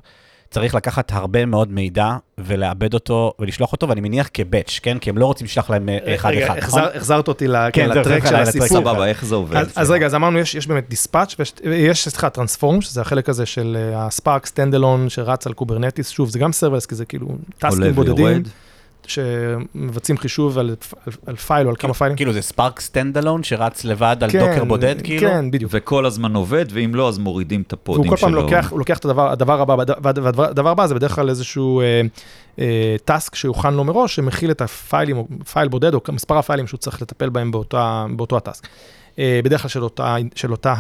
[0.52, 4.98] צריך לקחת הרבה מאוד מידע ולעבד אותו ולשלוח אותו, ואני מניח כ batch, כן?
[5.00, 6.80] כי הם לא רוצים לשלוח להם רגע, אחד-אחד, נכון?
[6.84, 8.68] החזר- החזרת אותי ל- כן, כן, זהו, ל track של הסיפור.
[8.68, 9.56] סבבה, איך זה עובד?
[9.58, 13.46] אז, אז רגע, אז אמרנו, יש, יש באמת dispatch, ויש, סליחה, transform, שזה החלק הזה
[13.46, 17.28] של אה, הספארק standalone שרץ על קוברנטיס, שוב, זה גם service, כי זה כאילו
[17.58, 18.48] טסקים בודדים, ויורד.
[19.10, 22.18] שמבצעים חישוב על, על, על file או על כמה פיילים.
[22.18, 25.30] כאילו זה ספארק standalone שרץ לבד על כן, Docker בודד, כאילו?
[25.30, 25.72] כן, בדיוק.
[25.74, 28.28] וכל הזמן עובד, ואם לא, אז מורידים את הפודים והוא שלו.
[28.28, 31.30] כל פעם לוקח, הוא לוקח את הדבר, הדבר הבא, והדבר הדבר הבא זה בדרך כלל
[31.30, 32.02] איזשהו אה,
[32.60, 36.78] אה, task שהוכן לו מראש, שמכיל את הפיילים, או file בודד, או מספר הפיילים שהוא
[36.78, 38.68] צריך לטפל בהם באותה, באותו ה task.
[39.20, 40.76] אה, בדרך כלל של אותה, של אותה,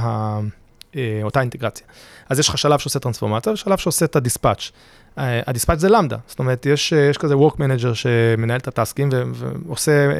[0.95, 1.87] אה, אותה אינטגרציה.
[2.29, 4.71] אז יש לך שלב שעושה טרנספורמציה, ושלב שעושה את ה dispatch.
[5.17, 8.67] אה, ה dispatch זה למדה, זאת אומרת, יש, אה, יש כזה work manager שמנהל את
[8.67, 10.13] הטאסקים ועושה אה,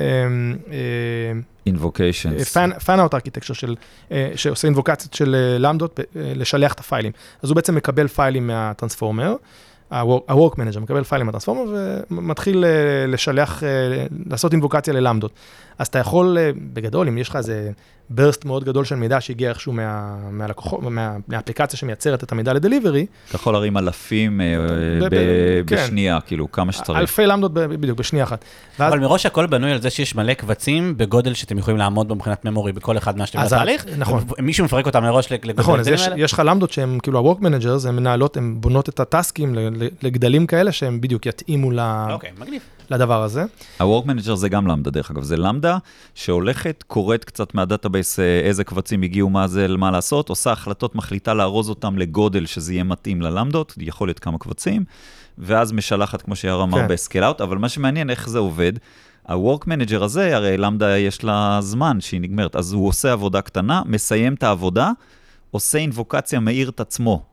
[0.71, 1.39] אה.
[2.85, 3.75] fan-out architecture של,
[4.11, 7.11] אה, שעושה אינבוקציות של אה, למדות, אה, לשלח את הפיילים.
[7.43, 9.35] אז הוא בעצם מקבל פיילים מה transformer,
[9.91, 11.75] ה-work manager מקבל פיילים מה transformer
[12.11, 12.69] ומתחיל אה,
[13.07, 13.67] לשלח, אה,
[14.25, 15.31] לעשות אינבוקציה ללמדות.
[15.77, 17.71] אז אתה יכול, אה, בגדול, אם יש לך איזה
[18.09, 23.05] ברסט מאוד גדול של מידע שהגיע איכשהו מה, מהלקוחות, מה, מהאפליקציה שמייצרת את המידע לדליברי,
[23.27, 24.55] אתה יכול להרים אלפים אה,
[25.01, 25.75] ב- ב- כן.
[25.85, 26.99] בשנייה, כאילו, כמה שצריך.
[26.99, 28.45] אלפי למדות ב- בדיוק, בשנייה אחת.
[28.79, 32.15] ואז- אבל מראש הכל בנוי על זה שיש מלא קבצים בגודל שאתם יכולים לעמוד בו
[32.15, 33.85] מבחינת ממורי בכל אחד מהשלבים אז בתהליך.
[33.97, 34.23] נכון.
[34.39, 36.15] מישהו מפרק אותם מראש לגודל נכון, אז יש, האלה?
[36.19, 39.87] יש לך למדות שהן כאילו ה-work managers, הן מנהלות, הן בונות את הטסקים ל- ל-
[40.01, 41.79] לגדלים כאלה שהם בדיוק יתאימו ל-
[42.11, 42.61] אוקיי, מגניב.
[42.91, 43.45] לדבר הזה.
[43.79, 45.77] ה-Work Manager זה גם למדה, דרך אגב, זה למדה
[46.15, 50.95] שהולכת, קוראת קצת מה database אה, איזה קבצים הגיעו, מה זה, מה לעשות, עושה החלטות,
[50.95, 54.83] מחליטה לארוז אותם לגודל שזה יהיה מתאים ללמדות, יכול להיות כמה קבצים,
[55.37, 56.87] ואז משלחת, כמו שיאר אמר, כן.
[56.87, 58.73] ב scale out, אבל מה שמעניין, איך זה עובד,
[59.25, 63.81] ה-Work Manager הזה, הרי למדה יש לה זמן שהיא נגמרת, אז הוא עושה עבודה קטנה,
[63.85, 64.91] מסיים את העבודה,
[65.51, 67.23] עושה אינבוקציה, מעיר את עצמו.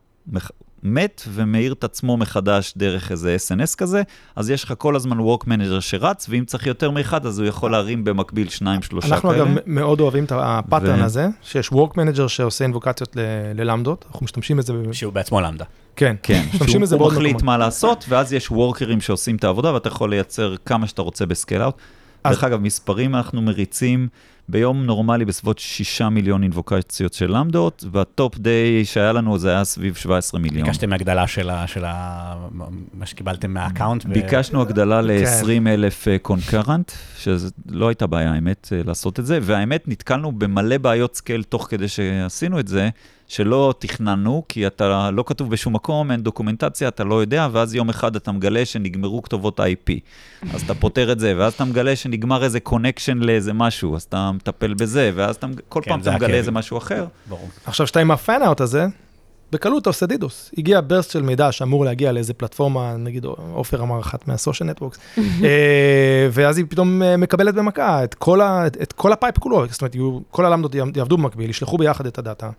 [0.95, 4.03] מת ומעיר את עצמו מחדש דרך איזה SNS כזה,
[4.37, 7.70] אז יש לך כל הזמן Work Manager שרץ, ואם צריך יותר מאחד, אז הוא יכול
[7.70, 9.43] להרים במקביל שניים, שלושה אנחנו כאלה.
[9.43, 13.20] אגב מאוד אוהבים את ה pattern ו- הזה, שיש work manager שעושה אינבוקציות ל-
[13.55, 15.64] ללמדות, אנחנו משתמשים בזה, ב- שהוא בעצמו למדה.
[15.97, 17.43] כן, כן, משתמשים בזה הוא בעוד מחליט מקומות.
[17.43, 21.33] מה לעשות, ואז יש וורקרים שעושים את העבודה, ואתה יכול לייצר כמה שאתה רוצה ב
[21.33, 21.74] scale out.
[22.24, 24.09] אז- דרך אגב, מספרים אנחנו מריצים
[24.49, 29.64] ביום נורמלי בסביבות 6 מיליון אינבוקציות של למדות, וה top day שהיה לנו זה היה
[29.64, 30.66] סביב 17 מיליון.
[30.66, 32.34] ביקשתם הגדלה של ה- של ה-
[32.94, 34.05] מה שקיבלתם מה account.
[34.07, 35.07] ו- ביקשנו הגדלה כן.
[35.07, 41.14] ל-20 אלף concurrent, שלא הייתה בעיה, האמת, אה, לעשות את זה, והאמת, נתקלנו במלא בעיות
[41.16, 42.88] scale תוך כדי שעשינו את זה,
[43.29, 47.89] שלא תכננו, כי אתה לא כתוב בשום מקום, אין דוקומנטציה, אתה לא יודע, ואז יום
[47.89, 49.93] אחד אתה מגלה שנגמרו כתובות IP.
[50.55, 54.33] אז אתה פותר את זה, ואז אתה מגלה שנגמר איזה connection לאיזה משהו, אז אתה
[54.33, 56.37] מטפל בזה, ואז אתה, כל כן, פעם אתה מגלה הכאב.
[56.39, 57.07] איזה משהו אחר.
[57.29, 57.49] ברור.
[57.64, 58.87] עכשיו שאתה עם ה fan-out הזה,
[59.53, 60.51] בקלות אתה עושה DDoS.
[60.59, 64.99] הגיע burst של מידע שאמור להגיע לאיזה פלטפורמה, נגיד עופר אמר אחת מה social networks,
[66.33, 69.66] ואז היא פתאום אה, מקבלת במכה את כל, ה, את, את כל ה pipe כולו,
[69.70, 69.97] זאת אומרת,
[70.31, 72.51] כל הלמדות יעבדו במקביל, ישלחו ביחד את הדאטה.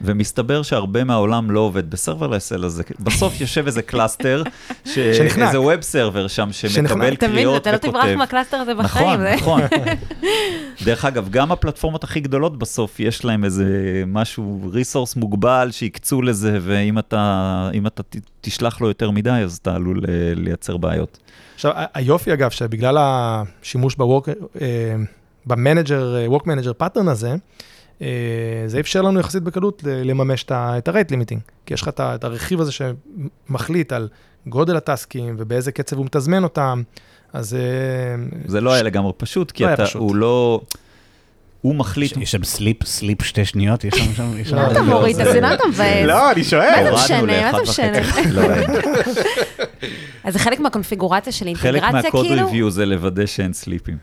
[0.00, 4.42] ומסתבר שהרבה מהעולם לא עובד ב serverless, אלא זה בסוף יושב איזה cluster,
[4.84, 4.98] ש...
[4.98, 5.46] שנחנק.
[5.46, 6.90] איזה web server שם שמקבל שנחנק.
[7.18, 8.14] אתה מבין, קריאות אתה לא תברח וכותב.
[8.18, 9.06] מה cluster הזה בחיים.
[9.06, 9.60] נכון, זה- נכון.
[10.84, 13.64] דרך אגב, גם הפלטפורמות הכי גדולות בסוף, יש להם איזה
[14.06, 18.02] משהו, resource מוגבל שהקצו לזה, ואם אתה, אם אתה
[18.40, 21.18] תשלח לו יותר מדי, אז אתה עלול אה, לייצר בעיות.
[21.54, 24.28] עכשיו, היופי אגב, שבגלל השימוש ב work,
[24.60, 24.64] אה,
[25.46, 27.34] ב manager, work manager pattern הזה,
[28.66, 31.40] זה אפשר לנו יחסית בקלות לממש את ה-rate limiting.
[31.66, 34.08] כי יש לך את הרכיב הזה שמחליט על
[34.46, 36.82] גודל הטסקים ובאיזה קצב הוא מתזמן אותם,
[37.32, 37.54] אז...
[37.54, 39.84] אה, זה לא היה לגמרי פשוט, כי לא אתה.
[39.94, 40.60] הוא לא...
[41.60, 42.16] הוא מחליט...
[42.16, 44.56] יש שם סליפ, סליפ שתי שניות, יש שם שם...
[44.56, 45.16] מה אתה לא, מוריד?
[45.16, 46.06] זה- אתה סיננת מבאס.
[46.06, 46.70] לא, אני שואל.
[46.82, 47.52] זה הורדנו משנה?
[47.52, 47.98] מה זה משנה?
[48.32, 48.42] לא.
[50.24, 52.46] אז זה חלק מהקונפיגורציה של חלק אינטגרציה, מהקוד כאילו?
[52.46, 53.96] ריוויו זה לוודא שאין סליפים.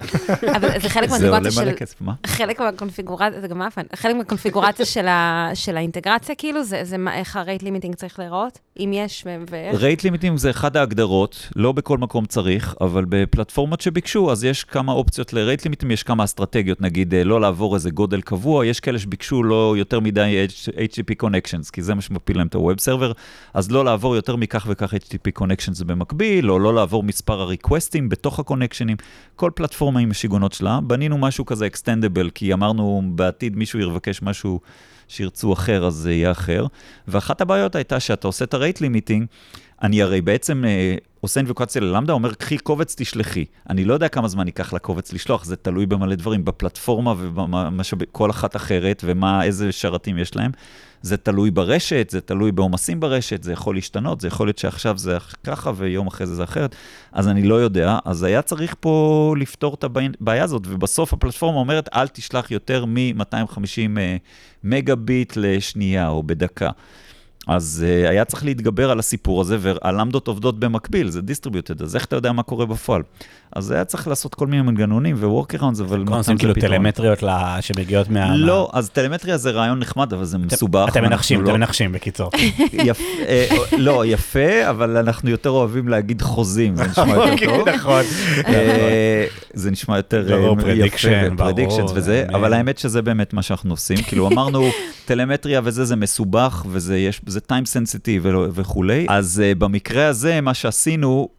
[0.55, 1.77] אבל זה חלק זה עולה מהקונפיגורציה מלא של...
[1.77, 2.13] כסף, מה?
[2.25, 5.07] חלק מהקונפיגורציה, זה גם מאפן, חלק מהקונפיגורציה של,
[5.53, 9.81] של האינטגרציה, כאילו, זה, מה, איך הרייט לימיטינג צריך להיראות, אם יש ו- ואיך.
[9.81, 14.91] רייט לימיטים זה אחד ההגדרות, לא בכל מקום צריך, אבל בפלטפורמות שביקשו, אז יש כמה
[14.91, 18.99] אופציות לרייט לימיטים, יש כמה אסטרטגיות, נגיד אה, לא לעבור איזה גודל קבוע, יש כאלה
[18.99, 23.11] שביקשו לא יותר מדי HTTP connections, כי זה מה שמפיל להם את הווב סרבר,
[23.53, 28.39] אז לא לעבור יותר מכך וכך HTTP connections במקביל, או לא לעבור מספר הריקווסטים בתוך
[28.39, 28.97] הקונקשנים,
[29.35, 30.79] כל פלטפורמה עם השיגונות שלה.
[30.83, 34.59] בנינו משהו כזה extendable, כי אמרנו בעתיד מישהו יבקש משהו
[35.07, 36.65] שירצו אחר, אז זה יהיה אחר.
[37.07, 39.25] ואחת הבעיות הייתה שאתה עושה את הרייט לימיטינג,
[39.81, 43.45] אני הרי בעצם אה, עושה אינבוקציה ללמדה, אומר, קחי קובץ, תשלחי.
[43.69, 48.55] אני לא יודע כמה זמן ייקח לקובץ לשלוח, זה תלוי במלא דברים, בפלטפורמה ובכל אחת
[48.55, 50.51] אחרת, ומה, איזה שרתים יש להם.
[51.03, 55.17] זה תלוי ברשת, זה תלוי בעומסים ברשת, זה יכול להשתנות, זה יכול להיות שעכשיו זה
[55.43, 56.75] ככה ויום אחרי זה זה אחרת,
[57.11, 57.97] אז אני לא יודע.
[58.05, 63.97] אז היה צריך פה לפתור את הבעיה הזאת, ובסוף הפלטפורמה אומרת, אל תשלח יותר מ-250
[64.63, 66.69] מגה ביט לשנייה או בדקה.
[67.47, 72.05] אז uh, היה צריך להתגבר על הסיפור הזה, והלמדות עובדות במקביל, זה דיסטריביוטד, אז איך
[72.05, 73.01] אתה יודע מה קורה בפועל?
[73.55, 76.03] אז היה צריך לעשות כל מיני מנגנונים ו-workarounds, אבל...
[76.05, 77.23] כל עושים כאילו טלמטריות
[77.61, 78.37] שמגיעות מה...
[78.37, 80.89] לא, אז טלמטריה זה רעיון נחמד, אבל זה מסובך.
[80.89, 82.29] אתם מנחשים, אתם לא- מנחשים, בקיצור.
[83.27, 83.45] אה,
[83.77, 87.69] לא, יפה, אבל אנחנו יותר אוהבים להגיד חוזים, זה נשמע יותר אוקיי, טוב.
[87.69, 88.03] נכון.
[88.47, 90.25] אה, זה נשמע יותר
[90.73, 93.97] יפה, prediction וזה, אבל האמת שזה באמת מה שאנחנו עושים.
[93.97, 94.69] כאילו אמרנו,
[95.05, 97.09] טלמטריה וזה, זה מסובך, וזה
[97.47, 99.05] time sensitive וכולי.
[99.09, 101.29] אז במקרה הזה, מה שעשינו,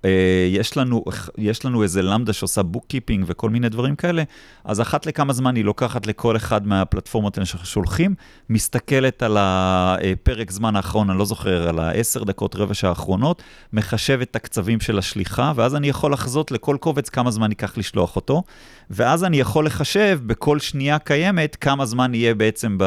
[1.39, 4.23] יש לנו איזה למדה שעושה bookkeeping וכל מיני דברים כאלה,
[4.65, 8.15] אז אחת לכמה זמן היא לוקחת לכל אחד מהפלטפורמות האלה שאנחנו שולחים,
[8.51, 13.43] מסתכלת על הפרק זמן האחרון, אני לא זוכר, על העשר דקות, רבע שעה האחרונות,
[13.73, 18.17] מחשבת את הקצבים של השליחה, ואז אני יכול לחזות לכל קובץ כמה זמן ייקח לשלוח
[18.17, 18.43] אותו,
[18.91, 22.79] ואז אני יכול לחשב בכל שנייה קיימת כמה זמן יהיה בעצם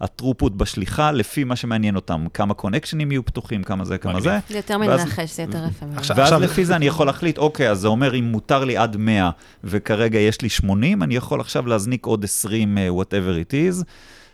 [0.00, 4.38] הטרופוט בשליחה, לפי מה שמעניין אותם, כמה קונקשנים יהיו פתוחים, כמה זה, כמה זה.
[4.48, 5.86] זה יותר מנחש, זה יותר יפה.
[6.16, 9.30] ואז לפי זה אני יכול להחליט, אוקיי, אז זה אומר אם מותר לי עד 100
[9.64, 13.84] וכרגע יש לי 80, אני יכול עכשיו להזניק עוד 20, uh, whatever it is.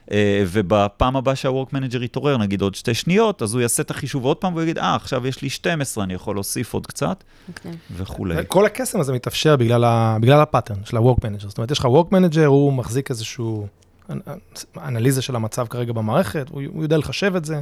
[0.06, 0.10] Uh,
[0.46, 4.36] ובפעם הבאה שה-work manager יתעורר, נגיד עוד שתי שניות, אז הוא יעשה את החישוב עוד
[4.36, 7.52] פעם, והוא יגיד, אה, עכשיו יש לי 12, אני יכול להוסיף עוד קצת, okay.
[7.58, 7.72] אוקיי.
[7.96, 8.36] וכולי.
[8.48, 10.16] כל הקסם הזה מתאפשר בגלל, ה...
[10.20, 11.48] בגלל ה pattern של ה-work manager.
[11.48, 13.66] זאת אומרת, יש לך work manager, הוא מחזיק איזשהו...
[14.76, 17.60] אנליזה של המצב כרגע במערכת, הוא, הוא יודע לחשב את זה.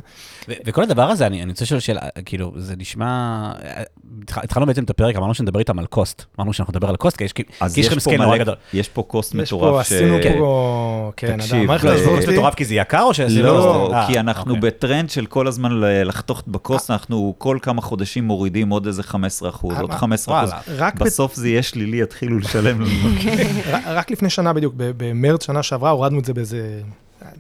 [0.49, 3.53] ו- וכל הדבר הזה, אני, אני רוצה לשאול שאלה, כאילו, זה נשמע...
[4.31, 6.25] התחלנו בעצם את הפרק, אמרנו שנדבר איתם על cost.
[6.39, 7.43] אמרנו שאנחנו נדבר על cost, כי יש, כי
[7.77, 8.55] יש לכם scale נורא גדול.
[8.73, 9.89] יש פה cost מטורף.
[9.89, 9.93] ש...
[9.93, 12.15] עשינו פה, כן, תקשיב, המערכת הזאת...
[12.17, 13.59] cost מטורף כי זה יקר או שזה לא?
[13.59, 14.71] לא, כי אה, אנחנו אוקיי.
[14.71, 19.49] בטרנד של כל הזמן לחתוך ב cost, אנחנו כל כמה חודשים מורידים עוד איזה 15
[19.49, 20.53] אחוז, עוד 15 אחוז.
[20.99, 23.09] בסוף זה יהיה שלילי, יתחילו לשלם לנו.
[23.87, 26.83] רק לפני שנה בדיוק, במרץ שנה שעברה, הורדנו את זה באיזה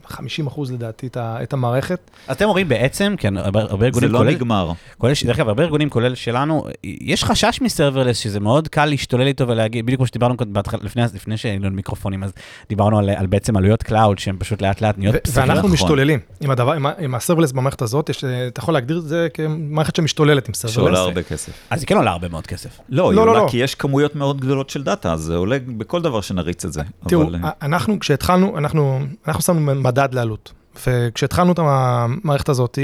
[0.07, 2.11] 50 אחוז לדעתי את המערכת.
[2.31, 4.73] אתם אומרים בעצם, כן, הרבה ארגונים, זה לא כולל, נגמר.
[4.99, 9.27] כולל, דרך אגב, הרבה ארגונים, כולל שלנו, יש חשש מ serverless, שזה מאוד קל להשתולל
[9.27, 10.47] איתו ולהגיד, בדיוק כמו שדיברנו כאן
[10.83, 12.33] לפני, לפני שהיינו מיקרופונים, אז
[12.69, 15.49] דיברנו על, על בעצם עלויות cloud, שהן פשוט לאט לאט נהיות פסיכיות.
[15.49, 15.69] ואנחנו.
[15.69, 19.29] משתוללים עם, הדבר, עם, עם ה serverless במערכת הזאת, יש, אתה יכול להגדיר את זה
[19.35, 20.75] כמערכת שמשתוללת עם serverless.
[20.75, 21.53] שעולה הרבה כסף.
[21.71, 22.81] אז היא כן עולה הרבה מאוד כסף.
[22.89, 23.47] לא, לא, לא, לא.
[23.51, 26.83] כי יש כמויות מאוד גדולות של דאטה, אז זה עולה בכל דבר שנריץ את זה.
[27.09, 27.25] תראו.
[27.63, 30.53] אנחנו, כשהתחלנו, אנחנו, אנחנו שמנו מדד לעלות.
[30.87, 32.79] וכשהתחלנו את המערכת הזאת,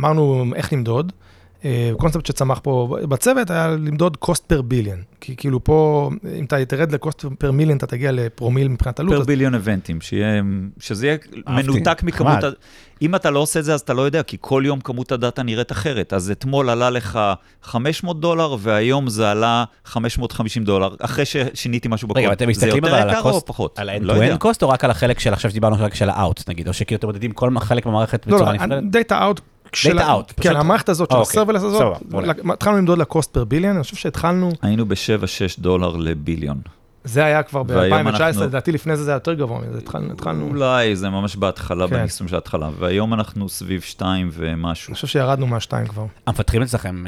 [0.00, 1.12] אמרנו איך למדוד.
[1.96, 5.18] קונספט שצמח פה בצוות היה למדוד cost per billion.
[5.20, 9.22] כי כאילו פה, אם אתה תרד ל-cost per million, אתה תגיע לפרומיל מבחינת עלות.
[9.22, 9.98] per billion אבנטים,
[10.80, 12.38] שזה יהיה מנותק מכמות...
[13.02, 15.42] אם אתה לא עושה את זה, אז אתה לא יודע, כי כל יום כמות הדאטה
[15.42, 16.12] נראית אחרת.
[16.12, 17.20] אז אתמול עלה לך
[17.62, 22.22] 500 דולר, והיום זה עלה 550 דולר, אחרי ששיניתי משהו בקוד.
[22.22, 25.32] רגע, אתם מסתכלים אבל על ה cost, על ה-end-to-end cost, או רק על החלק של,
[25.32, 28.52] עכשיו שדיברנו רק של ה-out, נגיד, או שכאילו אתם מודדים כל חלק במערכת לא, בצורה
[28.52, 28.70] נפרדת?
[28.70, 29.40] לא, לא, דאטה out
[29.86, 30.32] דאטה אאוט.
[30.40, 31.30] כן, המערכת הזאת של אוקיי.
[31.30, 31.96] ה serverless הזאת,
[32.52, 34.50] התחלנו למדוד ל cost per billion, אני חושב שהתחלנו...
[34.62, 36.60] היינו ב-7-6 דולר ל billion.
[37.04, 39.78] זה היה כבר ב-2019, לדעתי לפני זה זה היה יותר גבוה מזה,
[40.12, 40.48] התחלנו...
[40.48, 41.94] אולי, זה ממש בהתחלה, כן.
[41.96, 44.90] בניסום של ההתחלה, והיום אנחנו סביב 2 ומשהו.
[44.90, 46.06] אני חושב שירדנו מה-2 כבר.
[46.26, 47.04] המפתחים אצלכם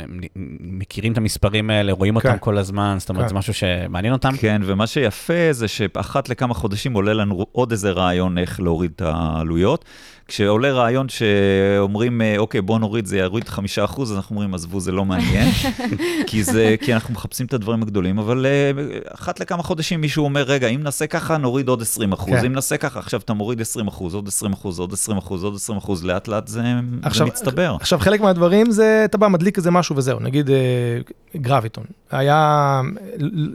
[0.60, 2.36] מכירים את המספרים האלה, רואים אותם כן.
[2.40, 3.28] כל הזמן, זאת אומרת, כן.
[3.28, 4.32] זה משהו שמעניין אותם?
[4.38, 9.02] כן, ומה שיפה זה שאחת לכמה חודשים עולה לנו עוד איזה רעיון איך להוריד את
[9.02, 9.84] העלויות.
[10.30, 14.92] כשעולה רעיון שאומרים, אה, אוקיי, בוא נוריד, זה יוריד חמישה אחוז, אנחנו אומרים, עזבו, זה
[14.92, 15.48] לא מעניין,
[16.28, 20.42] כי, זה, כי אנחנו מחפשים את הדברים הגדולים, אבל uh, אחת לכמה חודשים מישהו אומר,
[20.42, 22.44] רגע, אם נעשה ככה, נוריד עוד 20 אחוז, כן.
[22.44, 25.54] אם נעשה ככה, עכשיו אתה מוריד 20 אחוז, עוד 20 אחוז, עוד 20 אחוז, עוד
[25.54, 26.62] 20 אחוז, לאט לאט זה,
[27.02, 27.76] עכשיו, זה מצטבר.
[27.80, 31.84] עכשיו, חלק מהדברים זה, אתה בא, מדליק איזה משהו וזהו, נגיד uh, גרביטון.
[32.10, 32.80] היה,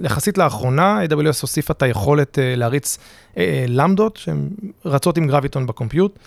[0.04, 2.98] יחסית לאחרונה, AWS הוסיפה את היכולת uh, להריץ
[3.34, 4.50] uh, למדות, שהן
[4.86, 6.20] רצות עם גרביטון בקומפיוט.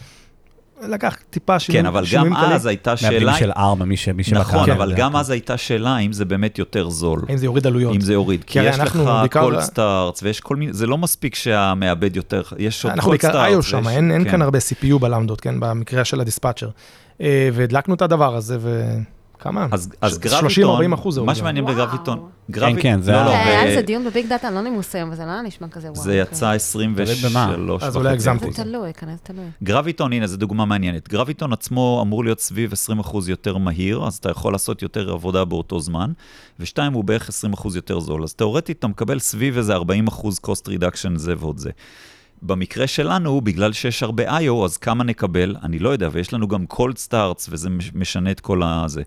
[0.82, 3.18] לקח טיפה שינויים כן, אבל גם אז הייתה שאלה...
[3.18, 4.40] מהבנים של ארמה, מי שבקר.
[4.40, 7.20] נכון, כן, אבל גם אז הייתה שאלה אם זה באמת יותר זול.
[7.30, 7.94] אם זה יוריד עלויות.
[7.94, 8.44] אם זה יוריד.
[8.44, 8.98] כי יש לך
[9.30, 10.72] קול סטארטס, ויש כל מיני...
[10.72, 12.42] זה לא מספיק שהמעבד יותר...
[12.58, 13.24] יש עוד קול סטארטס.
[13.24, 14.30] אנחנו בעיקר איו שם, אין אין כן.
[14.30, 16.68] כאן הרבה CPU בלמדות, כן, במקרה של הדיספאצ'ר.
[17.20, 18.94] אה, והדלקנו את הדבר הזה, ו...
[19.38, 19.66] כמה?
[19.72, 21.36] אז, אז גרביטון, 30-40 אחוז זה מה הוריד.
[21.36, 21.64] שמעניין.
[21.66, 25.10] בגרביטון, כן, כן, זה לא, לא, היה על ב- זה דיון בביג דאטה אנונימוס היום,
[25.12, 26.02] וזה לא היה נשמע כזה וואו.
[26.02, 26.32] זה אוקיי.
[26.36, 27.54] יצא 23 במה?
[27.80, 28.50] אז אולי הגזמתי.
[28.52, 29.44] זה תלוי, כנראה זה תלוי.
[29.62, 31.08] גרביטון, הנה, זו דוגמה מעניינת.
[31.08, 35.80] גרביטון עצמו אמור להיות סביב 20% יותר מהיר, אז אתה יכול לעשות יותר עבודה באותו
[35.80, 36.12] זמן,
[36.60, 38.22] ושתיים, הוא בערך 20% יותר זול.
[38.22, 39.80] אז תאורטית, אתה מקבל סביב איזה 40%
[40.46, 41.70] cost reduction זה ועוד זה.
[42.42, 45.56] במקרה שלנו, בגלל שיש הרבה IO, אז כמה נקבל?
[45.62, 49.02] אני לא יודע, ויש לנו גם cold starts, וזה מש- משנה את כל הזה.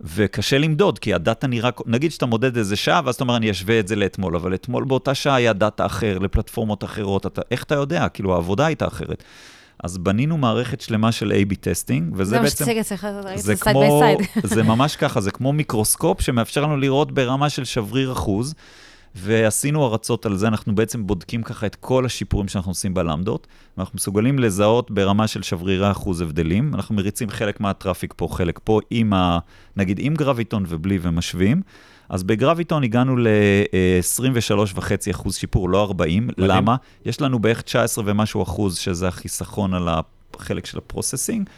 [0.00, 3.80] וקשה למדוד, כי הדאטה נראה, נגיד שאתה מודד איזה שעה, ואז אתה אומר, אני אשווה
[3.80, 7.74] את זה לאתמול, אבל אתמול באותה שעה היה דאטה אחר, לפלטפורמות אחרות, אתה, איך אתה
[7.74, 8.08] יודע?
[8.08, 9.24] כאילו, העבודה הייתה אחרת.
[9.84, 12.64] אז בנינו מערכת שלמה של A-B testing, וזה זה מה בעצם...
[12.64, 14.00] אצלך, ראיתי זה כמו.
[14.42, 18.54] זה ממש ככה, זה כמו מיקרוסקופ שמאפשר לנו לראות ברמה של שבריר אחוז,
[19.14, 23.96] ועשינו הרצות על זה, אנחנו בעצם בודקים ככה את כל השיפורים שאנחנו עושים בלמבדות, ואנחנו
[23.96, 28.80] מסוגלים לזהות ברמה של שברירי אחוז הבדלים, אנחנו מריצים חלק מה traffic פה, חלק פה,
[28.90, 29.38] עם ה...
[29.76, 31.62] נגיד עם גרביטון ובלי ומשווים.
[32.08, 36.26] אז בגרביטון הגענו ל-23.5 אחוז שיפור, לא 40.
[36.26, 36.50] מדהים.
[36.50, 36.76] למה?
[37.04, 39.88] יש לנו בערך 19 ומשהו אחוז, שזה החיסכון על
[40.34, 41.48] החלק של ה processing.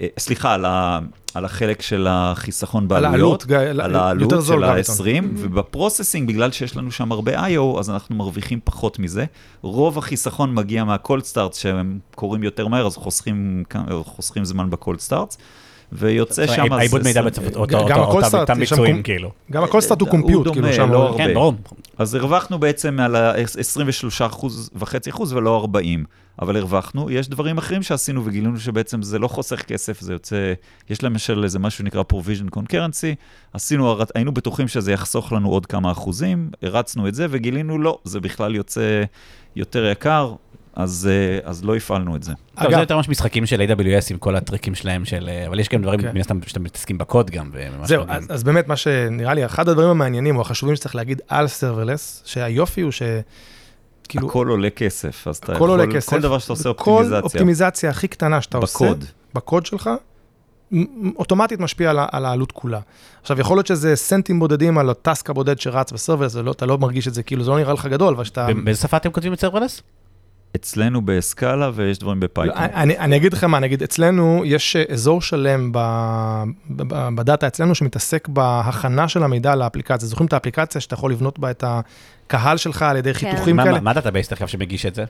[0.00, 1.00] אה, סליחה, על, ה,
[1.34, 3.50] על החלק של החיסכון על בעלויות.
[3.50, 4.94] העלות, על העלות יותר זול של גרביטון.
[5.06, 9.24] ה-20, וב processing, בגלל שיש לנו שם הרבה I.O., אז אנחנו מרוויחים פחות מזה.
[9.62, 13.64] רוב החיסכון מגיע מהקולד סטארטס, שהם קורים יותר מהר, אז חוסכים,
[14.04, 15.38] חוסכים זמן בקולד סטארטס,
[15.92, 16.72] ויוצא שם...
[16.72, 19.02] העיבוד מידע 20 בעצם אותו- גם אותו- הכל אותם סטארט, אותם יש שם ביצועים, קום-
[19.02, 19.30] כאילו.
[19.50, 20.90] גם הכל סטארט הוא הוא קומפיוט, כאילו שם.
[20.92, 21.18] לא הוא- הרבה.
[21.18, 21.54] כן, ברור.
[21.98, 26.04] אז הרווחנו בעצם על ה-23 אחוז וחצי אחוז ולא 40,
[26.42, 27.10] אבל הרווחנו.
[27.10, 30.52] יש דברים אחרים שעשינו וגילינו שבעצם זה לא חוסך כסף, זה יוצא,
[30.90, 33.14] יש למשל איזה משהו שנקרא provision concurrency,
[33.52, 38.20] עשינו, היינו בטוחים שזה יחסוך לנו עוד כמה אחוזים, הרצנו את זה וגילינו לא, זה
[38.20, 39.02] בכלל יוצא
[39.56, 40.32] יותר יקר,
[40.76, 42.32] אז, אה, אז לא הפעלנו את זה.
[42.56, 45.68] אגב- זה יותר ממש משחקים של AWS עם כל הטריקים שלהם, של, אה, אבל יש
[45.68, 46.10] גם דברים, כן.
[46.14, 47.50] מן הסתם, שאתם מתעסקים בקוד גם,
[47.84, 48.04] זהו.
[48.08, 52.22] אז, אז באמת מה שנראה לי, אחד הדברים המעניינים או החשובים שצריך להגיד על serverless,
[52.24, 53.02] שהיופי הוא ש...
[54.08, 56.10] כאילו, הכל עולה כסף, אז אתה יכול, עולה כסף.
[56.10, 59.04] כל דבר שאתה עושה כל אופטימיזציה, אופטימיזציה הכי קטנה שאתה עושה, בקוד.
[59.34, 59.90] בקוד שלך,
[61.16, 62.80] אוטומטית משפיע על, על העלות כולה.
[63.22, 66.66] עכשיו, יכול להיות שזה סנטים בודדים על ה task הבודד שרץ ב serverless, ולא, אתה
[66.66, 68.48] לא מרגיש את זה, כאילו זה לא נראה לך גדול, אבל שאתה...
[68.64, 69.82] באיזה שפה אתם כותבים את serverless?
[70.56, 72.58] אצלנו ב Scala ויש דברים ב Python.
[72.62, 75.78] לא, אני, אני אגיד לכם מה, נגיד, אצלנו יש אזור שלם ב,
[76.70, 80.08] ב, ב, ב data אצלנו שמתעסק בהכנה של המידע לאפליקציה.
[80.08, 83.30] זוכרים את האפליקציה שאתה יכול לבנות בה את הקהל שלך על ידי כן.
[83.30, 83.74] חיתוכים מה- כאלה?
[83.74, 85.04] מה- מה ה database עכשיו שמגיש את זה?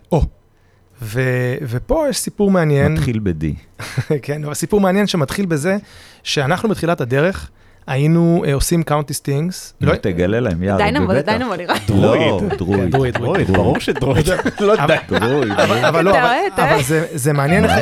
[1.03, 1.21] ו,
[1.63, 3.83] ופה יש סיפור מעניין, מתחיל ב-D.
[4.23, 5.77] כן, אבל סיפור מעניין שמתחיל בזה
[6.23, 7.51] שאנחנו בתחילת הדרך
[7.87, 9.75] היינו אה, עושים count distincts.
[9.81, 11.21] לא תגלה להם, יאללה, Dynamo, בטח.
[11.21, 11.75] Dynamo נראה.
[11.87, 12.55] דרויד.
[12.91, 13.51] דרויד, דרויד.
[13.51, 14.29] ברור שדרויד.
[14.61, 14.75] לא.
[15.09, 15.53] דרויד.
[15.89, 16.19] אבל לא,
[16.57, 16.83] אבל.
[16.83, 17.73] זה, זה מעניין איך,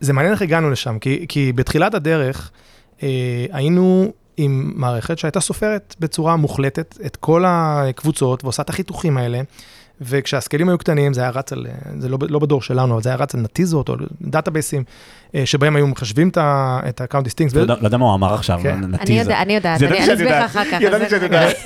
[0.00, 2.50] זה מעניין איך הגענו לשם, כי, כי בתחילת הדרך
[3.02, 3.08] אה,
[3.52, 9.40] היינו עם מערכת שהייתה סופרת בצורה מוחלטת את כל הקבוצות ועושה את החיתוכים האלה,
[10.00, 11.66] וכשהסקלים היו קטנים זה היה רץ על,
[11.98, 14.84] זה לא, לא בדור שלנו, אבל זה היה רץ על נטיזות או דאטאבייסים,
[15.34, 17.54] אה, שבהם היו מחשבים את ה- את ה-count distincts.
[17.56, 18.80] לא יודע- לא מה הוא אמר עכשיו, כן.
[18.80, 19.02] נתיזה.
[19.12, 20.38] אני יודע- אני יודעת, זה אני אסביר.
[20.38, 20.80] לך אחר כך.
[20.80, 21.56] ידעתי שאת יודעת.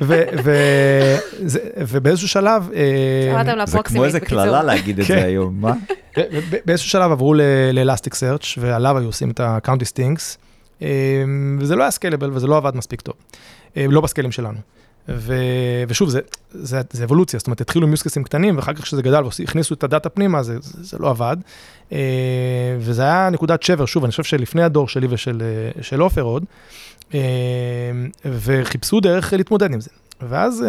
[1.90, 4.20] ובאיזשהו שלב, אה, זה כמו איזה.
[4.20, 5.14] קללה להגיד את כן.
[5.20, 5.72] זה היום, מה?
[6.64, 7.34] באיזשהו שלב עברו
[7.72, 10.36] לאלסטיק סרצ' ועליו היו עושים את ה-count distincts,
[10.82, 10.88] אה,
[11.60, 13.14] וזה לא היה סקיילבל וזה לא עבד מספיק טוב,
[13.76, 14.58] לא בסקיילים שלנו.
[15.08, 15.34] ו,
[15.88, 19.22] ושוב, זה, זה, זה אבולוציה, זאת אומרת, התחילו עם יוסקסים קטנים, ואחר כך כשזה גדל
[19.24, 21.36] והכניסו את הדאטה פנימה, זה, זה, זה לא עבד.
[21.92, 21.98] אה,
[22.78, 25.42] וזה היה נקודת שבר, שוב, אני חושב שלפני הדור שלי ושל
[25.92, 26.44] אה, עופר עוד,
[27.14, 27.20] אה,
[28.24, 29.90] וחיפשו דרך להתמודד עם זה.
[30.20, 30.64] ואז...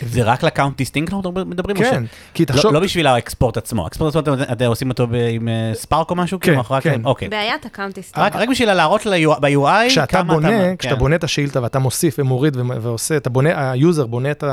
[0.00, 1.76] זה רק ל count distinct אנחנו מדברים?
[1.76, 2.04] כן,
[2.34, 5.48] כי לא- תחשוב, לא בשביל ה export עצמו, ה export עצמו אתם- עושים אותו עם
[5.48, 6.40] אה, Spark או משהו?
[6.40, 7.00] כן, כאילו, רק- כן.
[7.04, 7.28] אוקיי.
[7.28, 8.18] בעיית ה count distinct.
[8.18, 9.06] רק רק בשביל להראות
[9.40, 10.74] ב-UI כשאתה בונה, כן.
[10.78, 14.44] כשאתה בונה את השאילתה ואתה מוסיף ומוריד ומ- ועושה, אתה בונה, ה user בונה את,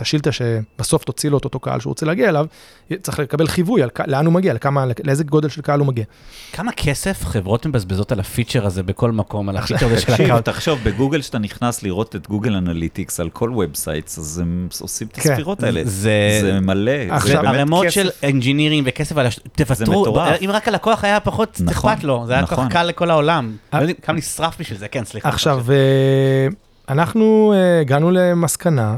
[0.00, 2.46] השאילתה שבסוף תוציא לו את אותו קהל שהוא רוצה להגיע אליו,
[3.02, 4.54] צריך לקבל חיווי על לאן הוא מגיע,
[5.04, 6.04] לאיזה גודל של קהל הוא מגיע.
[6.52, 10.12] כמה כסף חברות מבזבזות על ה feature הזה בכל מקום, על ה feature הזה של
[10.12, 10.44] ה count?
[10.44, 13.50] תחשוב, בגוגל שאתה נכנס לראות את Google Analytics על כל
[13.88, 15.30] websites, אז הם עושים את כן.
[15.32, 15.80] הספירות האלה.
[15.84, 17.90] זה- זה מלא, עכשיו, ערימות.
[17.90, 19.40] של אנג'ינירים וכסף על הש...
[19.52, 20.16] תוותרו.
[20.44, 22.66] אם רק הלקוח היה פחות נכון, אכפת לו, זה היה כל נכון.
[22.68, 23.56] כך קל לכל העולם.
[23.74, 23.80] אה.
[23.80, 25.28] לא כמה נשרף בשביל זה, כן, סליחה.
[25.28, 26.48] עכשיו, אה,
[26.88, 28.96] אנחנו אה, הגענו למסקנה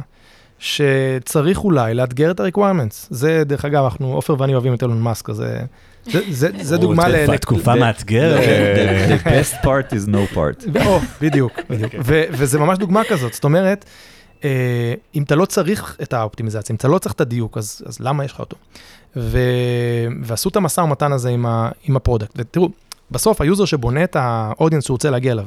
[0.59, 3.07] שצריך אולי לאתגר את ה-requirements.
[3.11, 5.45] זה, דרך אגב, אנחנו, עופר ואני אוהבים את אילון מאסק, אז
[6.61, 7.37] זה, דוגמה ל...
[7.37, 8.41] תקופה- מאתגרת.
[8.41, 10.69] The- The best part is no part.
[11.23, 11.93] בדיוק, בדיוק.
[12.05, 13.85] ו- וזה ממש דוגמה כזאת, זאת אומרת,
[15.15, 18.25] אם אתה לא צריך את האופטימיזציה, אם אתה לא צריך את הדיוק, אז, אז למה
[18.25, 18.57] יש לך אותו?
[19.17, 22.33] ו- ועשו את המשא ומתן הזה עם, ה- עם ה product.
[22.37, 22.69] ותראו,
[23.11, 25.45] בסוף, ה user שבונה את ה audience שהוא רוצה להגיע אליו,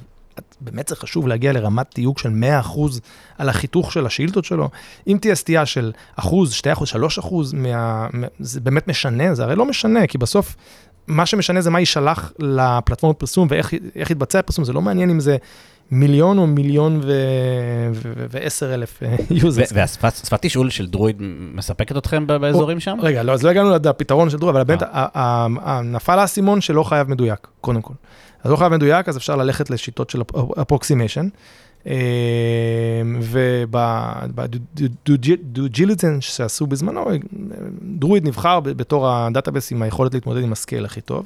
[0.62, 2.80] באמת זה חשוב להגיע לרמת תיוג של 100%
[3.38, 4.70] על החיתוך של השאילתות שלו.
[5.08, 8.08] אם תהיה סטייה של אחוז, 2 אחוז, 3 אחוז, מה...
[8.40, 9.36] זה באמת משנה?
[9.36, 10.56] זה הרי לא משנה, כי בסוף,
[11.08, 15.20] מה שמשנה זה מה יישלח לפלטפורמת פרסום ואיך איך יתבצע הפרסום, זה לא מעניין אם
[15.20, 15.38] זה
[15.94, 17.02] מיליון או מיליון
[18.30, 19.72] ועשר אלף אה, users.
[19.74, 21.18] והשפת תשאול של דרואיד
[21.54, 22.98] מספקת אתכם באזורים שם?
[23.02, 25.48] רגע, לא, אז לא הגענו לפתרון של דרור, אבל באמת, אה.
[25.84, 27.94] נפל האסימון שלא חייב מדויק, קודם כל.
[28.44, 30.22] אז לא חייב מדויק, אז אפשר ללכת לשיטות של
[30.62, 31.28] approximation.
[34.82, 37.16] ובדו-ג'יליטן שעשו בזמנו, אה,
[37.82, 41.26] דרואיד נבחר בתור ה database עם היכולת להתמודד עם ה scale הכי טוב.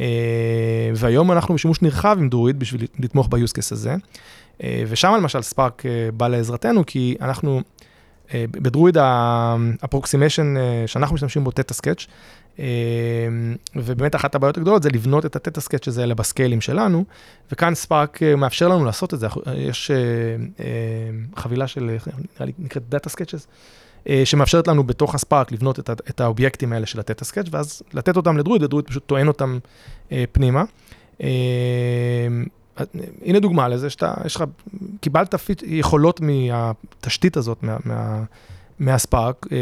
[0.00, 3.96] אה, והיום אנחנו בשימוש נרחב עם דרואיד בשביל לתמוך ב-use הזה.
[4.62, 7.60] אה, ושם למשל Spark אה, בא לעזרתנו, כי אנחנו,
[8.34, 10.54] ב Druid ה approximation
[10.86, 12.06] שאנחנו משתמשים בו, theta sketch,
[13.76, 17.04] ובאמת אחת הבעיות הגדולות זה לבנות את ה theta sketch הזה אלה בסקיילים שלנו,
[17.52, 19.26] וכאן Spark מאפשר לנו לעשות את זה.
[19.54, 19.90] יש
[21.36, 21.96] חבילה של,
[22.58, 23.46] נקראת data sketches,
[24.24, 27.82] שמאפשרת לנו בתוך ה Spark לבנות את, את האובייקטים האלה של ה theta sketch, ואז
[27.92, 29.58] לתת אותם לדרואיד, ודרואיד פשוט טוען אותם
[30.12, 30.64] אה, פנימה.
[31.22, 31.28] אה,
[32.80, 32.84] אה,
[33.24, 34.44] הנה דוגמה לזה שאתה, יש לך,
[35.00, 38.22] קיבלת feat- יכולות מהתשתית הזאת, מה, מה,
[38.78, 39.58] מה Spark, אה,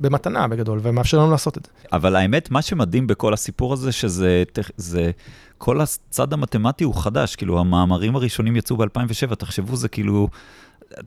[0.00, 1.70] במתנה בגדול, ומאפשר לנו לעשות את זה.
[1.92, 4.42] אבל האמת, מה שמדהים בכל הסיפור הזה, שזה,
[4.76, 5.10] זה,
[5.58, 10.28] כל הצד המתמטי הוא חדש, כאילו, המאמרים הראשונים יצאו ב-2007, תחשבו, זה כאילו,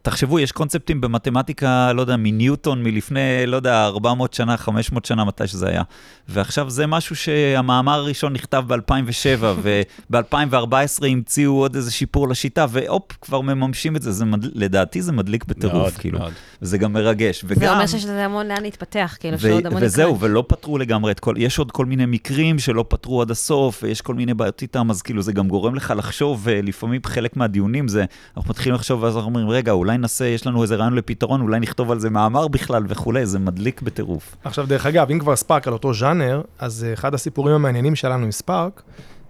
[0.01, 5.47] תחשבו, יש קונספטים במתמטיקה, לא יודע, מניוטון, מלפני, לא יודע, 400 שנה, 500 שנה, מתי
[5.47, 5.81] שזה היה.
[6.29, 13.41] ועכשיו זה משהו שהמאמר הראשון נכתב ב-2007, וב-2014 המציאו עוד איזה שיפור לשיטה, והופ, כבר
[13.41, 14.11] מממשים את זה.
[14.11, 14.45] זה מד...
[14.53, 16.19] לדעתי זה מדליק בטירוף, מאוד, כאילו.
[16.19, 16.33] מאוד.
[16.61, 17.43] וזה גם מרגש.
[17.47, 17.59] וגם...
[17.59, 20.29] זה אומר שיש לזה המון לאן להתפתח, כאילו, ו- שעוד המון וזהו, יקרה.
[20.29, 24.01] ולא פתרו לגמרי את כל, יש עוד כל מיני מקרים שלא פתרו עד הסוף, ויש
[24.01, 28.05] כל מיני בעיות איתם, אז כאילו זה גם גורם לך לחשוב, ולפעמים חלק מהדיונים זה,
[28.37, 31.59] אנחנו מתחילים לחשוב, ואז אנחנו אומרים, רגע, אולי נעשה, יש לנו איזה רעיון לפתרון, אולי
[31.59, 34.35] נכתוב על זה מאמר בכלל וכולי, זה מדליק בטירוף.
[34.43, 38.23] עכשיו, דרך אגב, אם כבר Spark על אותו ז'אנר, אז אה, אחד הסיפורים המעניינים שלנו
[38.23, 38.81] עם Spark,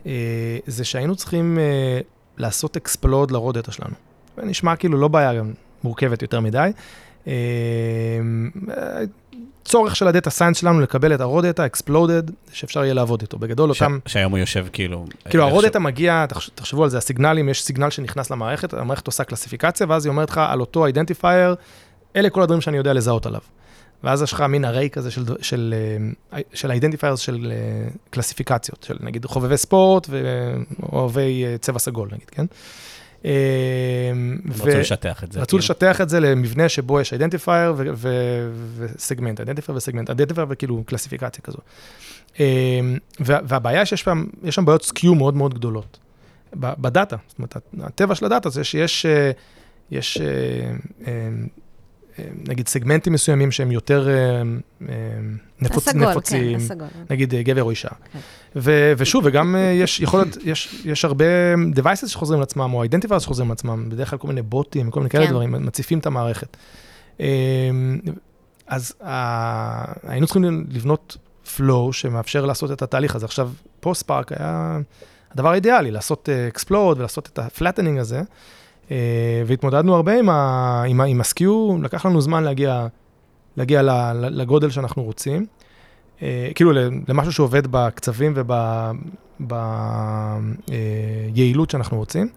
[0.05, 0.11] אה,
[0.67, 1.99] זה שהיינו צריכים אה,
[2.37, 3.93] לעשות explode ל raw data שלנו.
[4.37, 5.41] זה נשמע כאילו לא בעיה
[5.83, 6.71] מורכבת יותר מדי.
[9.67, 12.93] אה, אה, צורך של ה data science שלנו לקבל את ה-raw data, exploded, שאפשר יהיה
[12.93, 13.37] לעבוד איתו.
[13.37, 15.05] בגדול, ש- אותם, שהיום הוא יושב כאילו...
[15.29, 19.07] כאילו ה-raw ש- data מגיע, תחש- תחשבו על זה, הסיגנלים, יש סיגנל שנכנס למערכת, המערכת
[19.07, 21.55] עושה קלסיפיקציה, ואז היא אומרת לך על אותו identifier,
[22.15, 23.41] אלה כל הדברים שאני יודע לזהות עליו.
[24.03, 25.73] ואז יש לך מין array כזה של, של,
[26.33, 26.71] אה, של
[27.15, 32.45] של אה, קלסיפיקציות, של נגיד חובבי ספורט ואוהבי אה, צבע סגול, נגיד, כן?
[33.27, 34.11] אה,
[34.55, 35.39] רצו לשטח את זה.
[35.39, 35.59] רצו כאילו.
[35.59, 37.73] לשטח את זה למבנה שבו יש identifier
[38.77, 41.57] וסגמנט, identifier וסגמנט, identifier וכאילו קלסיפיקציה כזו.
[42.39, 42.45] אה,
[43.19, 45.97] וה- והבעיה שיש שם, יש שם בעיות skew מאוד מאוד גדולות
[46.55, 47.15] בדאטה.
[47.27, 49.31] זאת אומרת, הטבע של הדאטה זה שיש אה,
[49.91, 50.17] יש,
[52.47, 54.95] נגיד סגמנטים מסוימים שהם יותר אה, אה,
[55.61, 56.59] נפוצ- הסגול, נפוצים.
[56.59, 56.87] כן, הסגול.
[57.09, 57.89] נגיד אה, גבר או אישה.
[58.13, 58.19] כן.
[58.55, 61.25] ו- ושוב, וגם יש יכול להיות, יש, יש הרבה
[61.75, 65.25] devices שחוזרים לעצמם, או identifiers שחוזרים לעצמם, בדרך כלל כל מיני בוטים, כל מיני כאלה
[65.25, 65.31] כן.
[65.31, 66.57] דברים, מציפים את המערכת.
[68.67, 71.17] אז ה- היינו צריכים לבנות
[71.57, 73.25] flow שמאפשר לעשות את התהליך הזה.
[73.25, 74.79] עכשיו, פה Spark היה
[75.31, 78.21] הדבר האידיאלי, לעשות explode ולעשות את ה flattening הזה,
[79.45, 82.87] והתמודדנו הרבה עם, ה- עם, ה- עם ה skew, לקח לנו זמן להגיע,
[83.57, 83.81] להגיע
[84.13, 85.45] לגודל שאנחנו רוצים.
[86.21, 86.71] אה, כאילו
[87.07, 88.33] למשהו שעובד בקצבים
[90.59, 92.29] וביעילות שאנחנו רוצים.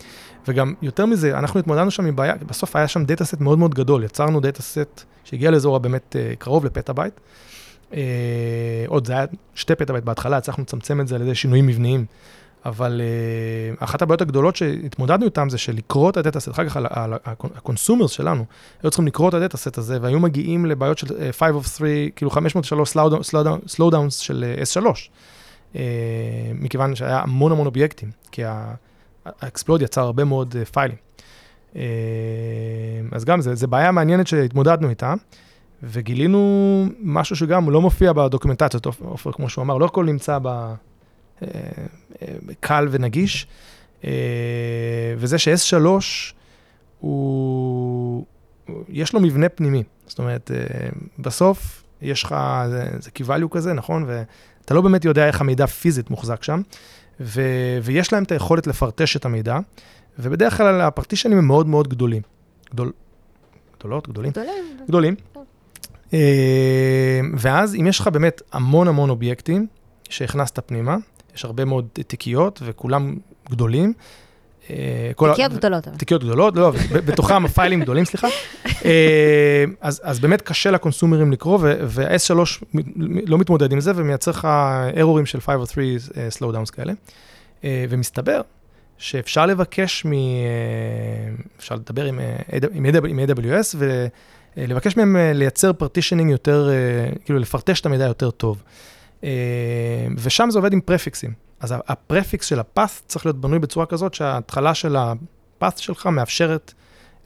[0.48, 3.74] וגם יותר מזה, אנחנו התמודדנו שם עם בעיה, בסוף היה שם data set מאוד מאוד
[3.74, 7.14] גדול, יצרנו data set שהגיע לאזור הבאמת אה, קרוב לפטאבייט.
[7.94, 8.00] אה,
[8.86, 9.24] עוד זה היה
[9.54, 12.04] שתי פטאבייט בהתחלה, הצלחנו לצמצם את זה על ידי שינויים מבניים.
[12.66, 16.78] אבל אה, אחת הבעיות הגדולות שהתמודדנו איתן זה שלקרוא את ה data set, אחר כך
[17.56, 18.44] ה consumers שלנו,
[18.82, 21.80] היו צריכים לקרוא את ה data set הזה, והיו מגיעים לבעיות של 5 oh 3,
[22.16, 22.96] כאילו 503
[23.76, 24.86] slowdowns של אה, S3,
[25.74, 25.76] אה,
[26.54, 28.42] מכיוון שהיה המון המון אובייקטים, כי
[29.24, 30.96] ה explode יצר הרבה מאוד files.
[33.12, 35.14] אז גם זה בעיה מעניינת שהתמודדנו איתה,
[35.82, 40.74] וגילינו משהו שגם לא מופיע בדוקומנטציות, עופר, כמו שהוא אמר, לא הכל נמצא ב...
[42.60, 43.46] קל ונגיש,
[45.16, 45.86] וזה ש-S3
[46.98, 48.24] הוא,
[48.88, 49.82] יש לו מבנה פנימי.
[50.06, 50.50] זאת אומרת,
[51.18, 52.34] בסוף יש לך,
[52.70, 54.04] זה, זה key-value כזה, נכון?
[54.06, 56.62] ואתה לא באמת יודע איך המידע פיזית מוחזק שם,
[57.20, 57.42] ו,
[57.82, 59.58] ויש להם את היכולת לפרטש את המידע,
[60.18, 62.22] ובדרך כלל הפרטישנים הם מאוד מאוד גדולים.
[62.70, 62.92] גדול,
[63.78, 64.32] גדולות, גדולים?
[64.88, 65.14] גדולים.
[66.12, 66.20] גדולים.
[67.36, 69.66] ואז אם יש לך באמת המון המון אובייקטים
[70.08, 70.96] שהכנסת פנימה,
[71.40, 73.16] יש הרבה מאוד תיקיות, וכולם
[73.50, 73.92] גדולים.
[74.70, 75.88] אה, תיקיות גדולות.
[75.96, 78.28] תיקיות גדולות, לא, בתוכם פיילים גדולים, סליחה.
[78.84, 82.34] אה, אז, אז באמת קשה לקונסומרים לקרוא, וה-S3
[83.26, 84.48] לא מתמודד עם זה ומייצר לך
[85.00, 86.08] ארורים של 5 או 3
[86.40, 86.92] slowdowns כאלה.
[87.64, 88.40] אה, ומסתבר
[88.98, 90.12] שאפשר לבקש מ...
[90.12, 90.18] אה,
[91.58, 92.36] אפשר לדבר עם, אה,
[92.74, 93.76] עם, עם AWS
[94.56, 98.62] ולבקש מהם אה, לייצר partitioning יותר, אה, כאילו לפרטש את המידע יותר טוב.
[99.24, 99.28] אה,
[100.16, 101.32] ושם זה עובד עם prefixים.
[101.60, 105.76] אז ה prefix של ה path צריך להיות בנוי בצורה כזאת שההתחלה של ה path
[105.76, 106.74] שלך מאפשרת,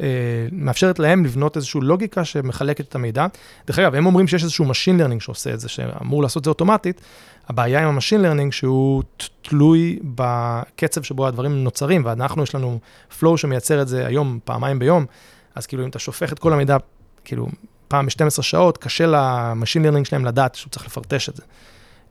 [0.00, 0.06] אה,
[0.52, 3.26] מאפשרת להם לבנות איזושהי לוגיקה שמחלקת את המידע.
[3.66, 6.50] דרך אגב, הם אומרים שיש איזשהו Machine Learning שעושה את זה, שאמור לעשות את זה
[6.50, 7.00] אוטומטית.
[7.48, 9.02] הבעיה עם ה-Machine Learning שהוא
[9.42, 12.78] תלוי בקצב שבו הדברים נוצרים, ואנחנו, יש לנו
[13.20, 15.06] flow שמייצר את זה היום, פעמיים ביום,
[15.54, 16.76] אז כאילו אם אתה שופך את כל המידע,
[17.24, 17.48] כאילו,
[17.88, 21.42] פעם ב-12 שעות, קשה ל-Machine Learning שלהם לדעת שהוא צריך לפרטש את זה.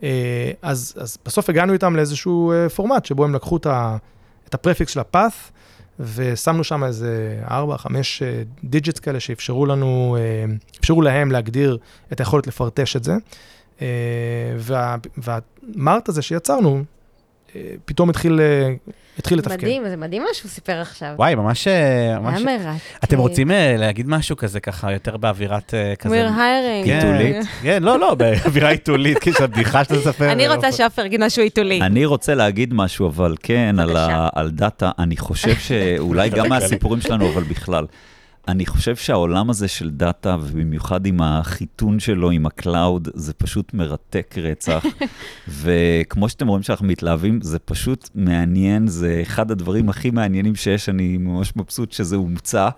[0.04, 3.98] אה, אז, אז בסוף הגענו איתם לאיזשהו אה, פורמט שבו הם לקחו את, ה,
[4.50, 5.52] את ה prefix של ה path,
[6.00, 7.52] ושמנו שם איזה 4-5
[8.64, 10.46] digits כאלה שאפשרו לנו, אה,
[10.80, 11.78] אפשרו להם להגדיר
[12.14, 13.14] את היכולת לפרטש את זה.
[13.82, 13.88] אה,
[14.58, 16.82] וה, והמארט הזה שיצרנו, אה,
[17.86, 18.74] פתאום התחיל, אה,
[19.20, 19.56] התחיל לתפקד.
[19.56, 21.14] מדהים, זה מדהים מה שהוא סיפר עכשיו.
[21.18, 21.68] וואי, ממש...
[21.68, 22.42] אה, ממש...
[22.46, 22.82] היה מרתק.
[23.04, 26.28] אתם רוצים אה, להגיד משהו כזה, ככה, יותר באווירת כזה...
[26.28, 26.86] We're hiring.
[26.86, 26.96] כן.
[26.96, 27.46] עיתולית?
[27.62, 30.32] כן, לא, לא, באווירה עיתולית, כאילו, זו בדיחה שאתה מספר.
[30.32, 31.82] אני רוצה שעופר יגיד משהו עיתולי.
[31.82, 33.76] אני רוצה להגיד משהו, אבל כן,
[34.34, 37.86] על דאטה, אני חושב שאולי גם מהסיפורים שלנו, אבל בכלל,
[38.48, 43.74] אני חושב שהעולם הזה של דאטה, ובמיוחד עם החיתון שלו, עם ה cloud, זה פשוט
[43.74, 44.86] מרתק רצח.
[45.62, 51.18] וכמו שאתם רואים שאנחנו מתלהבים, זה פשוט מעניין, זה אחד הדברים הכי מעניינים שיש, אני
[51.18, 52.70] ממש מבסוט שזה הומצא,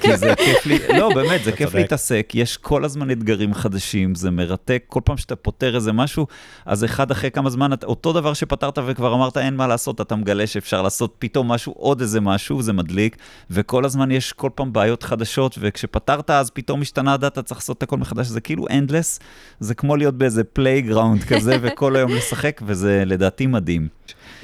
[0.00, 1.74] כי זה כיף לי, לא, באמת, זה כיף.
[1.74, 6.26] להתעסק, יש כל הזמן אתגרים חדשים, זה מרתק, כל פעם שאתה פותר איזה משהו,
[6.66, 10.46] אז אחד אחרי כמה זמן, אותו דבר שפתרת וכבר אמרת אין מה לעשות, אתה מגלה
[10.46, 13.16] שאפשר לעשות פתאום משהו, עוד איזה משהו, זה מדליק,
[13.50, 17.82] וכל הזמן יש כל פעם בעיות חדשות, וכשפתרת אז פתאום השתנה הדאטה, צריך לעשות את
[17.82, 19.20] הכל מחדש, זה כאילו endless,
[19.60, 23.88] זה כמו להיות באיזה playground כזה, וכל היום לשחק, וזה לדעתי מדהים.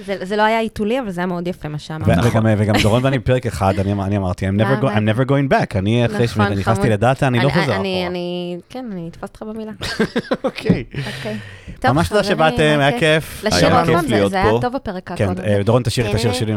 [0.06, 2.08] זה זה לא היה עיתולי, אבל זה היה מאוד יפה מה שאמרת.
[2.08, 5.16] ו- וגם, וגם דורון ואני בפרק אחד, אני, אמ- אני אמרתי, I'm never, go, I'm
[5.16, 5.78] never going back.
[5.78, 6.88] אני אחרי נכון, שנכנסתי.
[6.88, 8.06] לדאטה, אני לא חוזר אני, אחורה.
[8.06, 9.72] אני, כן, אני אתפוס אותך במילה.
[10.44, 10.84] אוקיי.
[11.16, 11.38] אוקיי.
[11.80, 13.44] טוב, ממש תודה שבאתם, היה כיף.
[13.44, 14.50] לשיר עוד פעם, זה- היה.
[14.60, 15.44] טוב הפרק כן, הקודם.
[15.44, 16.54] אה, דורון תשאיר את השיר שלי.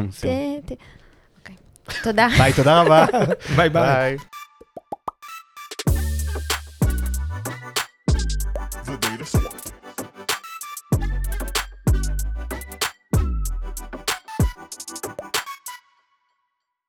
[2.04, 2.28] תודה.
[2.38, 3.06] ביי, תודה רבה.
[3.56, 4.18] ביי ביי.